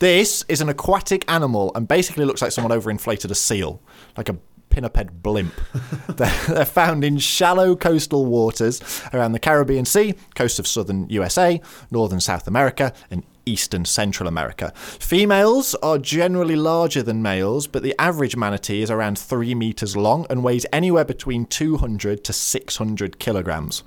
This 0.00 0.44
is 0.48 0.60
an 0.60 0.68
aquatic 0.68 1.24
animal 1.30 1.70
and 1.76 1.86
basically 1.86 2.24
looks 2.24 2.42
like 2.42 2.50
someone 2.50 2.76
overinflated 2.76 3.30
a 3.30 3.36
seal, 3.36 3.80
like 4.16 4.28
a 4.28 4.38
pinniped 4.70 5.22
blimp. 5.22 5.54
they're, 6.08 6.46
they're 6.48 6.64
found 6.64 7.04
in 7.04 7.18
shallow 7.18 7.76
coastal 7.76 8.26
waters 8.26 8.82
around 9.12 9.32
the 9.32 9.38
Caribbean 9.38 9.84
Sea, 9.84 10.16
coast 10.34 10.58
of 10.58 10.66
southern 10.66 11.08
USA, 11.10 11.60
northern 11.92 12.18
South 12.18 12.48
America, 12.48 12.92
and 13.08 13.22
eastern 13.50 13.84
Central 13.84 14.28
America. 14.28 14.72
Females 14.76 15.74
are 15.82 15.98
generally 15.98 16.56
larger 16.56 17.02
than 17.02 17.20
males, 17.22 17.66
but 17.66 17.82
the 17.82 17.94
average 17.98 18.36
manatee 18.36 18.82
is 18.82 18.90
around 18.90 19.18
3 19.18 19.54
meters 19.54 19.96
long 19.96 20.26
and 20.30 20.44
weighs 20.44 20.66
anywhere 20.72 21.04
between 21.04 21.46
200 21.46 22.22
to 22.24 22.32
600 22.32 23.18
kilograms. 23.18 23.82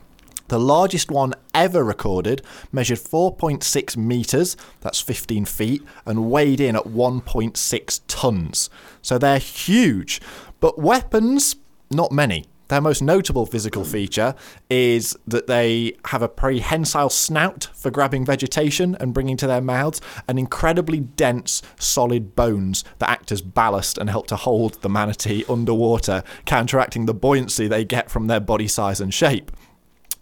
The 0.50 0.60
largest 0.60 1.10
one 1.10 1.34
ever 1.54 1.84
recorded 1.84 2.42
measured 2.72 3.00
4.6 3.00 3.98
metres, 3.98 4.58
that's 4.82 5.00
15 5.00 5.46
feet, 5.46 5.82
and 6.06 6.30
weighed 6.30 6.60
in 6.60 6.76
at 6.76 6.84
1.6 6.84 8.02
tonnes. 8.08 8.70
So 9.02 9.18
they're 9.18 9.40
huge. 9.40 10.22
But 10.60 10.78
weapons, 10.78 11.56
not 11.90 12.12
many. 12.12 12.46
Their 12.74 12.82
most 12.82 13.04
notable 13.04 13.46
physical 13.46 13.86
feature 13.86 14.34
is 14.68 15.16
that 15.28 15.46
they 15.46 15.96
have 16.06 16.24
a 16.24 16.28
prehensile 16.28 17.12
snout 17.12 17.70
for 17.76 17.92
grabbing 17.92 18.26
vegetation 18.26 18.98
and 19.00 19.14
bringing 19.14 19.38
to 19.38 19.46
their 19.46 19.62
mouths, 19.62 20.02
and 20.28 20.40
incredibly 20.40 21.02
dense, 21.02 21.62
solid 21.78 22.36
bones 22.36 22.84
that 22.98 23.12
act 23.12 23.32
as 23.32 23.44
ballast 23.44 24.00
and 24.00 24.10
help 24.10 24.26
to 24.26 24.36
hold 24.36 24.82
the 24.82 24.90
manatee 24.90 25.46
underwater, 25.48 26.24
counteracting 26.48 27.06
the 27.06 27.14
buoyancy 27.14 27.68
they 27.68 27.86
get 27.86 28.10
from 28.10 28.26
their 28.26 28.40
body 28.40 28.68
size 28.68 29.00
and 29.00 29.14
shape. 29.14 29.52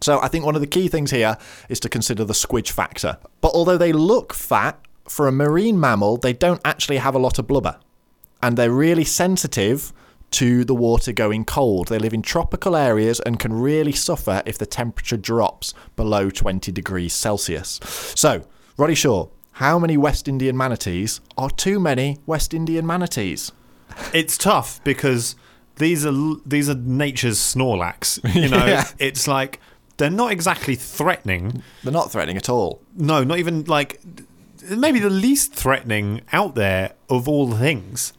So 0.02 0.20
I 0.20 0.28
think 0.28 0.44
one 0.44 0.56
of 0.56 0.62
the 0.62 0.68
key 0.68 0.90
things 0.90 1.12
here 1.12 1.38
is 1.70 1.80
to 1.80 1.88
consider 1.88 2.26
the 2.26 2.34
squidge 2.34 2.72
factor. 2.72 3.18
But 3.40 3.54
although 3.54 3.78
they 3.78 3.94
look 3.94 4.34
fat, 4.34 4.78
for 5.08 5.26
a 5.26 5.32
marine 5.32 5.80
mammal, 5.80 6.18
they 6.18 6.34
don't 6.34 6.60
actually 6.66 6.98
have 6.98 7.16
a 7.16 7.20
lot 7.20 7.40
of 7.40 7.48
blubber. 7.48 7.80
And 8.44 8.58
they're 8.58 8.72
really 8.72 9.06
sensitive 9.06 9.94
to 10.32 10.64
the 10.64 10.74
water 10.76 11.12
going 11.12 11.44
cold. 11.46 11.88
They 11.90 12.00
live 12.00 12.14
in 12.14 12.22
tropical 12.22 12.76
areas 12.76 13.20
and 13.20 13.40
can 13.40 13.54
really 13.54 13.92
suffer 13.92 14.42
if 14.46 14.58
the 14.58 14.66
temperature 14.66 15.18
drops 15.18 15.74
below 15.96 16.30
20 16.30 16.72
degrees 16.72 17.14
Celsius. 17.14 17.80
So, 18.16 18.46
Roddy 18.78 18.96
Shaw, 18.96 19.28
how 19.54 19.78
many 19.78 19.98
West 19.98 20.28
Indian 20.28 20.56
manatees 20.56 21.20
are 21.38 21.50
too 21.50 21.80
many 21.80 22.18
West 22.26 22.54
Indian 22.54 22.88
manatees? 22.88 23.52
It's 24.14 24.38
tough 24.38 24.82
because 24.86 25.36
these 25.76 26.06
are 26.06 26.14
these 26.46 26.70
are 26.70 26.76
nature's 26.76 27.38
Snorlax. 27.40 28.20
You 28.34 28.48
know, 28.56 28.66
Yeah. 28.66 28.88
it's 29.00 29.28
like 29.28 29.60
they're 29.98 30.10
not 30.10 30.32
exactly 30.32 30.76
threatening. 30.76 31.62
They're 31.84 31.92
not 31.92 32.12
threatening 32.12 32.38
at 32.38 32.48
all. 32.50 32.82
No, 32.96 33.24
not 33.26 33.38
even 33.38 33.66
like 33.66 34.00
maybe 34.70 35.00
the 35.00 35.10
least 35.10 35.54
threatening 35.54 36.22
out 36.32 36.56
there 36.56 36.94
of 37.10 37.28
all 37.28 37.52
things, 37.52 38.14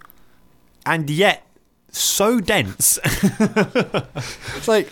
and 0.85 1.09
yet 1.09 1.47
so 1.93 2.41
dense. 2.41 2.99
It's 4.57 4.69
like 4.69 4.91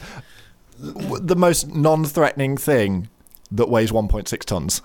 the 0.78 1.36
most 1.36 1.74
non-threatening 1.74 2.57
thing 2.57 3.09
that 3.53 3.68
weighs 3.68 3.90
1.6 3.90 4.38
tons 4.44 4.80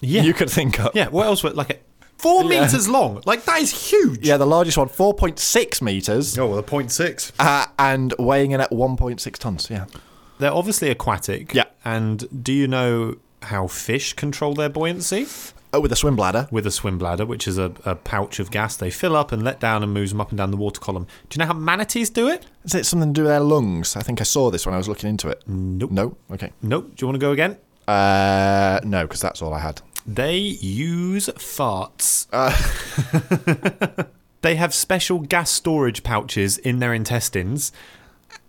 yeah, 0.00 0.22
you 0.22 0.34
could 0.34 0.50
think 0.50 0.78
of. 0.78 0.94
yeah. 0.94 1.08
What 1.08 1.26
else? 1.26 1.42
Would, 1.42 1.56
like 1.56 1.70
a, 1.70 1.76
four 2.18 2.44
Yeah. 2.44 2.60
meters 2.64 2.86
long. 2.88 3.22
Like 3.24 3.44
that 3.46 3.60
is 3.62 3.90
huge. 3.90 4.26
Yeah, 4.26 4.36
the 4.36 4.46
largest 4.46 4.76
one, 4.76 4.88
4.6 4.88 5.80
meters, 5.82 6.38
Oh 6.38 6.46
well, 6.48 6.58
a 6.58 6.62
point 6.62 6.92
six. 6.92 7.32
uh, 7.40 7.64
and 7.78 8.12
weighing 8.18 8.50
in 8.52 8.60
at 8.60 8.70
1.6 8.70 9.32
tons. 9.38 9.68
Yeah. 9.70 9.86
They're 10.38 10.52
obviously 10.52 10.90
aquatic. 10.90 11.54
Yeah. 11.54 11.64
And 11.84 12.42
do 12.44 12.52
you 12.52 12.68
know 12.68 13.16
how 13.42 13.66
fish 13.68 14.12
control 14.12 14.52
their 14.54 14.68
buoyancy? 14.68 15.26
Oh, 15.72 15.80
with 15.80 15.92
a 15.92 15.96
swim 15.96 16.16
bladder. 16.16 16.48
with 16.50 16.66
a 16.66 16.70
swim 16.70 16.98
bladder, 16.98 17.26
which 17.26 17.46
is 17.46 17.58
a, 17.58 17.72
a 17.84 17.94
pouch 17.94 18.38
of 18.38 18.50
gas 18.50 18.76
they 18.76 18.90
fill 18.90 19.16
up 19.16 19.32
and 19.32 19.42
let 19.42 19.60
down 19.60 19.82
and 19.82 19.92
moves 19.92 20.12
them 20.12 20.20
up 20.20 20.30
and 20.30 20.38
down 20.38 20.50
the 20.50 20.56
water 20.56 20.80
column. 20.80 21.06
Do 21.28 21.36
you 21.36 21.40
know 21.40 21.52
how 21.52 21.58
manatees 21.58 22.10
do 22.10 22.28
it? 22.28 22.46
Is 22.64 22.74
it 22.74 22.86
something 22.86 23.12
to 23.12 23.20
do 23.20 23.22
with 23.22 23.30
their 23.30 23.40
lungs? 23.40 23.96
I 23.96 24.02
think 24.02 24.20
I 24.20 24.24
saw 24.24 24.50
this 24.50 24.64
when 24.64 24.74
I 24.74 24.78
was 24.78 24.88
looking 24.88 25.10
into 25.10 25.28
it. 25.28 25.42
Nope. 25.46 25.90
No. 25.90 26.16
Okay. 26.30 26.52
Nope. 26.62 26.96
Do 26.96 27.04
you 27.04 27.08
want 27.08 27.16
to 27.16 27.26
go 27.26 27.32
again? 27.32 27.58
Uh, 27.86 28.80
no, 28.84 29.02
because 29.02 29.20
that's 29.20 29.42
all 29.42 29.52
I 29.54 29.60
had. 29.60 29.80
They 30.06 30.36
use 30.36 31.26
farts. 31.28 32.26
they 34.42 34.54
have 34.54 34.72
special 34.72 35.18
gas 35.20 35.50
storage 35.50 36.02
pouches 36.02 36.58
in 36.58 36.78
their 36.78 36.94
intestines 36.94 37.72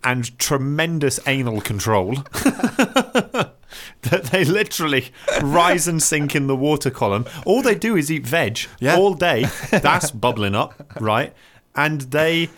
and 0.04 0.38
tremendous 0.39 1.20
anal 1.28 1.62
control. 1.62 2.16
that 4.04 4.26
they 4.32 4.45
literally 4.45 5.12
rise 5.41 5.88
and 5.88 6.02
sink 6.02 6.36
in 6.36 6.48
the 6.48 6.56
water 6.56 6.89
column. 6.89 7.26
All 7.45 7.62
they 7.62 7.76
do 7.76 7.95
is 7.95 8.12
eat 8.12 8.26
veg 8.26 8.60
Yeah. 8.80 8.95
all 8.95 9.14
day. 9.14 9.45
That's 9.72 10.12
bubbling 10.12 10.56
up, 10.56 10.74
right? 11.00 11.34
And 11.76 12.02
they 12.02 12.50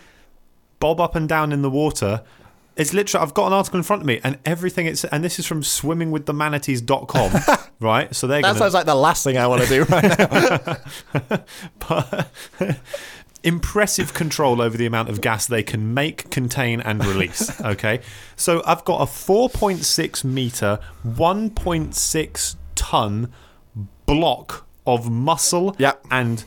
bob 0.78 1.00
up 1.00 1.14
and 1.16 1.28
down 1.28 1.52
in 1.52 1.62
the 1.62 1.70
water. 1.70 2.22
It's 2.76 2.94
literally, 2.94 3.22
I've 3.26 3.34
got 3.34 3.48
an 3.48 3.52
article 3.52 3.76
in 3.78 3.82
front 3.82 4.02
of 4.02 4.06
me, 4.06 4.20
and 4.24 4.38
everything 4.46 4.86
it's, 4.86 5.04
and 5.04 5.22
this 5.22 5.38
is 5.38 5.46
from 5.46 5.60
swimmingwiththemanatees.com, 5.60 7.66
right? 7.80 8.14
So 8.14 8.26
they're 8.26 8.40
That 8.40 8.48
going 8.48 8.58
sounds 8.58 8.72
like 8.74 8.86
the 8.86 8.94
last 8.94 9.24
thing 9.24 9.36
I 9.36 9.46
want 9.48 9.62
to 9.62 9.68
do 9.68 9.82
right 9.84 10.18
now. 10.18 10.76
but 11.88 12.30
impressive 13.42 14.12
control 14.14 14.60
over 14.60 14.76
the 14.76 14.86
amount 14.86 15.08
of 15.08 15.20
gas 15.20 15.46
they 15.46 15.62
can 15.62 15.94
make, 15.94 16.30
contain, 16.30 16.80
and 16.80 17.04
release. 17.04 17.50
Okay, 17.70 18.00
so 18.36 18.62
I've 18.66 18.84
got 18.84 19.00
a 19.00 19.04
4.6 19.04 20.24
meter, 20.24 20.78
1.6 21.06 22.56
ton 22.74 23.32
block 24.06 24.66
of 24.86 25.10
muscle 25.10 25.76
Yeah. 25.78 25.92
and 26.10 26.44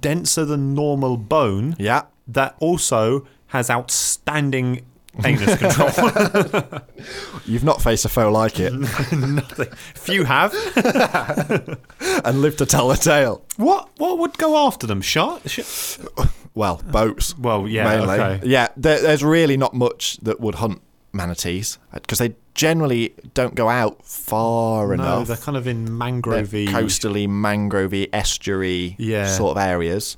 denser 0.00 0.44
than 0.44 0.74
normal 0.74 1.16
bone 1.16 1.74
yeah. 1.78 2.02
that 2.28 2.54
also 2.60 3.26
has 3.48 3.70
outstanding 3.70 4.84
anus 5.24 5.56
control. 5.56 5.90
You've 7.46 7.64
not 7.64 7.80
faced 7.82 8.04
a 8.04 8.08
foe 8.08 8.30
like 8.30 8.58
it 8.60 8.72
Nothing. 8.72 9.68
Few 9.94 10.24
have. 10.24 10.52
And 12.24 12.40
live 12.42 12.56
to 12.58 12.66
tell 12.66 12.88
the 12.88 12.96
tale. 12.96 13.42
What? 13.56 13.88
What 13.98 14.18
would 14.18 14.38
go 14.38 14.66
after 14.66 14.86
them? 14.86 15.00
Shark? 15.00 15.42
Sh- 15.46 15.98
Well, 16.54 16.82
boats. 16.90 17.36
Well, 17.38 17.66
yeah, 17.66 17.84
mainly. 17.84 18.14
okay. 18.20 18.40
Yeah, 18.46 18.68
there, 18.76 19.00
there's 19.00 19.24
really 19.24 19.56
not 19.56 19.74
much 19.74 20.18
that 20.18 20.40
would 20.40 20.56
hunt 20.56 20.80
manatees 21.14 21.78
because 21.92 22.18
they 22.18 22.34
generally 22.54 23.14
don't 23.34 23.54
go 23.54 23.68
out 23.68 24.04
far 24.04 24.88
no, 24.88 24.92
enough. 24.94 25.28
they're 25.28 25.36
kind 25.36 25.56
of 25.56 25.66
in 25.66 25.84
They're 25.86 25.94
mangrovey. 25.94 26.68
coastally, 26.68 27.26
mangrovey, 27.26 28.08
estuary 28.12 28.96
Yeah. 28.98 29.26
sort 29.28 29.56
of 29.56 29.62
areas. 29.62 30.16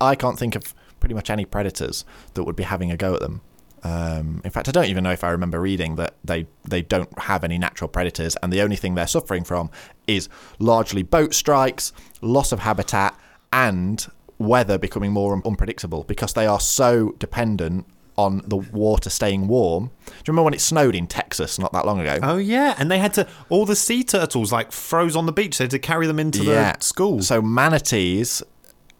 I 0.00 0.14
can't 0.14 0.38
think 0.38 0.54
of 0.56 0.74
pretty 1.00 1.14
much 1.14 1.30
any 1.30 1.44
predators 1.44 2.04
that 2.34 2.44
would 2.44 2.56
be 2.56 2.64
having 2.64 2.90
a 2.90 2.96
go 2.96 3.14
at 3.14 3.20
them. 3.20 3.40
Um, 3.82 4.40
in 4.44 4.50
fact, 4.50 4.68
I 4.68 4.72
don't 4.72 4.86
even 4.86 5.04
know 5.04 5.12
if 5.12 5.24
I 5.24 5.30
remember 5.30 5.60
reading 5.60 5.96
that 5.96 6.14
they, 6.24 6.46
they 6.64 6.82
don't 6.82 7.16
have 7.18 7.44
any 7.44 7.58
natural 7.58 7.88
predators, 7.88 8.36
and 8.42 8.52
the 8.52 8.60
only 8.62 8.76
thing 8.76 8.94
they're 8.94 9.06
suffering 9.06 9.44
from 9.44 9.70
is 10.06 10.28
largely 10.58 11.02
boat 11.02 11.34
strikes, 11.34 11.92
loss 12.20 12.52
of 12.52 12.60
habitat, 12.60 13.18
and 13.52 14.06
weather 14.38 14.78
becoming 14.78 15.12
more 15.12 15.40
unpredictable 15.44 16.04
because 16.04 16.32
they 16.34 16.46
are 16.46 16.60
so 16.60 17.14
dependent 17.18 17.86
on 18.16 18.42
the 18.46 18.56
water 18.56 19.08
staying 19.08 19.46
warm. 19.46 19.86
Do 20.06 20.12
you 20.12 20.22
remember 20.28 20.44
when 20.46 20.54
it 20.54 20.60
snowed 20.60 20.96
in 20.96 21.06
Texas 21.06 21.58
not 21.58 21.72
that 21.72 21.86
long 21.86 22.00
ago? 22.00 22.18
Oh 22.22 22.36
yeah, 22.36 22.74
and 22.76 22.90
they 22.90 22.98
had 22.98 23.14
to 23.14 23.28
all 23.48 23.64
the 23.64 23.76
sea 23.76 24.02
turtles 24.02 24.52
like 24.52 24.72
froze 24.72 25.14
on 25.14 25.26
the 25.26 25.32
beach. 25.32 25.58
They 25.58 25.64
had 25.64 25.70
to 25.70 25.78
carry 25.78 26.06
them 26.08 26.18
into 26.18 26.42
the 26.42 26.76
school. 26.80 27.22
So 27.22 27.40
manatees, 27.40 28.42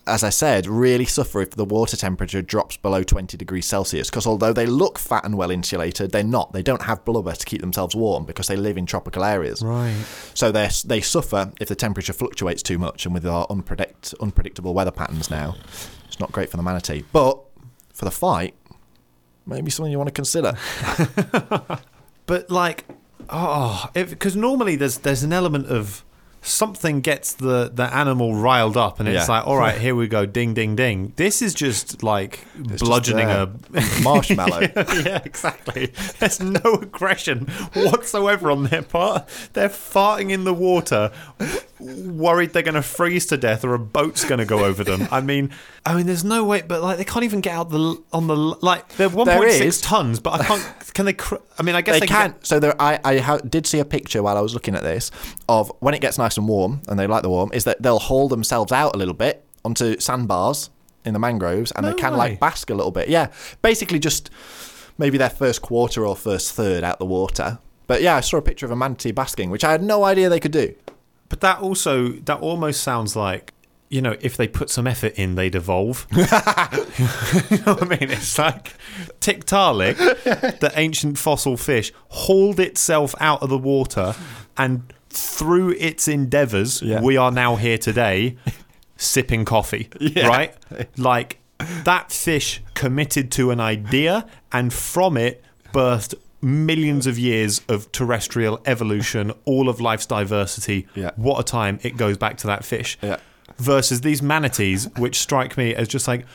as 0.08 0.24
I 0.24 0.30
said, 0.30 0.66
really 0.66 1.04
suffer 1.04 1.40
if 1.40 1.50
the 1.50 1.64
water 1.64 1.96
temperature 1.96 2.42
drops 2.42 2.76
below 2.76 3.02
20 3.02 3.36
degrees 3.36 3.66
Celsius. 3.66 4.10
Because 4.10 4.26
although 4.26 4.52
they 4.52 4.66
look 4.66 4.98
fat 4.98 5.24
and 5.24 5.36
well 5.36 5.50
insulated, 5.50 6.10
they're 6.10 6.24
not. 6.24 6.52
They 6.52 6.62
don't 6.62 6.82
have 6.82 7.04
blubber 7.04 7.32
to 7.32 7.46
keep 7.46 7.60
themselves 7.60 7.94
warm 7.94 8.24
because 8.24 8.48
they 8.48 8.56
live 8.56 8.76
in 8.76 8.86
tropical 8.86 9.24
areas. 9.24 9.62
Right. 9.62 10.04
So 10.34 10.50
they 10.50 10.68
they 10.84 11.00
suffer 11.00 11.52
if 11.60 11.68
the 11.68 11.76
temperature 11.76 12.12
fluctuates 12.12 12.62
too 12.62 12.78
much. 12.78 13.04
And 13.04 13.14
with 13.14 13.26
our 13.26 13.46
unpredict, 13.48 14.14
unpredictable 14.20 14.74
weather 14.74 14.90
patterns 14.90 15.30
now, 15.30 15.56
it's 16.06 16.20
not 16.20 16.32
great 16.32 16.50
for 16.50 16.56
the 16.56 16.62
manatee. 16.62 17.04
But 17.12 17.38
for 17.92 18.04
the 18.04 18.10
fight, 18.10 18.54
maybe 19.46 19.70
something 19.70 19.92
you 19.92 19.98
want 19.98 20.08
to 20.08 20.12
consider. 20.12 20.56
But 22.28 22.50
like, 22.50 22.84
oh, 23.30 23.88
because 23.94 24.36
normally 24.36 24.76
there's 24.76 24.98
there's 24.98 25.24
an 25.24 25.32
element 25.32 25.66
of 25.66 26.04
something 26.42 27.00
gets 27.00 27.32
the 27.34 27.70
the 27.72 27.84
animal 27.94 28.34
riled 28.34 28.76
up, 28.76 29.00
and 29.00 29.08
it's 29.08 29.28
Yeah. 29.28 29.34
like, 29.36 29.46
all 29.46 29.56
right, 29.56 29.78
here 29.78 29.94
we 29.94 30.06
go, 30.08 30.26
ding, 30.26 30.54
ding, 30.54 30.76
ding. 30.76 31.12
This 31.16 31.42
is 31.42 31.54
just 31.54 32.02
like 32.02 32.44
just 32.62 32.84
bludgeoning 32.84 33.26
there. 33.26 33.38
a 33.38 33.78
uh, 33.78 33.82
Marshmallow. 34.02 34.60
yeah, 34.76 35.20
exactly. 35.24 35.92
There's 36.18 36.40
no 36.40 36.74
aggression 36.80 37.46
whatsoever 37.74 38.50
on 38.50 38.64
their 38.64 38.82
part. 38.82 39.28
They're 39.54 39.68
farting 39.68 40.30
in 40.30 40.44
the 40.44 40.54
water, 40.54 41.10
worried 41.80 42.52
they're 42.52 42.62
going 42.62 42.74
to 42.74 42.82
freeze 42.82 43.26
to 43.26 43.36
death 43.36 43.64
or 43.64 43.74
a 43.74 43.78
boat's 43.78 44.24
going 44.24 44.38
to 44.38 44.44
go 44.44 44.64
over 44.64 44.84
them. 44.84 45.06
I 45.10 45.20
mean, 45.20 45.50
I 45.86 45.94
mean, 45.94 46.06
there's 46.06 46.24
no 46.24 46.44
way, 46.44 46.62
but 46.62 46.82
like 46.82 46.98
they 46.98 47.04
can't 47.04 47.24
even 47.24 47.40
get 47.40 47.54
out 47.54 47.70
the 47.70 48.02
on 48.12 48.26
the 48.26 48.36
like 48.36 48.88
they're 48.96 49.08
1.6 49.08 49.82
tons, 49.82 50.20
but 50.20 50.40
I 50.40 50.44
can't. 50.44 50.74
Can 50.94 51.06
they? 51.06 51.12
Cr- 51.12 51.36
I 51.58 51.62
mean, 51.62 51.74
I 51.74 51.80
guess 51.80 51.94
they 51.96 52.00
they, 52.00 52.06
can. 52.06 52.30
Get, 52.32 52.46
So 52.46 52.58
there, 52.60 52.74
I, 52.80 52.98
I 53.04 53.18
ha- 53.18 53.38
did 53.38 53.66
see 53.66 53.78
a 53.78 53.84
picture 53.84 54.22
while 54.22 54.36
I 54.36 54.40
was 54.40 54.54
looking 54.54 54.74
at 54.74 54.82
this 54.82 55.10
of 55.48 55.70
when 55.80 55.94
it 55.94 56.00
gets 56.00 56.18
nice 56.18 56.36
and 56.36 56.48
warm, 56.48 56.82
and 56.88 56.98
they 56.98 57.06
like 57.06 57.22
the 57.22 57.30
warm, 57.30 57.50
is 57.52 57.64
that 57.64 57.82
they'll 57.82 57.98
haul 57.98 58.28
themselves 58.28 58.72
out 58.72 58.94
a 58.94 58.98
little 58.98 59.14
bit 59.14 59.44
onto 59.64 59.98
sandbars 60.00 60.70
in 61.04 61.12
the 61.12 61.18
mangroves, 61.18 61.70
and 61.72 61.84
No 61.86 61.92
they 61.92 61.98
can 61.98 62.12
way. 62.12 62.18
like 62.18 62.40
bask 62.40 62.70
a 62.70 62.74
little 62.74 62.90
bit. 62.92 63.08
Yeah, 63.08 63.28
basically 63.62 63.98
just 63.98 64.30
maybe 64.98 65.16
their 65.16 65.30
first 65.30 65.62
quarter 65.62 66.04
or 66.06 66.16
first 66.16 66.52
third 66.52 66.82
out 66.84 66.98
the 66.98 67.06
water. 67.06 67.58
But 67.86 68.02
yeah, 68.02 68.16
I 68.16 68.20
saw 68.20 68.36
a 68.38 68.42
picture 68.42 68.66
of 68.66 68.72
a 68.72 68.76
manatee 68.76 69.12
basking, 69.12 69.48
which 69.48 69.64
I 69.64 69.70
had 69.70 69.82
no 69.82 70.04
idea 70.04 70.28
they 70.28 70.40
could 70.40 70.52
do. 70.52 70.74
But 71.28 71.40
that 71.40 71.60
also 71.60 72.08
that 72.08 72.40
almost 72.40 72.82
sounds 72.82 73.14
like. 73.16 73.52
You 73.90 74.02
know, 74.02 74.16
if 74.20 74.36
they 74.36 74.46
put 74.46 74.68
some 74.68 74.86
effort 74.86 75.14
in, 75.14 75.34
they'd 75.34 75.54
evolve. 75.54 76.06
you 76.12 76.18
know 76.22 77.72
what 77.72 77.82
I 77.82 77.86
mean? 77.86 78.10
It's 78.10 78.38
like 78.38 78.74
Tiktaalik, 79.22 79.96
the 80.60 80.70
ancient 80.76 81.16
fossil 81.16 81.56
fish, 81.56 81.90
hauled 82.08 82.60
itself 82.60 83.14
out 83.18 83.42
of 83.42 83.48
the 83.48 83.56
water, 83.56 84.14
and 84.58 84.92
through 85.08 85.70
its 85.78 86.06
endeavours, 86.06 86.82
Yeah. 86.82 87.00
we 87.00 87.16
are 87.16 87.30
now 87.30 87.56
here 87.56 87.78
today, 87.78 88.36
sipping 88.98 89.46
coffee. 89.46 89.88
Right? 90.14 90.54
Like 90.98 91.38
that 91.84 92.12
fish 92.12 92.62
committed 92.74 93.32
to 93.32 93.50
an 93.50 93.58
idea, 93.60 94.26
and 94.52 94.70
from 94.70 95.16
it 95.16 95.42
birthed 95.72 96.14
millions 96.40 97.06
of 97.06 97.18
years 97.18 97.60
of 97.68 97.90
terrestrial 97.92 98.60
evolution, 98.66 99.32
all 99.44 99.68
of 99.68 99.80
life's 99.80 100.06
diversity. 100.06 100.86
Yeah. 100.94 101.10
What 101.16 101.40
a 101.40 101.42
time 101.42 101.78
it 101.82 101.96
goes 101.96 102.16
back 102.16 102.36
to 102.38 102.46
that 102.48 102.64
fish. 102.64 102.98
Yeah. 103.02 103.18
Versus 103.56 104.02
these 104.02 104.22
manatees, 104.22 104.88
which 104.98 105.18
strike 105.18 105.56
me 105.56 105.74
as 105.74 105.88
just 105.88 106.06
like, 106.06 106.26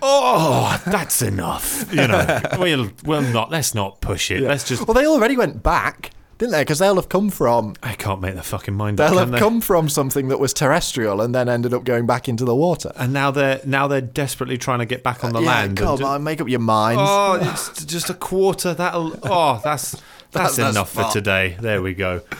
oh, 0.00 0.80
that's 0.86 1.20
enough. 1.20 1.92
You 1.92 2.06
know, 2.06 2.40
we'll 2.58 2.90
we'll 3.04 3.22
not. 3.22 3.50
Let's 3.50 3.74
not 3.74 4.00
push 4.00 4.30
it. 4.30 4.40
Let's 4.40 4.66
just. 4.66 4.86
Well, 4.86 4.94
they 4.94 5.06
already 5.06 5.36
went 5.36 5.62
back 5.62 6.12
didn't 6.40 6.52
they? 6.52 6.62
Because 6.62 6.78
they'll 6.80 6.96
have 6.96 7.08
come 7.10 7.28
from 7.30 7.74
I 7.82 7.92
can't 7.92 8.20
make 8.20 8.34
the 8.34 8.42
fucking 8.42 8.74
mind 8.74 8.98
up. 8.98 9.10
they'll 9.10 9.18
can 9.18 9.28
have 9.28 9.32
they? 9.32 9.38
come 9.38 9.60
from 9.60 9.88
something 9.88 10.28
that 10.28 10.40
was 10.40 10.52
terrestrial 10.52 11.20
and 11.20 11.34
then 11.34 11.48
ended 11.48 11.72
up 11.74 11.84
going 11.84 12.06
back 12.06 12.28
into 12.28 12.44
the 12.46 12.56
water. 12.56 12.90
and 12.96 13.12
now 13.12 13.30
they're 13.30 13.60
now 13.64 13.86
they're 13.86 14.00
desperately 14.00 14.56
trying 14.58 14.78
to 14.80 14.86
get 14.86 15.02
back 15.04 15.22
on 15.22 15.32
the 15.34 15.38
uh, 15.38 15.42
yeah, 15.42 15.48
land. 15.48 15.68
and 15.68 15.78
come 15.78 15.98
do- 15.98 16.04
on, 16.06 16.24
make 16.24 16.40
up 16.40 16.48
your 16.48 16.58
minds. 16.60 17.02
Oh, 17.04 17.38
it's 17.40 17.84
just 17.84 18.08
a 18.10 18.14
quarter. 18.14 18.72
That'll. 18.74 19.16
Oh, 19.22 19.60
that's 19.62 19.92
that's, 20.32 20.56
that's 20.56 20.58
enough 20.58 20.90
for 20.90 21.02
far. 21.02 21.12
today. 21.12 21.56
There 21.60 21.80
we 21.82 21.94
go. 21.94 22.22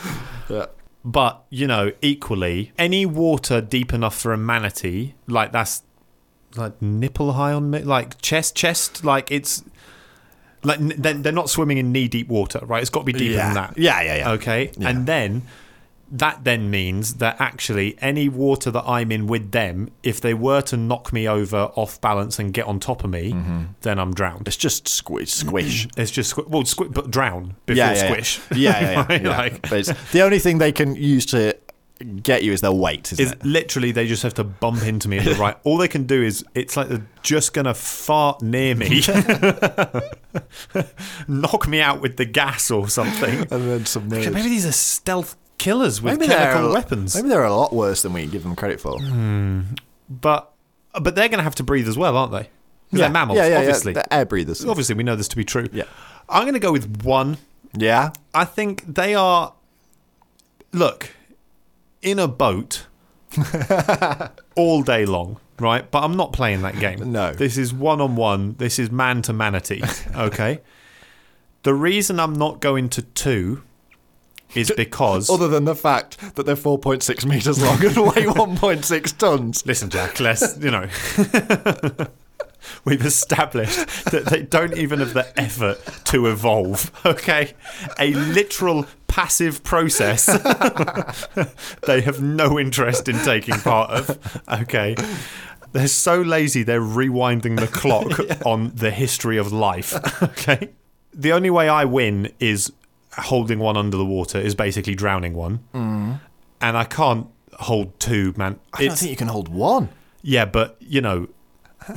Yeah. 0.49 0.65
But 1.05 1.43
you 1.49 1.65
know, 1.65 1.93
equally, 2.01 2.73
any 2.77 3.05
water 3.05 3.61
deep 3.61 3.93
enough 3.93 4.17
for 4.19 4.33
a 4.33 4.37
manatee, 4.37 5.13
like 5.27 5.53
that's 5.53 5.83
like 6.57 6.81
nipple 6.81 7.33
high 7.33 7.53
on 7.53 7.69
me, 7.69 7.79
like 7.79 8.19
chest, 8.21 8.53
chest, 8.55 9.05
like 9.05 9.31
it's 9.31 9.63
like 10.63 10.79
n- 10.79 10.93
they're, 10.97 11.13
they're 11.13 11.31
not 11.33 11.49
swimming 11.49 11.77
in 11.77 11.91
knee 11.91 12.07
deep 12.07 12.27
water, 12.27 12.59
right? 12.65 12.81
It's 12.81 12.89
got 12.89 12.99
to 13.01 13.05
be 13.05 13.13
deeper 13.13 13.33
yeah. 13.35 13.45
than 13.45 13.53
that. 13.55 13.77
Yeah, 13.77 14.01
yeah, 14.01 14.15
yeah. 14.17 14.31
Okay, 14.31 14.71
Yeah. 14.77 14.89
and 14.89 15.05
then 15.07 15.43
that 16.13 16.43
then 16.43 16.69
means 16.69 17.15
that 17.15 17.37
actually 17.39 17.95
any 18.01 18.27
water 18.27 18.69
that 18.69 18.83
I'm 18.85 19.13
in 19.13 19.27
with 19.27 19.51
them, 19.51 19.89
if 20.03 20.19
they 20.19 20.33
were 20.33 20.59
to 20.63 20.75
knock 20.75 21.13
me 21.13 21.25
over 21.25 21.71
off 21.75 22.01
balance 22.01 22.37
and 22.37 22.53
get 22.53 22.65
on 22.65 22.81
top 22.81 23.05
of 23.05 23.09
me, 23.09 23.31
Mm-hmm. 23.31 23.61
then 23.83 23.97
I'm 23.97 24.13
drowned. 24.13 24.45
It's 24.47 24.57
just 24.57 24.89
squish, 24.89 25.29
squish. 25.31 25.87
It's 25.97 26.11
just 26.11 26.35
squ- 26.35 26.47
well, 26.49 26.63
squ- 26.63 26.93
but 26.93 27.09
drown 27.11 27.55
before 27.65 27.77
yeah, 27.77 27.93
yeah, 27.93 28.07
squish. 28.11 28.41
Yeah, 28.51 28.57
yeah, 28.57 28.91
yeah. 28.91 29.05
Right? 29.07 29.21
yeah. 29.23 29.37
Like, 29.37 29.61
But 29.61 29.71
it's, 29.73 30.11
the 30.11 30.21
only 30.21 30.39
thing 30.39 30.57
they 30.57 30.73
can 30.73 30.95
use 30.95 31.25
to 31.27 31.55
get 32.03 32.43
you 32.43 32.51
is 32.53 32.61
their 32.61 32.71
weight, 32.71 33.11
isn't 33.13 33.25
is 33.25 33.31
it? 33.31 33.43
literally 33.45 33.91
they 33.91 34.07
just 34.07 34.23
have 34.23 34.33
to 34.35 34.43
bump 34.43 34.83
into 34.83 35.07
me 35.09 35.17
at 35.19 35.25
the 35.25 35.35
right. 35.35 35.57
All 35.63 35.77
they 35.77 35.87
can 35.87 36.05
do 36.05 36.21
is 36.21 36.43
it's 36.55 36.75
like 36.77 36.89
they're 36.89 37.05
just 37.23 37.53
gonna 37.53 37.73
fart 37.73 38.41
near 38.41 38.75
me, 38.75 39.01
knock 41.27 41.67
me 41.67 41.81
out 41.81 42.01
with 42.01 42.17
the 42.17 42.25
gas 42.25 42.71
or 42.71 42.87
something. 42.89 43.31
And 43.51 43.69
then 43.69 43.85
some 43.85 44.11
Okay, 44.11 44.29
Maybe 44.29 44.49
these 44.49 44.65
are 44.65 44.71
stealth 44.71 45.35
killers 45.57 46.01
with 46.01 46.19
they're 46.19 46.27
chemical 46.27 46.73
weapons. 46.73 47.15
Maybe 47.15 47.29
they're 47.29 47.43
a 47.43 47.53
lot 47.55 47.73
worse 47.73 48.01
than 48.01 48.13
we 48.13 48.25
give 48.25 48.43
them 48.43 48.55
credit 48.55 48.79
for. 48.79 48.99
Hmm. 48.99 49.61
But 50.09 50.51
but 50.99 51.15
they're 51.15 51.29
gonna 51.29 51.43
have 51.43 51.55
to 51.55 51.63
breathe 51.63 51.87
as 51.87 51.97
well, 51.97 52.17
aren't 52.17 52.31
they? 52.31 52.43
'Cause 52.43 52.49
yeah. 52.91 52.97
They're 52.99 53.09
mammals, 53.09 53.37
yeah, 53.37 53.47
yeah, 53.47 53.57
obviously. 53.59 53.93
Yeah. 53.93 54.03
They're 54.09 54.19
air 54.19 54.25
breathers. 54.25 54.65
Obviously, 54.65 54.95
we 54.95 55.03
know 55.03 55.15
this 55.15 55.27
to 55.29 55.35
be 55.35 55.45
true. 55.45 55.67
Yeah. 55.71 55.83
I'm 56.27 56.45
gonna 56.45 56.59
go 56.59 56.71
with 56.71 57.03
one. 57.03 57.37
Yeah. 57.73 58.11
I 58.33 58.45
think 58.45 58.93
they 58.93 59.15
are. 59.15 59.53
Look, 60.73 61.11
in 62.01 62.19
a 62.19 62.27
boat 62.27 62.87
all 64.55 64.81
day 64.83 65.05
long, 65.05 65.39
right? 65.59 65.89
But 65.89 66.03
I'm 66.03 66.15
not 66.17 66.33
playing 66.33 66.61
that 66.63 66.79
game. 66.79 67.11
No. 67.11 67.31
This 67.33 67.57
is 67.57 67.73
one 67.73 68.01
on 68.01 68.15
one. 68.15 68.55
This 68.57 68.79
is 68.79 68.91
man 68.91 69.21
to 69.23 69.33
manatee. 69.33 69.83
Okay. 70.15 70.59
the 71.63 71.73
reason 71.73 72.19
I'm 72.19 72.33
not 72.33 72.59
going 72.59 72.89
to 72.89 73.01
two 73.01 73.63
is 74.53 74.71
because. 74.75 75.29
Other 75.29 75.47
than 75.47 75.63
the 75.65 75.75
fact 75.75 76.17
that 76.35 76.45
they're 76.45 76.55
4.6 76.55 77.25
meters 77.25 77.61
long 77.61 77.75
and 77.85 77.95
weigh 77.97 78.25
1.6 78.33 79.17
tons. 79.17 79.65
Listen, 79.65 79.89
Jack, 79.89 80.19
let's, 80.19 80.57
you 80.57 80.71
know. 80.71 80.87
We've 82.85 83.05
established 83.05 84.05
that 84.05 84.25
they 84.25 84.41
don't 84.43 84.77
even 84.77 84.99
have 84.99 85.13
the 85.13 85.39
effort 85.39 85.79
to 86.05 86.27
evolve, 86.27 86.91
okay? 87.05 87.53
A 87.99 88.13
literal 88.13 88.85
passive 89.07 89.61
process 89.63 90.25
they 91.85 91.99
have 91.99 92.21
no 92.21 92.57
interest 92.57 93.09
in 93.09 93.17
taking 93.19 93.55
part 93.55 93.91
of, 93.91 94.41
okay? 94.47 94.95
They're 95.73 95.87
so 95.87 96.21
lazy, 96.21 96.63
they're 96.63 96.81
rewinding 96.81 97.59
the 97.59 97.67
clock 97.67 98.19
on 98.45 98.71
the 98.75 98.91
history 98.91 99.37
of 99.37 99.51
life, 99.51 99.95
okay? 100.23 100.69
The 101.13 101.33
only 101.33 101.49
way 101.49 101.67
I 101.67 101.85
win 101.85 102.31
is 102.39 102.71
holding 103.17 103.59
one 103.59 103.77
under 103.77 103.97
the 103.97 104.05
water, 104.05 104.39
is 104.39 104.55
basically 104.55 104.95
drowning 104.95 105.33
one. 105.33 105.59
Mm. 105.73 106.19
And 106.61 106.77
I 106.77 106.83
can't 106.85 107.27
hold 107.53 107.99
two, 107.99 108.33
man. 108.37 108.59
I 108.73 108.85
don't 108.85 108.97
think 108.97 109.11
you 109.11 109.17
can 109.17 109.27
hold 109.27 109.49
one. 109.49 109.89
Yeah, 110.21 110.45
but 110.45 110.77
you 110.79 111.01
know, 111.01 111.27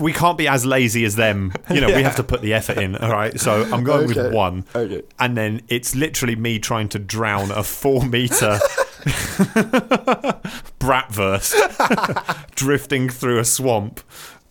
we 0.00 0.12
can't 0.12 0.38
be 0.38 0.48
as 0.48 0.64
lazy 0.64 1.04
as 1.04 1.16
them. 1.16 1.52
You 1.70 1.80
know, 1.80 1.88
we 1.88 2.02
have 2.02 2.16
to 2.16 2.22
put 2.24 2.40
the 2.42 2.54
effort 2.54 2.78
in. 2.78 2.96
All 2.96 3.10
right, 3.12 3.38
so 3.38 3.62
I'm 3.72 3.84
going 3.84 4.06
with 4.08 4.32
one, 4.32 4.64
Okay. 4.74 5.02
and 5.18 5.36
then 5.36 5.62
it's 5.68 5.94
literally 5.94 6.36
me 6.36 6.58
trying 6.58 6.88
to 6.90 6.98
drown 6.98 7.50
a 7.50 7.62
four 7.62 8.04
meter 8.04 8.58
bratwurst 10.78 11.54
drifting 12.54 13.08
through 13.08 13.38
a 13.38 13.44
swamp, 13.44 14.00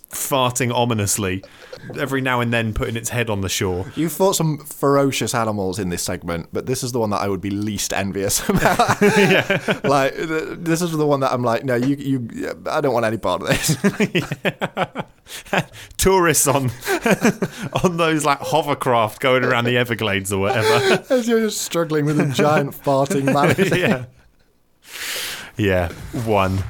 farting 0.09 0.73
ominously. 0.73 1.43
Every 1.99 2.21
now 2.21 2.39
and 2.39 2.53
then, 2.53 2.73
putting 2.73 2.95
its 2.95 3.09
head 3.09 3.29
on 3.29 3.41
the 3.41 3.49
shore. 3.49 3.91
You 3.97 4.07
fought 4.07 4.37
some 4.37 4.59
ferocious 4.59 5.35
animals 5.35 5.79
in 5.79 5.89
this 5.89 6.01
segment, 6.01 6.47
but 6.53 6.65
this 6.65 6.81
is 6.81 6.93
the 6.93 6.99
one 6.99 7.09
that 7.09 7.19
I 7.21 7.27
would 7.27 7.41
be 7.41 7.49
least 7.49 7.91
envious 7.91 8.39
about. 8.49 9.01
Like, 9.83 10.13
this 10.15 10.81
is 10.81 10.91
the 10.93 11.05
one 11.05 11.19
that 11.19 11.33
I'm 11.33 11.43
like, 11.43 11.65
no, 11.65 11.75
you, 11.75 11.97
you, 11.97 12.29
I 12.69 12.79
don't 12.79 12.93
want 12.93 13.05
any 13.05 13.17
part 13.17 13.41
of 13.41 13.49
this. 13.49 13.75
Tourists 15.97 16.47
on 16.47 16.71
on 17.83 17.97
those 17.97 18.25
like 18.25 18.39
hovercraft 18.39 19.19
going 19.19 19.43
around 19.43 19.65
the 19.65 19.77
Everglades 19.77 20.31
or 20.31 20.39
whatever. 20.39 21.03
As 21.13 21.27
you're 21.27 21.39
just 21.41 21.61
struggling 21.61 22.05
with 22.05 22.19
a 22.19 22.27
giant 22.27 22.71
farting 22.71 23.25
man. 23.25 23.55
yeah. 23.79 24.05
Yeah, 25.55 25.91
one. 26.25 26.63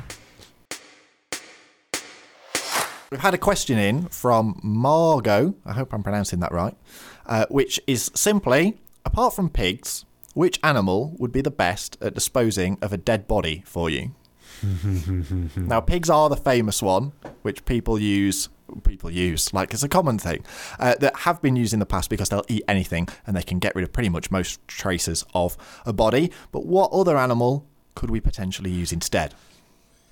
We've 3.09 3.21
had 3.21 3.33
a 3.33 3.37
question 3.37 3.77
in 3.77 4.07
from 4.07 4.59
Margot. 4.63 5.55
I 5.65 5.73
hope 5.73 5.93
I'm 5.93 6.03
pronouncing 6.03 6.39
that 6.39 6.51
right. 6.51 6.75
Uh, 7.25 7.45
which 7.49 7.79
is 7.87 8.11
simply, 8.15 8.79
apart 9.05 9.35
from 9.35 9.49
pigs, 9.49 10.03
which 10.33 10.59
animal 10.63 11.15
would 11.19 11.31
be 11.31 11.41
the 11.41 11.51
best 11.51 11.97
at 12.01 12.15
disposing 12.15 12.77
of 12.81 12.91
a 12.91 12.97
dead 12.97 13.27
body 13.27 13.63
for 13.65 13.89
you? 13.89 14.15
Now, 15.57 15.81
pigs 15.81 16.09
are 16.09 16.29
the 16.29 16.37
famous 16.37 16.81
one, 16.81 17.11
which 17.41 17.65
people 17.65 17.99
use. 17.99 18.49
People 18.85 19.11
use 19.11 19.53
like 19.53 19.71
it's 19.71 19.83
a 19.83 19.89
common 19.89 20.17
thing 20.17 20.43
uh, 20.79 20.95
that 20.99 21.15
have 21.17 21.41
been 21.43 21.55
used 21.55 21.73
in 21.73 21.79
the 21.79 21.85
past 21.85 22.09
because 22.09 22.29
they'll 22.29 22.45
eat 22.47 22.63
anything 22.67 23.07
and 23.27 23.35
they 23.35 23.43
can 23.43 23.59
get 23.59 23.75
rid 23.75 23.83
of 23.83 23.93
pretty 23.93 24.09
much 24.09 24.31
most 24.31 24.65
traces 24.67 25.23
of 25.35 25.55
a 25.85 25.93
body. 25.93 26.31
But 26.51 26.65
what 26.65 26.91
other 26.91 27.15
animal 27.15 27.67
could 27.93 28.09
we 28.09 28.19
potentially 28.19 28.71
use 28.71 28.91
instead? 28.91 29.35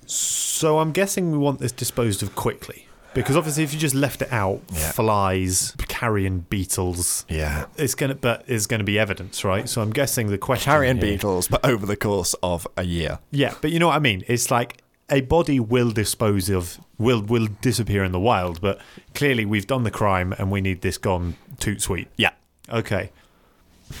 So 0.06 0.78
I'm 0.78 0.92
guessing 0.92 1.32
we 1.32 1.38
want 1.38 1.58
this 1.58 1.72
disposed 1.72 2.22
of 2.22 2.36
quickly. 2.36 2.86
Because 3.14 3.36
obviously 3.36 3.62
if 3.64 3.74
you 3.74 3.78
just 3.78 3.94
left 3.94 4.22
it 4.22 4.32
out, 4.32 4.60
Yeah. 4.72 4.92
flies, 4.92 5.74
carrion 5.88 6.46
beetles, 6.48 7.24
Yeah, 7.28 7.66
it's 7.76 7.94
gonna 7.94 8.14
but 8.14 8.44
is 8.46 8.66
gonna 8.66 8.84
be 8.84 8.98
evidence, 8.98 9.44
right? 9.44 9.68
So 9.68 9.82
I'm 9.82 9.90
guessing 9.92 10.28
the 10.28 10.38
question 10.38 10.70
carrion 10.72 10.96
here- 10.98 11.12
beetles, 11.12 11.46
but 11.48 11.64
over 11.64 11.84
the 11.86 11.96
course 11.96 12.34
of 12.42 12.66
a 12.76 12.84
year. 12.84 13.18
Yeah, 13.30 13.54
but 13.60 13.70
you 13.70 13.78
know 13.78 13.88
what 13.88 13.96
I 13.96 14.00
mean? 14.00 14.24
It's 14.28 14.50
like 14.50 14.78
a 15.10 15.20
body 15.20 15.60
will 15.60 15.90
dispose 15.90 16.48
of 16.48 16.78
will 16.98 17.20
will 17.20 17.48
disappear 17.60 18.02
in 18.02 18.12
the 18.12 18.20
wild, 18.20 18.60
but 18.62 18.80
clearly 19.14 19.44
we've 19.44 19.66
done 19.66 19.82
the 19.84 19.90
crime 19.90 20.32
and 20.38 20.50
we 20.50 20.60
need 20.62 20.80
this 20.80 20.96
gone 20.96 21.34
toot 21.58 21.82
sweet. 21.82 22.08
Yeah. 22.16 22.30
Okay. 22.72 23.10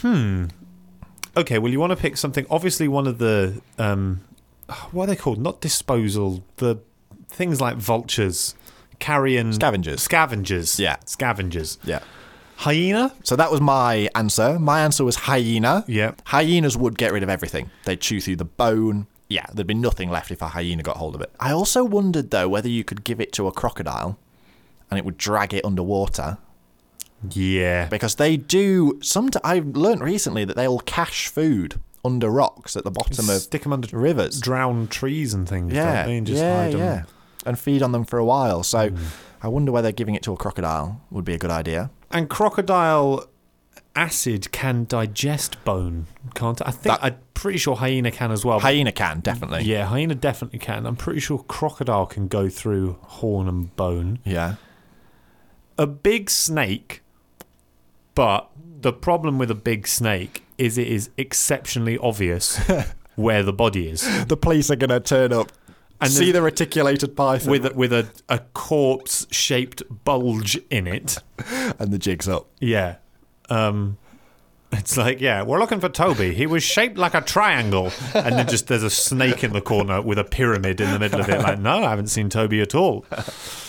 Hmm. 0.00 0.46
Okay, 1.36 1.58
well 1.58 1.70
you 1.70 1.80
want 1.80 1.90
to 1.90 1.96
pick 1.96 2.16
something 2.16 2.46
obviously 2.50 2.88
one 2.88 3.06
of 3.06 3.18
the 3.18 3.60
um 3.78 4.22
what 4.90 5.04
are 5.04 5.06
they 5.08 5.16
called? 5.16 5.38
Not 5.38 5.60
disposal, 5.60 6.42
the 6.56 6.78
things 7.28 7.60
like 7.60 7.76
vultures, 7.76 8.54
carrion 9.02 9.52
Scavengers. 9.52 10.00
Scavengers. 10.02 10.78
Yeah. 10.80 10.96
Scavengers. 11.04 11.78
Yeah. 11.84 12.00
Hyena? 12.56 13.12
So 13.24 13.34
that 13.36 13.50
was 13.50 13.60
my 13.60 14.08
answer. 14.14 14.58
My 14.58 14.80
answer 14.82 15.04
was 15.04 15.16
hyena. 15.16 15.84
Yeah. 15.88 16.12
Hyenas 16.26 16.76
would 16.76 16.96
get 16.96 17.12
rid 17.12 17.22
of 17.24 17.28
everything. 17.28 17.70
They'd 17.84 18.00
chew 18.00 18.20
through 18.20 18.36
the 18.36 18.44
bone. 18.44 19.06
Yeah, 19.28 19.46
there'd 19.52 19.66
be 19.66 19.74
nothing 19.74 20.10
left 20.10 20.30
if 20.30 20.40
a 20.42 20.48
hyena 20.48 20.82
got 20.82 20.98
hold 20.98 21.14
of 21.16 21.20
it. 21.22 21.32
I 21.40 21.52
also 21.52 21.82
wondered 21.84 22.30
though 22.30 22.48
whether 22.48 22.68
you 22.68 22.84
could 22.84 23.02
give 23.02 23.20
it 23.20 23.32
to 23.32 23.46
a 23.48 23.52
crocodile 23.52 24.18
and 24.90 24.98
it 24.98 25.04
would 25.04 25.16
drag 25.18 25.52
it 25.54 25.64
underwater 25.64 26.38
Yeah. 27.30 27.86
because 27.88 28.16
they 28.16 28.36
do 28.36 28.98
some 29.02 29.30
I've 29.42 29.66
learnt 29.76 30.02
recently 30.02 30.44
that 30.44 30.54
they'll 30.56 30.80
cache 30.80 31.28
food 31.28 31.80
under 32.04 32.28
rocks 32.28 32.76
at 32.76 32.84
the 32.84 32.90
bottom 32.90 33.28
of 33.30 33.42
Stick 33.42 33.62
them 33.62 33.72
under 33.72 33.96
rivers. 33.96 34.38
drowned 34.40 34.90
trees 34.90 35.32
and 35.34 35.48
things, 35.48 35.72
Yeah. 35.72 36.06
And 36.06 36.26
just 36.26 36.40
yeah, 36.42 36.56
hide 36.64 36.74
'em. 36.74 36.78
yeah. 36.80 37.02
And 37.44 37.58
feed 37.58 37.82
on 37.82 37.92
them 37.92 38.04
for 38.04 38.18
a 38.18 38.24
while. 38.24 38.62
So 38.62 38.90
Hmm. 38.90 38.96
I 39.42 39.48
wonder 39.48 39.72
whether 39.72 39.90
giving 39.92 40.14
it 40.14 40.22
to 40.24 40.32
a 40.32 40.36
crocodile 40.36 41.00
would 41.10 41.24
be 41.24 41.34
a 41.34 41.38
good 41.38 41.50
idea. 41.50 41.90
And 42.10 42.28
crocodile 42.30 43.26
acid 43.96 44.52
can 44.52 44.84
digest 44.88 45.62
bone, 45.64 46.06
can't 46.34 46.60
it? 46.60 46.66
I 46.66 46.70
think 46.70 46.82
That- 47.00 47.04
I'm 47.04 47.16
pretty 47.34 47.58
sure 47.58 47.76
hyena 47.76 48.10
can 48.10 48.30
as 48.30 48.44
well. 48.44 48.60
Hyena 48.60 48.92
can, 48.92 49.20
definitely. 49.20 49.64
yeah, 49.64 49.86
hyena 49.86 50.14
definitely 50.14 50.60
can. 50.60 50.86
I'm 50.86 50.96
pretty 50.96 51.20
sure 51.20 51.38
crocodile 51.48 52.06
can 52.06 52.28
go 52.28 52.48
through 52.48 52.96
horn 53.02 53.48
and 53.48 53.74
bone. 53.76 54.20
Yeah. 54.24 54.54
A 55.78 55.86
big 55.86 56.30
snake, 56.30 57.02
but 58.14 58.48
the 58.80 58.92
problem 58.92 59.38
with 59.38 59.50
a 59.50 59.54
big 59.54 59.86
snake 59.88 60.44
is 60.58 60.78
it 60.78 60.86
is 60.86 61.10
exceptionally 61.16 61.98
obvious 61.98 62.58
where 63.16 63.42
the 63.42 63.52
body 63.52 63.88
is. 63.88 64.26
The 64.26 64.36
police 64.36 64.70
are 64.70 64.76
going 64.76 64.90
to 64.90 65.00
turn 65.00 65.32
up 65.32 65.50
And 66.00 66.10
see 66.10 66.32
the- 66.32 66.42
reticulated 66.42 67.16
python 67.16 67.50
with 67.50 67.66
a, 67.66 67.74
with 67.74 67.92
a, 67.92 68.08
a 68.28 68.40
corpse 68.54 69.26
shaped 69.30 69.82
bulge 70.04 70.58
in 70.70 70.86
it. 70.86 71.18
and 71.78 71.92
the 71.92 71.98
jig's 71.98 72.28
up. 72.28 72.48
Yeah. 72.60 72.96
Um, 73.50 73.98
It's 74.74 74.96
like, 74.96 75.20
yeah, 75.20 75.42
we're 75.42 75.58
looking 75.58 75.80
for 75.80 75.90
Toby. 75.90 76.32
He 76.32 76.46
was 76.46 76.62
shaped 76.62 76.96
like 76.96 77.12
a 77.12 77.20
triangle. 77.20 77.92
And 78.14 78.36
then 78.38 78.48
just 78.48 78.68
there's 78.68 78.82
a 78.82 78.88
snake 78.88 79.44
in 79.44 79.52
the 79.52 79.60
corner 79.60 80.00
with 80.00 80.18
a 80.18 80.24
pyramid 80.24 80.80
in 80.80 80.90
the 80.90 80.98
middle 80.98 81.20
of 81.20 81.28
it. 81.28 81.40
Like, 81.42 81.58
no, 81.58 81.84
I 81.84 81.90
haven't 81.90 82.06
seen 82.06 82.30
Toby 82.30 82.62
at 82.62 82.74
all. 82.74 83.04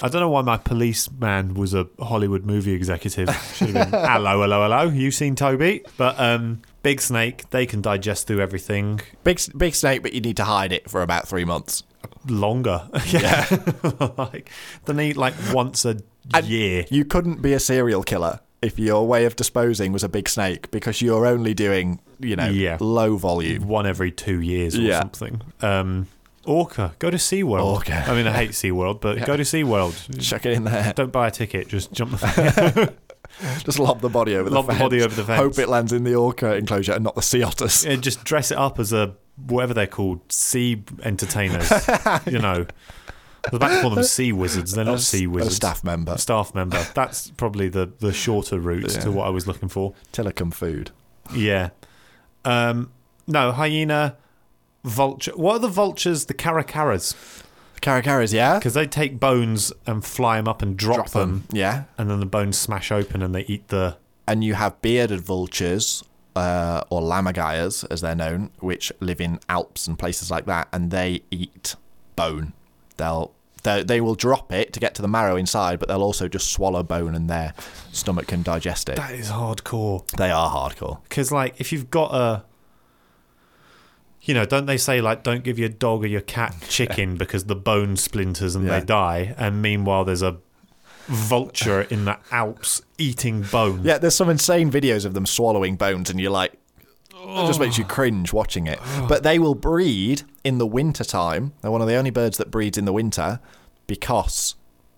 I 0.02 0.08
don't 0.08 0.22
know 0.22 0.30
why 0.30 0.44
my 0.44 0.56
policeman 0.56 1.56
was 1.56 1.74
a 1.74 1.90
Hollywood 2.00 2.46
movie 2.46 2.72
executive. 2.72 3.28
Should 3.56 3.72
have 3.76 3.92
been, 3.92 4.00
hello, 4.10 4.42
hello, 4.44 4.64
hello. 4.64 4.84
You 4.90 5.12
seen 5.12 5.36
Toby? 5.36 5.84
But 5.98 6.18
um, 6.18 6.62
big 6.84 7.02
snake, 7.02 7.50
they 7.50 7.66
can 7.66 7.82
digest 7.82 8.26
through 8.26 8.40
everything 8.40 9.02
Big 9.26 9.42
big 9.58 9.76
snake, 9.76 10.04
but 10.04 10.14
you 10.14 10.22
need 10.22 10.38
to 10.38 10.46
hide 10.46 10.72
it 10.72 10.90
for 10.90 11.02
about 11.02 11.28
three 11.28 11.44
months. 11.44 11.84
Longer. 12.28 12.88
Yeah. 13.08 13.46
like, 14.18 14.50
they 14.86 15.10
eat 15.10 15.18
like 15.18 15.34
once 15.54 15.86
a 15.86 15.98
And 16.34 16.46
year. 16.46 16.86
You 16.90 17.06
couldn't 17.06 17.42
be 17.42 17.54
a 17.54 17.60
serial 17.60 18.04
killer 18.04 18.40
if 18.62 18.80
your 18.80 19.06
way 19.06 19.26
of 19.26 19.36
disposing 19.36 19.92
was 19.92 20.04
a 20.04 20.10
big 20.10 20.30
snake 20.30 20.72
because 20.72 21.02
you're 21.02 21.26
only 21.26 21.54
doing, 21.54 22.00
you 22.20 22.36
know, 22.36 22.48
Yeah. 22.50 22.78
low 22.80 23.18
volume. 23.18 23.68
one 23.68 23.86
every 23.86 24.12
two 24.12 24.40
years 24.40 24.76
or 24.78 24.82
Yeah. 24.82 25.00
something. 25.00 25.42
Um, 25.62 26.08
Orca, 26.46 26.94
go 27.00 27.10
to 27.10 27.18
SeaWorld. 27.18 27.64
Orca. 27.64 28.04
I 28.08 28.14
mean, 28.16 28.28
I 28.28 28.32
hate 28.34 28.52
SeaWorld, 28.52 29.00
but 29.02 29.26
go 29.26 29.38
to 29.38 29.44
SeaWorld. 29.44 30.20
Chuck 30.22 30.46
it 30.46 30.54
in 30.54 30.66
there. 30.66 30.92
Don't 30.94 31.12
buy 31.12 31.28
a 31.28 31.32
ticket, 31.32 31.68
just 31.70 31.92
jump 31.94 32.12
the 32.12 32.18
fence. 33.42 33.64
Just 33.64 33.80
lob 33.80 34.02
the 34.02 34.10
body 34.10 34.36
over 34.36 34.50
Lob 34.50 34.68
the 34.68 34.74
the 34.74 34.80
body 34.80 35.02
over 35.02 35.16
the 35.16 35.24
fence. 35.24 35.40
Hope 35.42 35.58
it 35.58 35.68
lands 35.70 35.92
in 35.94 36.04
the 36.04 36.14
orca 36.16 36.56
enclosure 36.56 36.92
and 36.94 37.04
not 37.04 37.16
the 37.16 37.22
sea 37.22 37.42
otters. 37.44 37.86
and 37.86 38.04
just 38.04 38.24
dress 38.24 38.52
it 38.52 38.58
up 38.58 38.78
as 38.80 38.94
a 38.94 39.16
whatever 39.36 39.74
they're 39.74 39.88
called, 39.88 40.20
sea 40.32 40.84
entertainers. 41.04 41.70
you 42.26 42.40
know, 42.40 42.66
I 43.46 43.50
was 43.52 43.58
about 43.58 43.76
to 43.76 43.82
call 43.82 43.90
them 43.92 44.04
sea 44.04 44.32
wizards. 44.32 44.72
They're 44.74 44.86
not 44.86 44.96
A 44.96 45.00
sea 45.00 45.26
a 45.26 45.30
wizards. 45.30 45.56
staff 45.56 45.84
member. 45.84 46.18
Staff 46.18 46.54
member. 46.56 46.82
That's 46.94 47.30
probably 47.32 47.68
the 47.70 47.92
the 48.00 48.14
shorter 48.14 48.60
route 48.60 48.94
Yeah. 48.94 49.00
to 49.02 49.12
what 49.12 49.28
I 49.28 49.30
was 49.30 49.48
looking 49.48 49.70
for. 49.70 49.94
Tilikum 50.14 50.54
food. 50.54 50.92
Yeah. 51.34 51.70
Um, 52.46 52.92
no, 53.28 53.52
hyena, 53.54 54.18
vulture. 54.84 55.32
What 55.36 55.56
are 55.56 55.60
the 55.60 55.68
vultures? 55.70 56.26
The 56.26 56.34
caracaras. 56.34 57.16
Caracaras, 57.82 58.34
yeah? 58.34 58.58
Because 58.60 58.74
they 58.76 58.88
take 58.88 59.20
bones 59.20 59.74
and 59.86 60.04
fly 60.06 60.38
them 60.38 60.48
up 60.48 60.62
and 60.62 60.78
drop, 60.78 61.10
them, 61.10 61.44
Yeah. 61.52 61.84
and 61.98 62.10
then 62.10 62.20
the 62.22 62.26
bones 62.26 62.58
smash 62.58 62.92
open 62.92 63.22
and 63.22 63.34
they 63.36 63.42
eat 63.42 63.68
the. 63.70 63.98
And 64.26 64.42
you 64.44 64.54
have 64.54 64.82
bearded 64.82 65.20
vultures, 65.20 66.02
uh, 66.36 66.84
or 66.90 67.02
lammergeiers, 67.02 67.86
as 67.92 68.02
they're 68.02 68.16
known, 68.16 68.52
which 68.60 68.92
live 69.00 69.22
in 69.22 69.40
Alps 69.50 69.88
and 69.88 69.98
places 70.00 70.32
like 70.32 70.46
that, 70.46 70.68
and 70.72 70.92
they 70.92 71.22
eat 71.32 71.76
bone. 72.16 72.54
They'll 72.98 73.32
they, 73.64 73.82
they 73.82 74.02
will 74.02 74.16
drop 74.16 74.52
it 74.52 74.74
to 74.74 74.80
get 74.82 74.94
to 74.96 75.02
the 75.02 75.08
marrow 75.08 75.38
inside, 75.38 75.80
but 75.80 75.88
they'll 75.88 76.04
also 76.04 76.28
just 76.28 76.52
swallow 76.52 76.84
bone 76.84 77.16
and 77.16 77.30
their 77.30 77.54
stomach 77.94 78.28
can 78.28 78.44
digest 78.44 78.90
it. 78.90 78.98
That 78.98 79.14
is 79.14 79.30
hardcore. 79.30 80.06
They 80.18 80.32
are 80.32 80.50
hardcore. 80.52 81.02
Because, 81.04 81.32
like, 81.32 81.62
if 81.62 81.72
you've 81.72 81.90
got 81.90 82.14
a. 82.14 82.44
You 84.22 84.34
know, 84.34 84.46
don't 84.46 84.66
they 84.68 84.78
say, 84.78 85.02
like, 85.02 85.24
don't 85.24 85.44
give 85.44 85.60
your 85.60 85.70
dog 85.70 86.04
or 86.04 86.08
your 86.08 86.22
cat 86.22 86.56
chicken 86.70 87.18
because 87.18 87.46
the 87.46 87.56
bone 87.56 87.98
splinters 87.98 88.56
and 88.56 88.66
Yeah. 88.66 88.80
they 88.80 88.86
die? 88.86 89.34
And 89.38 89.62
meanwhile, 89.62 90.06
there's 90.06 90.22
a 90.22 90.38
vulture 91.08 91.82
in 91.82 92.06
the 92.06 92.18
Alps 92.32 92.82
eating 92.98 93.42
bone. 93.44 93.82
Yeah, 93.84 93.98
there's 93.98 94.16
some 94.16 94.30
insane 94.30 94.72
videos 94.72 95.06
of 95.06 95.14
them 95.14 95.26
swallowing 95.26 95.76
bones, 95.76 96.10
and 96.10 96.20
you're 96.20 96.32
like, 96.32 96.54
it 97.26 97.48
just 97.48 97.60
makes 97.60 97.78
you 97.78 97.86
oh. 97.86 97.88
cringe 97.88 98.34
watching 98.34 98.68
it. 98.68 98.80
Oh. 98.82 99.06
But 99.08 99.24
they 99.24 99.40
will 99.40 99.56
breed 99.56 100.24
in 100.44 100.58
the 100.58 100.68
winter 100.68 101.04
time. 101.04 101.54
They're 101.62 101.72
one 101.72 101.82
of 101.82 101.88
the 101.88 101.96
only 101.96 102.12
birds 102.12 102.38
that 102.38 102.52
breeds 102.52 102.78
in 102.78 102.86
the 102.86 102.94
winter 102.94 103.40
because 103.88 104.56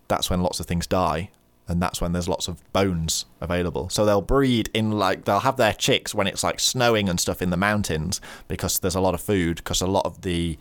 that's 0.08 0.30
when 0.30 0.42
lots 0.42 0.60
of 0.60 0.66
things 0.66 0.86
die. 0.86 1.30
And 1.68 1.82
that's 1.82 2.00
when 2.00 2.12
there's 2.12 2.28
lots 2.28 2.46
of 2.46 2.62
bones 2.72 3.24
available. 3.40 3.88
So 3.88 4.04
they'll 4.04 4.22
breed 4.22 4.70
in 4.72 4.92
like 4.92 5.24
they'll 5.24 5.40
have 5.40 5.56
their 5.56 5.72
chicks 5.72 6.14
when 6.14 6.28
it's 6.28 6.44
like 6.44 6.60
snowing 6.60 7.08
and 7.08 7.18
stuff 7.18 7.42
in 7.42 7.50
the 7.50 7.56
mountains 7.56 8.20
because 8.46 8.78
there's 8.78 8.94
a 8.94 9.00
lot 9.00 9.14
of 9.14 9.20
food. 9.20 9.56
Because 9.56 9.80
a 9.80 9.86
lot 9.88 10.06
of 10.06 10.22
the 10.22 10.58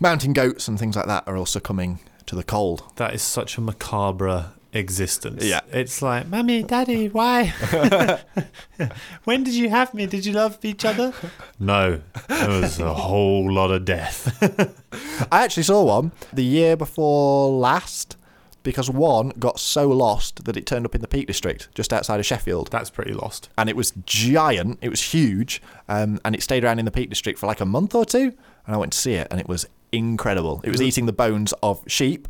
mountain 0.00 0.32
goats 0.32 0.68
and 0.68 0.78
things 0.78 0.96
like 0.96 1.06
that 1.06 1.24
are 1.26 1.36
also 1.36 1.60
coming 1.60 2.00
to 2.26 2.34
the 2.34 2.44
cold. 2.44 2.84
That 2.96 3.14
is 3.14 3.22
such 3.22 3.56
a 3.56 3.60
macabre 3.60 4.52
existence. 4.72 5.44
Yeah. 5.44 5.60
It's 5.72 6.02
like, 6.02 6.28
Mummy, 6.28 6.62
Daddy, 6.62 7.08
why? 7.08 7.46
when 9.24 9.44
did 9.44 9.54
you 9.54 9.70
have 9.70 9.94
me? 9.94 10.06
Did 10.06 10.26
you 10.26 10.32
love 10.32 10.58
each 10.62 10.84
other? 10.84 11.12
No. 11.58 12.00
There 12.28 12.48
was 12.48 12.78
a 12.78 12.94
whole 12.94 13.50
lot 13.50 13.70
of 13.70 13.84
death. 13.84 14.36
I 15.32 15.44
actually 15.44 15.64
saw 15.64 15.84
one 15.84 16.12
the 16.32 16.44
year 16.44 16.76
before 16.76 17.50
last 17.50 18.16
because 18.62 18.90
one 18.90 19.28
got 19.38 19.60
so 19.60 19.88
lost 19.88 20.44
that 20.44 20.56
it 20.56 20.66
turned 20.66 20.84
up 20.84 20.94
in 20.94 21.00
the 21.00 21.06
Peak 21.06 21.28
District 21.28 21.68
just 21.72 21.92
outside 21.92 22.18
of 22.18 22.26
Sheffield. 22.26 22.68
That's 22.72 22.90
pretty 22.90 23.12
lost. 23.12 23.48
And 23.56 23.68
it 23.70 23.76
was 23.76 23.92
giant, 24.04 24.78
it 24.82 24.88
was 24.88 25.00
huge, 25.00 25.62
um, 25.88 26.20
and 26.24 26.34
it 26.34 26.42
stayed 26.42 26.64
around 26.64 26.80
in 26.80 26.84
the 26.84 26.90
Peak 26.90 27.08
District 27.08 27.38
for 27.38 27.46
like 27.46 27.60
a 27.60 27.64
month 27.64 27.94
or 27.94 28.04
two. 28.04 28.34
And 28.66 28.74
I 28.74 28.76
went 28.76 28.92
to 28.92 28.98
see 28.98 29.12
it, 29.12 29.28
and 29.30 29.38
it 29.38 29.48
was 29.48 29.68
incredible. 29.92 30.60
It 30.64 30.70
was 30.70 30.82
eating 30.82 31.06
the 31.06 31.12
bones 31.12 31.52
of 31.62 31.82
sheep 31.86 32.28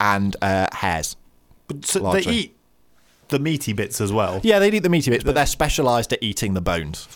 and 0.00 0.36
uh, 0.42 0.68
hares. 0.72 1.16
But 1.66 1.84
so 1.84 2.12
they 2.12 2.20
eat 2.20 2.56
the 3.28 3.38
meaty 3.38 3.72
bits 3.72 4.00
as 4.00 4.12
well. 4.12 4.40
Yeah, 4.42 4.58
they 4.58 4.70
eat 4.70 4.82
the 4.82 4.88
meaty 4.88 5.10
bits, 5.10 5.24
but 5.24 5.34
they're 5.34 5.46
specialised 5.46 6.12
at 6.12 6.22
eating 6.22 6.54
the 6.54 6.60
bones 6.60 7.08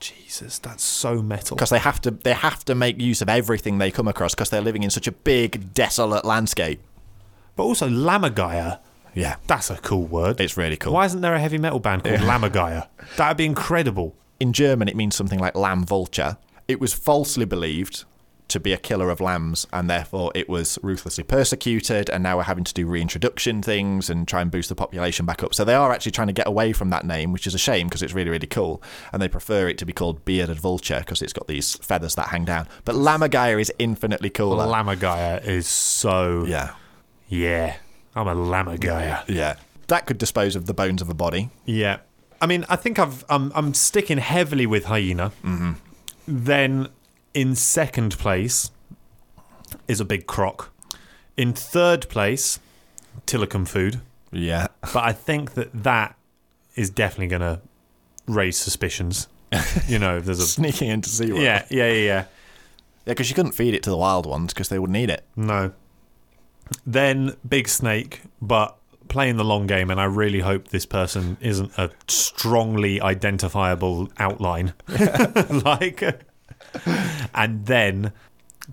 Jesus, 0.00 0.58
that's 0.60 0.82
so 0.82 1.20
metal. 1.22 1.56
because 1.56 1.70
they 1.70 1.78
have 1.78 2.00
to. 2.02 2.12
They 2.12 2.32
have 2.32 2.64
to 2.66 2.74
make 2.74 3.00
use 3.00 3.20
of 3.20 3.28
everything 3.28 3.78
they 3.78 3.90
come 3.90 4.08
across 4.08 4.34
because 4.34 4.48
they're 4.48 4.60
living 4.60 4.82
in 4.82 4.90
such 4.90 5.06
a 5.06 5.12
big, 5.12 5.74
desolate 5.74 6.24
landscape. 6.24 6.80
But 7.56 7.64
also, 7.64 7.88
Lammergeier. 7.88 8.78
Yeah, 9.12 9.36
That's 9.48 9.70
a 9.70 9.76
cool 9.78 10.06
word. 10.06 10.40
it's 10.40 10.56
really 10.56 10.76
cool. 10.76 10.92
Why 10.92 11.04
isn't 11.04 11.20
there 11.20 11.34
a 11.34 11.40
heavy 11.40 11.58
metal 11.58 11.80
band 11.80 12.04
called 12.04 12.20
Lammergeier? 12.20 12.86
That'd 13.16 13.38
be 13.38 13.44
incredible. 13.44 14.14
in 14.38 14.52
German, 14.52 14.86
it 14.86 14.94
means 14.94 15.16
something 15.16 15.40
like 15.40 15.56
lamb 15.56 15.84
vulture. 15.84 16.36
It 16.68 16.80
was 16.80 16.94
falsely 16.94 17.44
believed 17.44 18.04
to 18.50 18.60
be 18.60 18.72
a 18.72 18.76
killer 18.76 19.10
of 19.10 19.20
lambs, 19.20 19.66
and 19.72 19.88
therefore 19.90 20.30
it 20.34 20.48
was 20.48 20.78
ruthlessly 20.82 21.24
persecuted. 21.24 22.10
And 22.10 22.22
now 22.22 22.36
we're 22.36 22.44
having 22.44 22.64
to 22.64 22.74
do 22.74 22.86
reintroduction 22.86 23.62
things 23.62 24.10
and 24.10 24.28
try 24.28 24.40
and 24.42 24.50
boost 24.50 24.68
the 24.68 24.74
population 24.74 25.26
back 25.26 25.42
up. 25.42 25.54
So 25.54 25.64
they 25.64 25.74
are 25.74 25.92
actually 25.92 26.12
trying 26.12 26.26
to 26.28 26.32
get 26.32 26.46
away 26.46 26.72
from 26.72 26.90
that 26.90 27.04
name, 27.04 27.32
which 27.32 27.46
is 27.46 27.54
a 27.54 27.58
shame 27.58 27.86
because 27.88 28.02
it's 28.02 28.12
really, 28.12 28.30
really 28.30 28.46
cool. 28.46 28.82
And 29.12 29.20
they 29.22 29.28
prefer 29.28 29.68
it 29.68 29.78
to 29.78 29.86
be 29.86 29.92
called 29.92 30.24
bearded 30.24 30.58
vulture 30.60 31.00
because 31.00 31.22
it's 31.22 31.32
got 31.32 31.46
these 31.46 31.76
feathers 31.76 32.14
that 32.16 32.28
hang 32.28 32.44
down. 32.44 32.68
But 32.84 32.94
lammergeier 32.94 33.60
is 33.60 33.72
infinitely 33.78 34.30
cooler. 34.30 34.66
Lammergeier 34.66 35.44
is 35.44 35.66
so. 35.66 36.44
yeah, 36.46 36.74
Yeah. 37.28 37.76
I'm 38.14 38.26
a 38.26 38.34
Lammergeier. 38.34 39.22
yeah. 39.28 39.54
That 39.86 40.06
could 40.06 40.18
dispose 40.18 40.56
of 40.56 40.66
the 40.66 40.74
bones 40.74 41.00
of 41.00 41.08
a 41.08 41.14
body. 41.14 41.50
Yeah. 41.64 41.98
I 42.40 42.46
mean, 42.46 42.64
I 42.68 42.76
think 42.76 42.98
I've 42.98 43.24
I'm 43.28 43.52
I'm 43.54 43.74
sticking 43.74 44.18
heavily 44.18 44.66
with 44.66 44.86
hyena. 44.86 45.30
Mm-hmm. 45.44 45.72
Then 46.26 46.88
in 47.34 47.54
second 47.54 48.18
place 48.18 48.70
is 49.88 50.00
a 50.00 50.04
big 50.04 50.26
croc. 50.26 50.72
In 51.36 51.52
third 51.52 52.08
place, 52.08 52.58
Tilikum 53.26 53.66
food. 53.66 54.00
Yeah. 54.32 54.68
But 54.92 55.04
I 55.04 55.12
think 55.12 55.54
that 55.54 55.70
that 55.82 56.16
is 56.76 56.90
definitely 56.90 57.28
going 57.28 57.42
to 57.42 57.60
raise 58.26 58.56
suspicions. 58.56 59.28
You 59.88 59.98
know, 59.98 60.18
if 60.18 60.24
there's 60.24 60.38
a 60.38 60.46
Sneaking 60.46 60.90
into 60.90 61.08
SeaWorld. 61.08 61.42
yeah, 61.42 61.64
yeah, 61.70 61.86
yeah, 61.86 61.92
yeah. 61.92 62.24
Yeah, 63.06 63.14
because 63.14 63.28
you 63.28 63.34
couldn't 63.34 63.52
feed 63.52 63.74
it 63.74 63.82
to 63.84 63.90
the 63.90 63.96
wild 63.96 64.26
ones 64.26 64.52
because 64.52 64.68
they 64.68 64.78
wouldn't 64.78 64.96
eat 64.96 65.10
it. 65.10 65.24
No. 65.34 65.72
Then 66.86 67.34
big 67.48 67.68
snake, 67.68 68.20
but 68.40 68.76
playing 69.08 69.36
the 69.36 69.44
long 69.44 69.66
game, 69.66 69.90
and 69.90 70.00
I 70.00 70.04
really 70.04 70.40
hope 70.40 70.68
this 70.68 70.86
person 70.86 71.36
isn't 71.40 71.72
a 71.76 71.90
strongly 72.06 73.00
identifiable 73.00 74.08
outline. 74.18 74.74
like, 75.64 76.24
and 77.34 77.66
then 77.66 78.12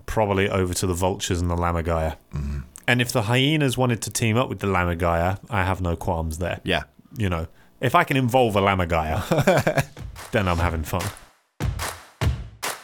probably 0.06 0.48
over 0.48 0.74
to 0.74 0.86
the 0.86 0.94
vultures 0.94 1.40
and 1.40 1.50
the 1.50 1.56
lammergeier. 1.56 2.16
Mm-hmm. 2.32 2.60
And 2.86 3.02
if 3.02 3.12
the 3.12 3.22
hyenas 3.22 3.76
wanted 3.76 4.00
to 4.02 4.10
team 4.10 4.36
up 4.36 4.48
with 4.48 4.60
the 4.60 4.66
lammergeier, 4.66 5.38
I 5.50 5.64
have 5.64 5.80
no 5.80 5.96
qualms 5.96 6.38
there. 6.38 6.60
Yeah. 6.64 6.84
You 7.16 7.28
know, 7.28 7.46
if 7.80 7.94
I 7.94 8.04
can 8.04 8.16
involve 8.16 8.56
a 8.56 8.60
lammergeier, 8.60 9.86
then 10.32 10.48
I'm 10.48 10.58
having 10.58 10.84
fun. 10.84 11.04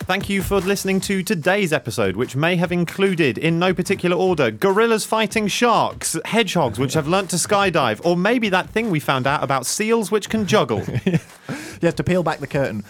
Thank 0.07 0.29
you 0.29 0.43
for 0.43 0.61
listening 0.61 1.01
to 1.01 1.23
today's 1.23 1.73
episode, 1.73 2.15
which 2.15 2.37
may 2.37 2.57
have 2.57 2.71
included, 2.71 3.39
in 3.39 3.59
no 3.59 3.73
particular 3.73 4.15
order, 4.15 4.51
gorillas 4.51 5.07
fighting 5.07 5.49
sharks, 5.49 6.19
hedgehogs 6.27 6.79
which 6.79 6.93
have 6.93 7.09
learnt 7.09 7.31
to 7.31 7.37
skydive, 7.37 8.05
or 8.05 8.15
maybe 8.15 8.51
that 8.51 8.69
thing 8.69 8.91
we 8.91 9.01
found 9.01 9.27
out 9.27 9.43
about 9.43 9.65
seals 9.65 10.11
which 10.11 10.29
can 10.29 10.47
juggle. 10.47 10.83
Yes, 11.81 11.93
to 11.95 12.05
peel 12.05 12.23
back 12.23 12.39
the 12.39 12.47
curtain, 12.47 12.83